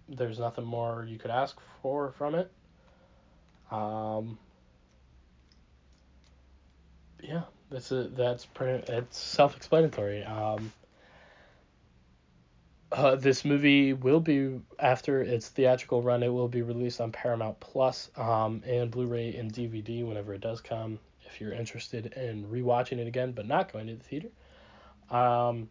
There's 0.09 0.39
nothing 0.39 0.65
more 0.65 1.07
you 1.09 1.19
could 1.19 1.31
ask 1.31 1.59
for 1.83 2.13
from 2.13 2.35
it. 2.35 2.51
Um, 3.71 4.39
yeah, 7.23 7.43
that's 7.71 7.91
a, 7.91 8.05
that's 8.05 8.45
pretty. 8.45 8.93
It's 8.93 9.19
self-explanatory. 9.19 10.25
Um, 10.25 10.73
uh, 12.93 13.17
this 13.17 13.45
movie 13.45 13.93
will 13.93 14.21
be 14.21 14.61
after 14.79 15.21
its 15.21 15.49
theatrical 15.49 16.03
run. 16.03 16.23
It 16.23 16.33
will 16.33 16.49
be 16.49 16.63
released 16.63 17.01
on 17.01 17.11
Paramount 17.13 17.59
Plus, 17.59 18.11
um, 18.17 18.63
and 18.67 18.91
Blu-ray 18.91 19.35
and 19.37 19.53
DVD 19.53 20.07
whenever 20.07 20.35
it 20.35 20.41
does 20.41 20.61
come. 20.61 20.99
If 21.35 21.41
you're 21.41 21.53
interested 21.53 22.13
in 22.13 22.45
rewatching 22.45 22.99
it 22.99 23.09
again, 23.09 23.33
but 23.33 23.49
not 23.49 23.73
going 23.73 23.89
to 23.89 23.97
the 23.97 24.05
theater, 24.05 24.29
um, 25.11 25.69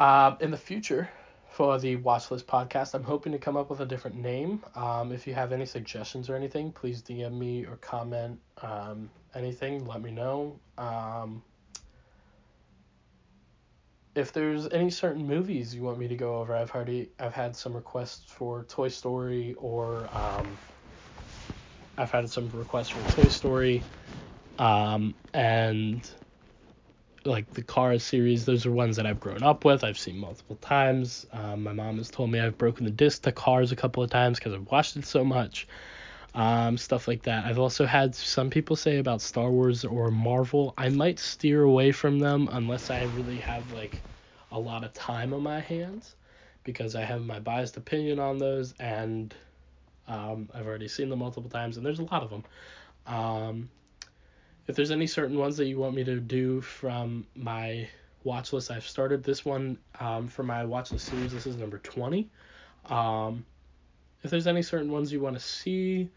uh, 0.00 0.34
in 0.40 0.50
the 0.50 0.56
future 0.56 1.08
for 1.52 1.78
the 1.78 1.96
Watchlist 1.98 2.46
podcast, 2.46 2.94
I'm 2.94 3.04
hoping 3.04 3.30
to 3.30 3.38
come 3.38 3.56
up 3.56 3.70
with 3.70 3.78
a 3.78 3.86
different 3.86 4.16
name. 4.16 4.64
Um, 4.74 5.12
if 5.12 5.28
you 5.28 5.34
have 5.34 5.52
any 5.52 5.64
suggestions 5.64 6.28
or 6.28 6.34
anything, 6.34 6.72
please 6.72 7.02
DM 7.02 7.38
me 7.38 7.64
or 7.64 7.76
comment 7.76 8.40
um, 8.62 9.08
anything. 9.36 9.84
Let 9.84 10.02
me 10.02 10.10
know. 10.10 10.58
Um, 10.76 11.40
if 14.16 14.32
there's 14.32 14.66
any 14.70 14.90
certain 14.90 15.24
movies 15.24 15.72
you 15.72 15.84
want 15.84 15.98
me 15.98 16.08
to 16.08 16.16
go 16.16 16.38
over, 16.38 16.52
I've 16.52 16.72
already 16.74 17.10
I've 17.20 17.32
had 17.32 17.54
some 17.54 17.74
requests 17.74 18.28
for 18.28 18.64
Toy 18.64 18.88
Story 18.88 19.54
or 19.56 20.08
um, 20.12 20.58
I've 22.00 22.10
had 22.10 22.30
some 22.30 22.48
requests 22.54 22.88
for 22.88 23.12
Toy 23.12 23.28
Story, 23.28 23.82
um, 24.58 25.14
and 25.34 26.08
like 27.26 27.52
the 27.52 27.62
Cars 27.62 28.02
series. 28.02 28.46
Those 28.46 28.64
are 28.64 28.70
ones 28.70 28.96
that 28.96 29.04
I've 29.04 29.20
grown 29.20 29.42
up 29.42 29.66
with. 29.66 29.84
I've 29.84 29.98
seen 29.98 30.16
multiple 30.16 30.56
times. 30.56 31.26
Um, 31.30 31.62
my 31.62 31.74
mom 31.74 31.98
has 31.98 32.10
told 32.10 32.30
me 32.30 32.40
I've 32.40 32.56
broken 32.56 32.86
the 32.86 32.90
disc 32.90 33.20
to 33.24 33.32
Cars 33.32 33.70
a 33.70 33.76
couple 33.76 34.02
of 34.02 34.08
times 34.08 34.38
because 34.38 34.54
I've 34.54 34.70
watched 34.70 34.96
it 34.96 35.04
so 35.04 35.22
much. 35.22 35.68
Um, 36.34 36.78
stuff 36.78 37.06
like 37.06 37.22
that. 37.24 37.44
I've 37.44 37.58
also 37.58 37.84
had 37.84 38.14
some 38.14 38.48
people 38.48 38.76
say 38.76 38.96
about 38.96 39.20
Star 39.20 39.50
Wars 39.50 39.84
or 39.84 40.10
Marvel. 40.10 40.72
I 40.78 40.88
might 40.88 41.18
steer 41.18 41.64
away 41.64 41.92
from 41.92 42.18
them 42.18 42.48
unless 42.50 42.88
I 42.88 43.02
really 43.02 43.40
have 43.40 43.72
like 43.72 44.00
a 44.50 44.58
lot 44.58 44.84
of 44.84 44.94
time 44.94 45.34
on 45.34 45.42
my 45.42 45.60
hands 45.60 46.14
because 46.64 46.94
I 46.94 47.02
have 47.02 47.26
my 47.26 47.40
biased 47.40 47.76
opinion 47.76 48.18
on 48.18 48.38
those 48.38 48.74
and 48.80 49.34
um, 50.10 50.48
I've 50.52 50.66
already 50.66 50.88
seen 50.88 51.08
them 51.08 51.20
multiple 51.20 51.48
times 51.48 51.76
and 51.76 51.86
there's 51.86 52.00
a 52.00 52.04
lot 52.04 52.22
of 52.22 52.30
them. 52.30 52.44
Um, 53.06 53.70
if 54.66 54.76
there's 54.76 54.90
any 54.90 55.06
certain 55.06 55.38
ones 55.38 55.56
that 55.56 55.66
you 55.66 55.78
want 55.78 55.94
me 55.94 56.04
to 56.04 56.20
do 56.20 56.60
from 56.60 57.26
my 57.34 57.88
watch 58.24 58.52
list, 58.52 58.70
I've 58.70 58.86
started 58.86 59.22
this 59.22 59.44
one 59.44 59.78
um, 60.00 60.28
for 60.28 60.42
my 60.42 60.64
watch 60.64 60.90
list 60.92 61.06
series. 61.06 61.32
This 61.32 61.46
is 61.46 61.56
number 61.56 61.78
20. 61.78 62.28
Um, 62.86 63.44
if 64.22 64.30
there's 64.30 64.46
any 64.46 64.62
certain 64.62 64.90
ones 64.90 65.12
you 65.12 65.20
want 65.20 65.36
to 65.36 65.40
see, 65.40 66.10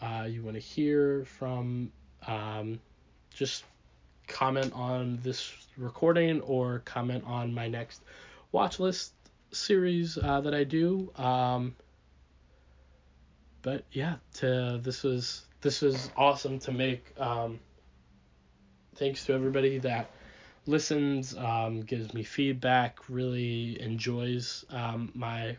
uh, 0.00 0.26
you 0.28 0.42
want 0.42 0.54
to 0.54 0.60
hear 0.60 1.24
from, 1.24 1.90
um, 2.26 2.78
just 3.32 3.64
comment 4.28 4.72
on 4.74 5.18
this 5.22 5.52
recording 5.76 6.40
or 6.42 6.80
comment 6.84 7.24
on 7.26 7.52
my 7.52 7.68
next 7.68 8.02
watch 8.52 8.78
list 8.78 9.12
series 9.50 10.18
uh, 10.18 10.40
that 10.42 10.54
I 10.54 10.64
do. 10.64 11.10
Um, 11.16 11.74
but 13.62 13.84
yeah, 13.92 14.16
to 14.34 14.80
this 14.82 15.02
was 15.02 15.46
this 15.60 15.82
was 15.82 16.10
awesome 16.16 16.58
to 16.60 16.72
make. 16.72 17.12
Um, 17.18 17.60
thanks 18.96 19.24
to 19.26 19.32
everybody 19.32 19.78
that 19.78 20.10
listens, 20.66 21.36
um, 21.36 21.80
gives 21.80 22.12
me 22.14 22.22
feedback, 22.22 22.98
really 23.08 23.80
enjoys 23.80 24.64
um, 24.70 25.10
my 25.14 25.56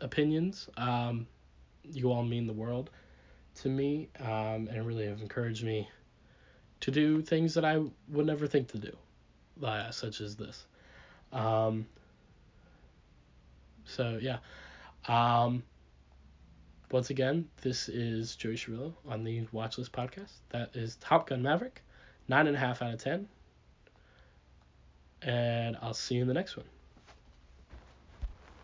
opinions. 0.00 0.68
Um, 0.76 1.26
you 1.84 2.10
all 2.12 2.22
mean 2.22 2.46
the 2.46 2.52
world 2.52 2.90
to 3.56 3.68
me 3.68 4.08
um, 4.20 4.68
and 4.70 4.86
really 4.86 5.06
have 5.06 5.20
encouraged 5.20 5.64
me 5.64 5.88
to 6.80 6.90
do 6.90 7.20
things 7.20 7.54
that 7.54 7.64
I 7.64 7.82
would 8.08 8.26
never 8.26 8.46
think 8.46 8.68
to 8.68 8.78
do, 8.78 8.96
uh, 9.62 9.90
such 9.90 10.20
as 10.20 10.36
this. 10.36 10.66
Um, 11.32 11.86
so, 13.84 14.18
yeah. 14.20 14.38
Um, 15.08 15.62
once 16.90 17.10
again, 17.10 17.48
this 17.62 17.88
is 17.88 18.34
Joey 18.36 18.56
Cirillo 18.56 18.92
on 19.08 19.24
the 19.24 19.46
Watchlist 19.54 19.90
podcast. 19.90 20.32
That 20.50 20.70
is 20.74 20.96
Top 20.96 21.28
Gun 21.28 21.42
Maverick, 21.42 21.82
9.5 22.28 22.82
out 22.82 22.94
of 22.94 23.02
10. 23.02 23.28
And 25.22 25.76
I'll 25.80 25.94
see 25.94 26.16
you 26.16 26.22
in 26.22 26.28
the 26.28 26.34
next 26.34 26.56
one. 26.56 26.66